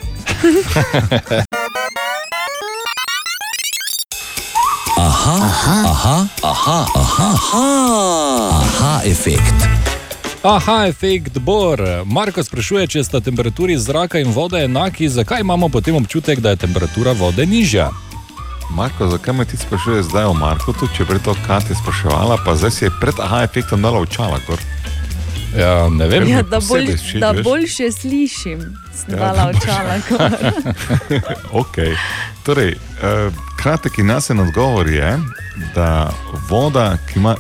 [4.96, 9.79] Aha, aha, aha, aha, aha, aha, aha efekt.
[10.42, 11.80] Aha, efekt Bor.
[12.04, 16.62] Marko sprašuje, če sta temperaturi zraka in vode enaki, zakaj imamo potem občutek, da je
[16.64, 17.90] temperatura vode nižja?
[18.72, 22.54] Marko, zakaj me ti sprašuješ zdaj o Markotu, če je prej to Katja spraševala, pa
[22.56, 24.40] zdaj si je pred aha efektom dala očala.
[24.48, 24.64] Gor.
[25.58, 26.24] Ja, ne vem.
[26.28, 27.44] Ja, da, bolj, všeč, da veš.
[27.44, 28.64] boljše slišim,
[28.96, 30.00] sem Ja, da očala.
[31.62, 31.92] okay.
[32.48, 33.30] torej, eh,
[33.60, 35.18] kratek in jasen odgovor je,
[35.74, 36.08] da
[36.48, 37.36] voda, ki ima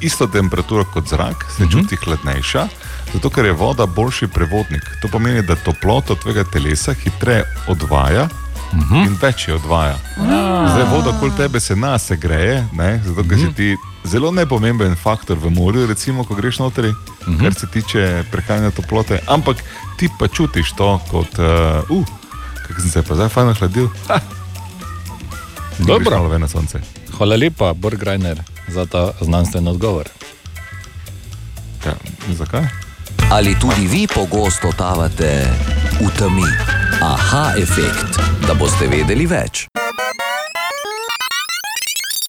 [0.00, 2.68] isto temperaturo kot zrak, se čuti hladnejša,
[3.12, 4.82] zato ker je voda boljši prevodnik.
[5.02, 8.28] To pomeni, da toploto tvojega telesa hitreje odvaja.
[8.90, 9.96] In več je odvaja.
[10.18, 13.00] Zdaj, voda okoli tebe se nas greje, ne?
[13.06, 16.92] zato ker si ti zelo nepomemben faktor v morju, recimo, ko greš notri,
[17.40, 19.20] kar se tiče prehajanja toplote.
[19.26, 19.62] Ampak
[19.98, 22.06] ti pa čutiš to kot, uh, uh
[22.66, 23.88] kako sem se pa zdaj fajn hladil.
[25.78, 26.16] Dobro.
[26.16, 26.80] Malo ven na sonce.
[27.16, 30.08] Hvala lepa, Borg Reiner, za ta znanstven odgovor.
[31.86, 31.94] Ja,
[32.34, 32.66] zakaj?
[33.30, 35.44] Ali tudi vi pogosto totavate
[36.00, 36.50] v temi?
[37.02, 39.66] Aha, efekt, da boste vedeli več.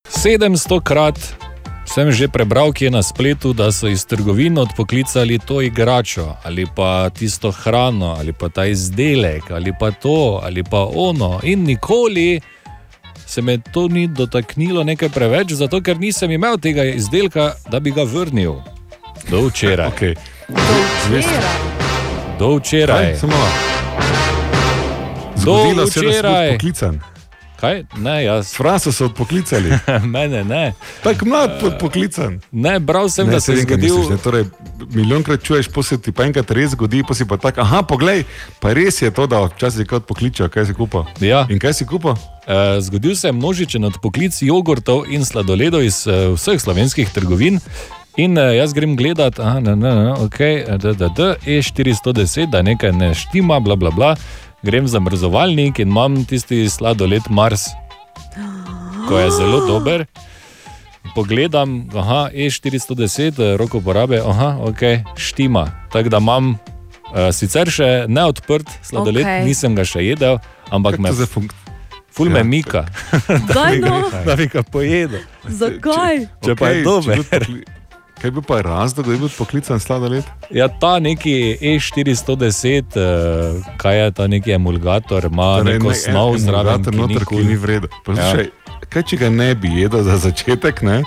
[0.09, 1.19] 700 krat
[1.87, 6.67] sem že prebral, ki je na spletu, da so iz trgovin odpoklicali to igračo, ali
[6.75, 11.39] pa tisto hrano, ali pa ta izdelek, ali pa to, ali pa ono.
[11.43, 12.41] In nikoli
[13.27, 17.91] se me to ni dotaknilo nekaj preveč, zato ker nisem imel tega izdelka, da bi
[17.91, 18.53] ga vrnil.
[19.29, 19.91] Do včeraj.
[19.97, 20.15] Okay.
[22.39, 23.15] Do včeraj.
[23.21, 23.27] Do
[25.35, 26.47] Zgodilo se je, da včeraj.
[26.49, 26.99] odpoklican.
[27.59, 27.83] Kaj?
[27.97, 28.53] Ne, jaz.
[28.53, 29.71] Franco so odpoklicali.
[30.13, 30.73] Mene ne.
[31.03, 32.39] Tako mlad odpoklican.
[32.51, 33.95] Ne, bral sem, Ne, da se je zgodil.
[33.97, 34.45] misliš, ne, torej,
[34.93, 38.23] milijonkrat čuješ, pa se ti pa enkrat res zgodi, pa si pa tako, aha, poglej,
[38.61, 41.05] pa res je to, da včasih kot pokličejo, kaj si kupa.
[41.21, 41.47] Ja.
[41.49, 42.13] In kaj si kupa?
[42.47, 47.59] Uh, zgodil se je množičen odpoklic jogurtov in sladoledov iz uh, vseh slovenskih trgovin.
[48.17, 50.39] In uh, jaz grem gledat, aha, ne, ne, ne, ok,
[50.77, 54.15] da, da, da, E410, da nekaj ne štima, bla, bla, bla.
[54.63, 57.67] Grem v zamrzovalnik in imam tisti sladoled Mars,
[59.07, 60.05] ko je zelo dober.
[61.15, 64.81] Pogledam, aha, E410, eh, roko uporabe, aha, ok,
[65.17, 65.65] štima.
[65.91, 69.39] Tako da imam uh, sicer še neodprt sladoled, Okej.
[69.39, 69.45] okay.
[69.47, 70.37] nisem ga še jedel,
[70.69, 71.13] ampak me
[72.11, 72.43] ful me Ja.
[72.43, 72.85] mika.
[73.53, 74.09] Daj no.
[74.25, 75.21] da bi ga pojedel.
[75.47, 76.27] Zakaj?
[76.45, 77.17] Če pa je Okej, če dober.
[77.23, 77.76] pokli-
[78.21, 80.23] Kaj bi pa razlog, da je bil poklican sladoled?
[80.49, 86.33] Ja, ta neki E410, uh, kaj je ta neki emulgator, ima Torej, neko ne, snov
[86.33, 87.43] en zraven, emulgator ki noter, ki kul.
[87.45, 87.89] ni vreden.
[88.05, 88.49] Poslušaj,
[88.89, 91.01] Kaj, če ga ne bi jedel za začetek, ne?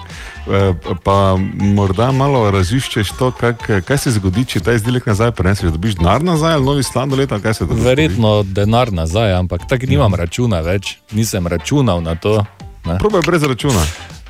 [0.47, 0.75] eh,
[1.05, 5.73] pa morda malo raziščeš to, kak, kaj se zgodi, če ta izdelek nazaj preneseš.
[5.73, 7.85] Dobiš denar nazaj ali novi sladoled, ali kaj se dogaja?
[7.87, 12.45] Verjetno denar nazaj, ampak tako nimam računa več, nisem računal na to.
[12.85, 12.99] ne.
[12.99, 13.81] Probaj brez računa.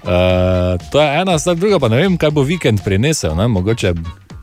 [0.03, 3.37] Uh, to je ena stvar, druga pa ne vem, kaj bo vikend prinesel.
[3.37, 3.49] Ne?
[3.49, 3.95] Mogoče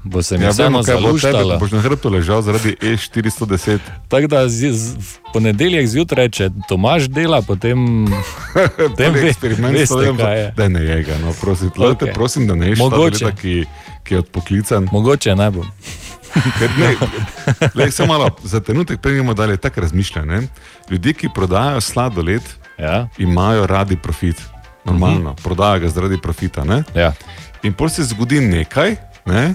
[0.07, 1.53] bo se mi Ja, vseeno bo zaluštalo.
[1.53, 3.79] ko boš na hrbtu ležal zaradi E E410.
[4.07, 8.07] Tako da z, z, v ponedeljek zjutraj, če Tomaš dela, potem,
[8.77, 10.51] potem ve, eksperiment veste, je.
[10.57, 11.91] Da ne je ga, no, prosim, okay.
[11.91, 12.13] Okej.
[12.13, 13.65] prosim da ne ješ sladoleda, ki,
[14.03, 14.89] ki je odpoklican.
[14.91, 15.65] Mogoče ne bom.
[16.59, 16.93] Ker ne,
[17.75, 20.41] lej, samo malo, za trenutek pridemo dalje, tako razmišljanje.
[20.91, 22.41] Ljudje, ki prodajajo sladoled,
[22.77, 23.07] ja.
[23.17, 24.41] imajo radi profit.
[24.87, 25.27] Normalno, uh Mhm.
[25.29, 25.43] -huh.
[25.43, 26.63] prodajajo ga zaradi profita.
[26.63, 26.83] Ne?
[26.95, 27.13] Ja.
[27.63, 28.95] In potem se zgodi nekaj,
[29.25, 29.53] ne?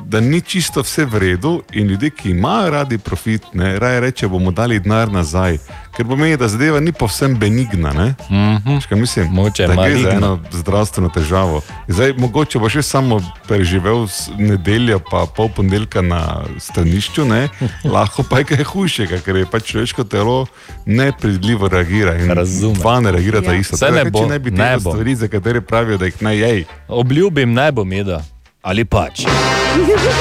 [0.00, 4.28] Da ni čisto vse v redu, in ljudje, ki imajo radi profit, ne, raje reče,
[4.28, 5.58] bomo dali denar nazaj,
[5.96, 7.92] ker pomeni, da zadeva ni povsem benigna.
[7.92, 8.14] Ne?
[8.30, 8.78] Mhm.
[8.78, 11.60] Škaj mislim, Mogoče da gre za eno zdravstveno težavo.
[11.88, 13.18] Zdaj, mogoče boš še samo
[13.48, 14.06] preživel
[14.38, 16.22] nedeljo, pa pol ponedeljka na
[16.58, 17.48] stranišču, ne?
[17.94, 20.46] lahko pa je kaj hujšega, ker je pač človeško telo
[20.86, 22.14] nepredvidljivo reagira.
[22.16, 22.74] in Razumem.
[22.74, 23.58] Dva ne reagirata Ja.
[23.58, 23.76] isto.
[23.76, 24.90] Tako ne bo, ne bi ne bo.
[24.90, 26.64] stvari, za katere pravijo, da jih naj jej.
[26.88, 28.18] Obljubim, ne bom jedel.
[28.62, 29.22] Ali pač.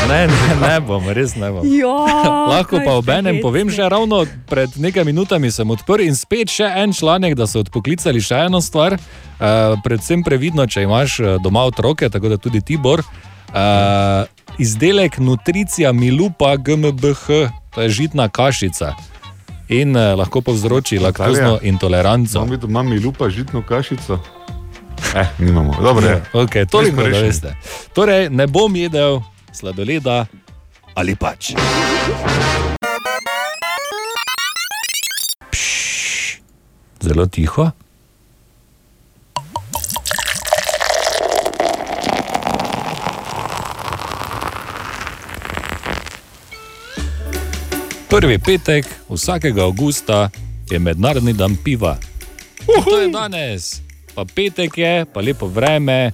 [0.08, 1.66] Ne, ne, ne bom, res ne bom.
[1.66, 1.90] Ja,
[2.54, 3.42] Lahko pa obenem hecni.
[3.42, 7.66] povem, že ravno pred nekaj minutami sem odprl in spet še en članek, da so
[7.66, 8.94] odpoklicali še eno stvar.
[8.94, 13.02] Uh, predvsem previdno, če imaš eh, doma otroke, tako da tudi Tibor.
[13.50, 14.30] Uh,
[14.62, 18.94] izdelek Nutricija Milupa GmbH, to je žitna kašica.
[19.74, 22.46] In uh, lahko povzroči laktozno intoleranco.
[22.46, 24.37] Imamo doma mi lupa žitno kašico.
[25.16, 25.76] Eh, nimamo.
[25.82, 26.24] Dobro, je.
[26.34, 27.56] Okay, toliko, da veste.
[27.94, 29.20] Torej, ne bom jedel
[29.54, 30.26] sladoleda
[30.94, 31.52] ali pač.
[35.52, 36.40] Pšš,
[37.02, 37.72] Zelo tiho.
[48.10, 50.30] Prvi petek vsakega avgusta
[50.72, 51.98] je mednarodni dan piva.
[52.78, 53.82] In To je danes,
[54.18, 56.12] pa petek je, pa lepo vreme,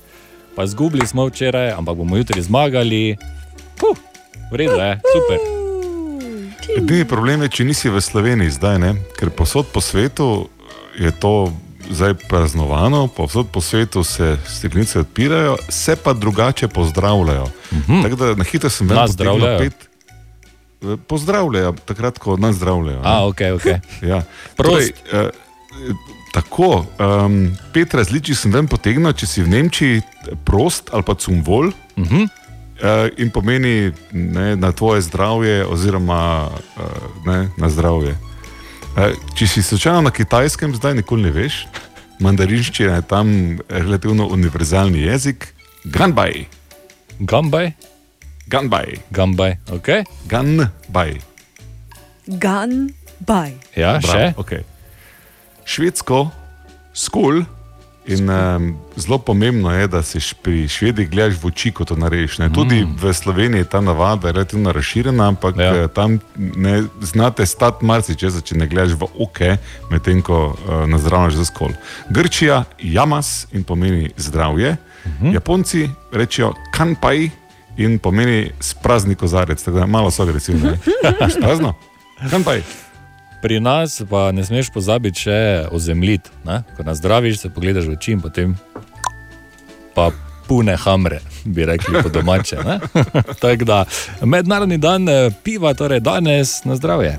[0.55, 3.15] pa zgubili smo včeraj, ampak bomo jutri zmagali.
[3.79, 3.95] Puh,
[4.51, 5.39] Vredno je, super.
[6.77, 8.91] Edini problem je, če nisi v Sloveniji zdaj, ne?
[9.15, 10.49] ker posod po svetu
[10.99, 11.47] je to
[11.85, 17.47] zdaj praznovano, povsod po svetu se steklenice odpirajo, se pa drugače pozdravljajo.
[17.71, 18.03] -huh.
[18.03, 19.59] Tako da na hitro sem Nas potegnil zdravljajo?
[19.59, 19.73] pet.
[20.83, 23.01] eh, Pozdravljajo, takrat, ko nas zdravljajo.
[23.03, 23.65] A, ok, ok.
[24.01, 24.21] Ja.
[24.55, 25.29] Torej, eh,
[26.33, 30.01] tako, um, pet različic sem ven potegnil, če si v Nemčiji
[30.47, 31.69] prost ali pa cumvol.
[31.95, 32.25] Uh -huh.
[32.83, 36.83] Uh, in pomeni ne, na tvoje zdravje, oziroma uh,
[37.25, 38.17] ne, na zdravje.
[38.97, 41.67] Uh, če si slučajno na kitajskem, zdaj nikoli ne veš,
[42.19, 45.53] mandarinščina je tam relativno univerzalni jezik.
[45.85, 46.45] Ganbaj.
[47.19, 47.71] Gambaj?
[48.47, 48.97] Ganbaj.
[49.11, 49.87] Gambaj, ok.
[50.27, 51.21] Ganbaj.
[52.27, 53.51] Gun by.
[53.75, 54.33] Ja, še?
[54.37, 54.63] Okay.
[55.65, 56.29] Švedsko,
[56.93, 57.43] skul.
[58.05, 62.37] In um, zelo pomembno je, da š- pri švedih gledaš v oči, ko to narediš.
[62.43, 62.49] Ne?
[62.51, 62.97] Tudi mm.
[62.99, 65.87] v Sloveniji je ta navada relativno razširjena, ampak ja.
[65.87, 69.55] tam ne znate stati marsikaj, če ne gledaš v oke,
[69.87, 71.71] medtem ko uh, nazdravljaš za skol.
[72.09, 75.33] Grčija, jamas in pomeni zdravje, mm -hmm.
[75.33, 77.31] Japonci rečejo kanpai
[77.77, 80.77] in pomeni sprazni kozarec, tako da malo so agresivni.
[81.39, 81.73] Sprazno?
[82.31, 82.63] Kanpai.
[83.43, 85.39] Pri nas pa ne smeš pozabiti še
[85.71, 86.31] ozemljiti.
[86.77, 88.53] Ko nas zdraviš, se pogledaš v oči in potem
[89.93, 90.11] pa
[90.47, 92.57] pune hamre, bi rekli po domače.
[93.43, 93.83] Tako da
[94.23, 97.17] mednarodni dan eh, piva, torej danes na zdravje.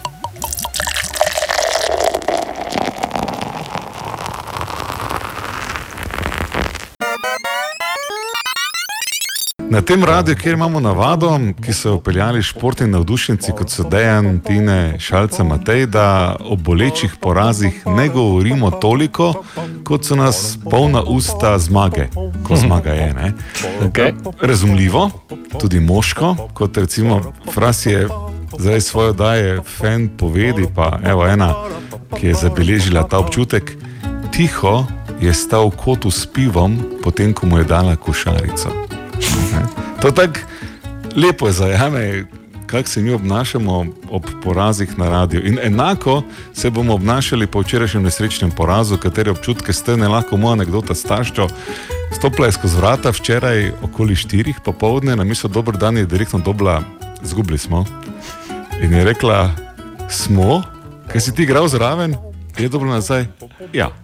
[9.71, 14.41] Na tem radiju, kjer imamo navado, ki so jo upeljali športni navdušenci, kot so Dejan,
[14.41, 19.33] Tine, Šalca, Matej, da o bolečih porazih ne govorimo toliko,
[19.85, 22.07] kot so nas polna usta zmage,
[22.47, 23.15] ko zmaga je.
[23.15, 23.33] ne.
[23.83, 24.13] Okay.
[24.41, 25.11] Razumljivo,
[25.61, 28.09] tudi moško, kot recimo Fras je
[28.59, 31.55] zdaj svojo daje, fan povedi, pa evo ena,
[32.19, 33.77] ki je zabeležila ta občutek.
[34.33, 34.87] Tiho
[35.21, 38.84] je stal v kotu s pivom, potem ko mu je dala košarico.
[39.53, 39.67] Ne?
[40.03, 40.41] To tako
[41.17, 42.25] lepo zajame,
[42.67, 45.47] kako se mi obnašamo ob porazih na radiju.
[45.47, 46.23] In enako
[46.53, 51.49] se bomo obnašali po včerajšnjem nesrečnem porazu, katere občutke ste ne lahko moja anekdota starščo.
[52.13, 56.83] Stopila je skozi vrata včeraj okoli štirih popovdne, na misel dober dan je direktno dobila,
[57.23, 57.87] zgubili smo.
[58.83, 59.51] In je rekla,
[60.09, 60.63] smo,
[61.13, 62.17] kaj si ti igral zraven,
[62.59, 63.27] je dobila nazaj.
[63.73, 64.04] Ja.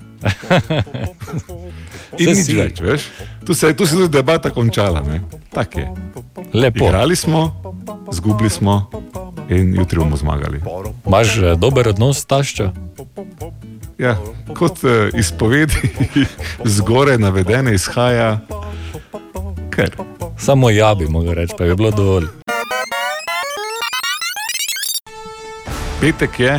[2.19, 2.57] In nič si.
[2.57, 3.07] več, veš.
[3.47, 5.03] Tu se, tu se je debata končala.
[6.53, 6.85] Lepo.
[6.85, 7.55] Igrali smo,
[8.13, 8.91] zgubili smo
[9.49, 10.61] in jutri bomo zmagali.
[11.07, 12.71] Imaš eh, dober odnos s taščo?
[14.01, 14.17] Ja,
[14.57, 15.91] kot uh, izpovedi
[16.77, 18.41] zgoraj navedene izhaja,
[19.71, 19.93] ker.
[20.41, 22.31] Samo ja bi mogel reči, pa je bilo dovolj.
[26.01, 26.55] Petek je,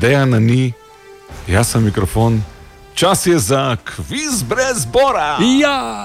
[0.00, 0.72] dejana ni,
[1.50, 2.38] jaz sem mikrofon.
[2.94, 5.36] Čas je za kviz brez bora.
[5.60, 6.04] Ja,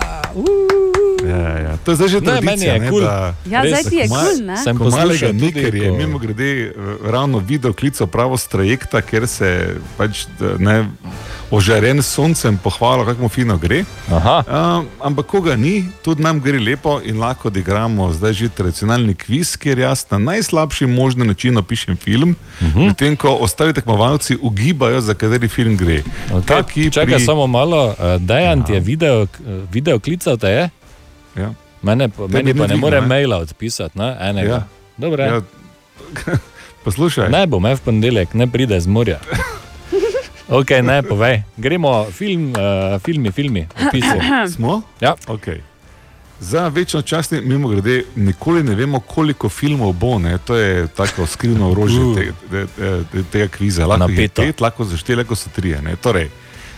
[1.29, 1.73] ja, ja.
[1.77, 2.51] To je zdaj že Ne, tradicija.
[2.51, 3.01] meni je ne, kul.
[3.01, 4.57] da- Ja, zdaj ti je kul, ne?
[4.57, 6.71] Sem malega poslušal tudi, Niker je, ko- mimo grede, eh,
[7.05, 9.49] ravno video klical pravo z trajekta, ker se
[9.97, 10.85] pač d- ne,
[11.49, 13.83] ožaren s soncem pohvalil, kako mu fino gre.
[14.09, 14.43] Aha.
[14.45, 19.55] Um, ampak koga ni, tudi nam gre lepo in lahko odigramo zdaj že tradicionalni kviz,
[19.55, 22.87] kjer jaz na najslabši možni način opišem film, uh -huh.
[22.87, 26.03] medtem ko ostali tekmovalci ugibajo, za kateri film gre.
[26.29, 26.45] Okay.
[26.45, 29.27] Taki Čakaj, pri- samo malo, uh, Dejan ti je video, eh,
[29.71, 30.69] video klical, te je?
[31.37, 31.53] Ja.
[31.81, 33.07] Mene, pa- meni ni pa ne more ne?
[33.07, 34.15] maila odpisati, ne?
[34.21, 34.49] enega.
[34.51, 34.67] Ja.
[34.97, 35.23] Dobre.
[35.23, 35.41] Ja.
[36.83, 37.29] Poslušaj.
[37.29, 39.19] Ne bo me v ponedeljek, ne pride z morja.
[40.49, 41.41] Ok, ne povej.
[41.57, 44.15] Gremo, film, uh, filmi, filmi, opisi.
[44.55, 44.81] Smo?
[45.01, 45.15] Ja.
[45.27, 45.59] Okay.
[46.39, 50.19] Za večno čast, mimo grede, nikoli ne vemo, koliko filmov bo.
[50.19, 50.37] Ne?
[50.37, 52.15] To je tako skrivno orožje Uh.
[52.15, 53.85] te, te, te, te, tega kviza.
[53.85, 54.41] Lahko jih je Napeto.
[54.41, 55.81] pet, lahko za štiri, lahko so trije.
[55.81, 55.95] Ne?
[55.95, 56.29] Torej,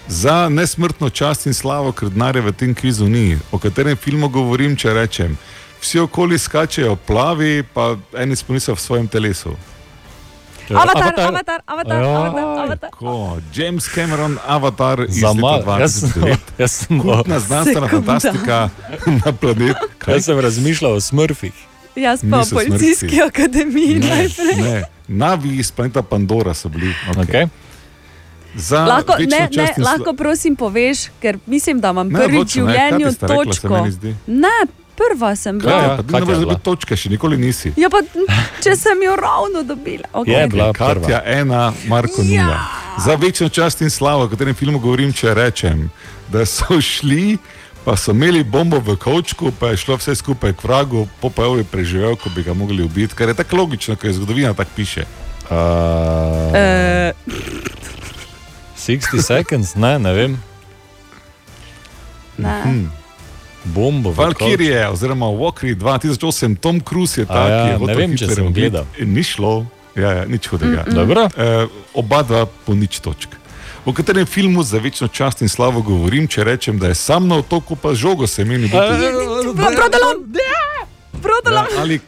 [0.09, 3.37] za nesmrtno čast in slavo, ker denarja v tem kvizu ni.
[3.51, 5.37] O katerem filmu govorim, če rečem?
[5.79, 9.53] Vsi okoli skačejo plavi, pa eni sponiso v svojem telesu.
[10.69, 12.03] Avatar, avatar, avatar, avatar,
[12.59, 12.89] avatar.
[12.91, 13.13] Ko,
[13.49, 16.37] James Cameron, Avatar iz Za leta malo, jaz sem- 2009.
[16.59, 18.05] jaz sem- Kultna znanstvena Sekunda.
[18.11, 18.69] fantastika
[19.19, 19.85] na planetu.
[20.07, 21.53] Jaz sem razmišljal o smrfih.
[21.95, 23.21] Jaz pa o policijski smrti.
[23.23, 24.55] akademiji najprej.
[24.57, 26.93] Ne, navi iz planeta Pandora so bili.
[27.07, 27.25] Okay.
[27.25, 27.47] Okay.
[28.55, 32.55] Za Lahko, ne, ne, čast in sla- lahko prosim poveš, ker mislim, da imam prvič
[32.55, 33.85] v življenju rekla, točko.
[33.89, 34.15] zdi?
[34.27, 34.57] Ne,
[34.95, 35.71] prva sem bila.
[35.71, 37.73] ja, ti ne moreš dobiti točke, še nikoli nisi.
[37.77, 38.01] Ja, pa
[38.59, 40.09] če sem jo ravno dobila.
[40.13, 40.73] Okay.
[40.73, 42.59] Katja ena, Marko nula.
[42.97, 45.87] Za večno čast in slavo, o katerem filmu govorim, če rečem,
[46.27, 47.37] da so šli,
[47.85, 51.43] pa so imeli bombo v kočku, pa je šlo vse skupaj k vragu, po pa
[51.43, 54.71] je preživel, ko bi ga mogli ubiti, kar je tako logično, ker je zgodovina tako
[54.75, 55.05] piše.
[55.49, 57.13] Uh, Eh,
[58.89, 60.37] 60 seconds, ne, ne vem.
[62.37, 62.61] Ne.
[62.63, 62.85] Hm.
[63.63, 64.11] Bombo.
[64.11, 68.15] Valkirije, oziroma Walker 2008, Tom Cruise je A ta, ja, ki je ne hotel vem,
[68.17, 68.85] če Hitlerja sem gledal.
[68.99, 70.85] Ni šlo, ja, ja, nič hudega.
[70.87, 70.95] Mm, mm.
[70.95, 71.27] Dobro.
[71.37, 73.35] E, oba dva po nič točk.
[73.85, 77.39] O katerem filmu za večno čast in slavo govorim, če rečem, da je sam na
[77.43, 78.77] otoku, pa žogo se meni biti.
[79.55, 80.25] Prodalom!
[81.21, 81.67] Prodalom!
[81.75, 81.99] Ja, ali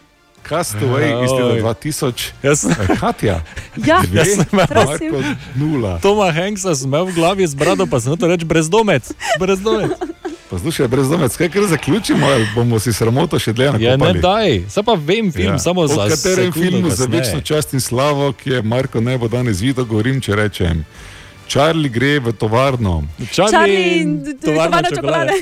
[0.42, 2.32] Castaway iz leta 2000.
[2.44, 2.72] Jaz sem.
[2.96, 3.42] Katja.
[3.88, 5.18] Ja, Dve, Jaz sem imel- Marko,
[5.56, 6.00] nula.
[6.00, 9.12] Toma Hanksa sem imel v glavi z brado, pa sem to reč brezdomec.
[9.40, 9.92] brezdomec.
[10.50, 14.84] Poslušaj, brezdomec, kaj kar zaključimo, ali bomo si sramoto še dlje Ja, ne daj, zdaj
[14.84, 15.60] pa vem film, ja.
[15.60, 17.22] samo za O katerem sekundo filmu za kasneje.
[17.22, 20.84] večno čast in slavo, ki je Marko ne bo danes videl, govorim, če rečem.
[21.48, 23.08] Charlie gre v tovarno.
[23.30, 25.40] Charlie in t- t- tovarna čokolade.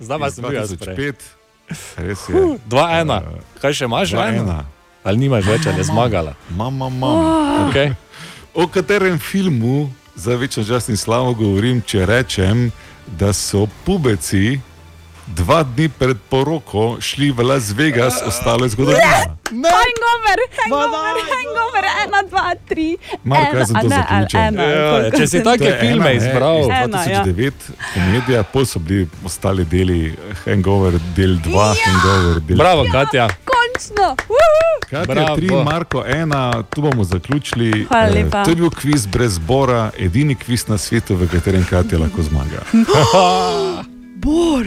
[0.00, 1.39] Zdaj pa sem bil jaz
[1.70, 2.04] prej.
[2.04, 2.08] 2005.
[2.08, 2.34] Res je.
[2.34, 3.22] Huh, 2-1.
[3.60, 4.14] Kaj še imaš?
[4.14, 4.42] Dva eno?
[4.42, 4.58] ena.
[5.04, 6.34] Ali nimaš več, ali je zmagala?
[6.52, 7.70] Mama, mama.
[7.70, 7.94] Okay.
[8.52, 12.68] O katerem filmu za večno čast in slavo govorim, če rečem,
[13.06, 14.60] da so pubeci
[15.30, 19.36] dva dni pred poroko šli v Las Vegas, ostalo je zgodovina.
[19.50, 22.96] Hangover, hangover, hangover, ena, dva, tri.
[23.24, 24.40] Marko, jaz sem ena, to a ne, zaključil.
[24.40, 26.58] ena, Ja, koliko če si sem- take To je filme ena, ne, izbral.
[26.58, 27.24] iz Ena, ja.
[27.24, 27.52] 2009,
[27.94, 33.28] komedija, pol so bili ostali deli, Hangover, del 2, Hangover, del Bravo, Katja.
[33.44, 34.16] Končno!
[34.28, 34.68] Uhu!
[34.82, 35.36] Katja, Bravo.
[35.36, 37.84] tri, Marko, ena, tu bomo zaključili.
[37.84, 38.44] Hvala Eh, lepa.
[38.44, 42.62] To je bil kviz brez zbora, edini kviz na svetu, v katerem Katja lahko zmaga.
[44.16, 44.66] Bor!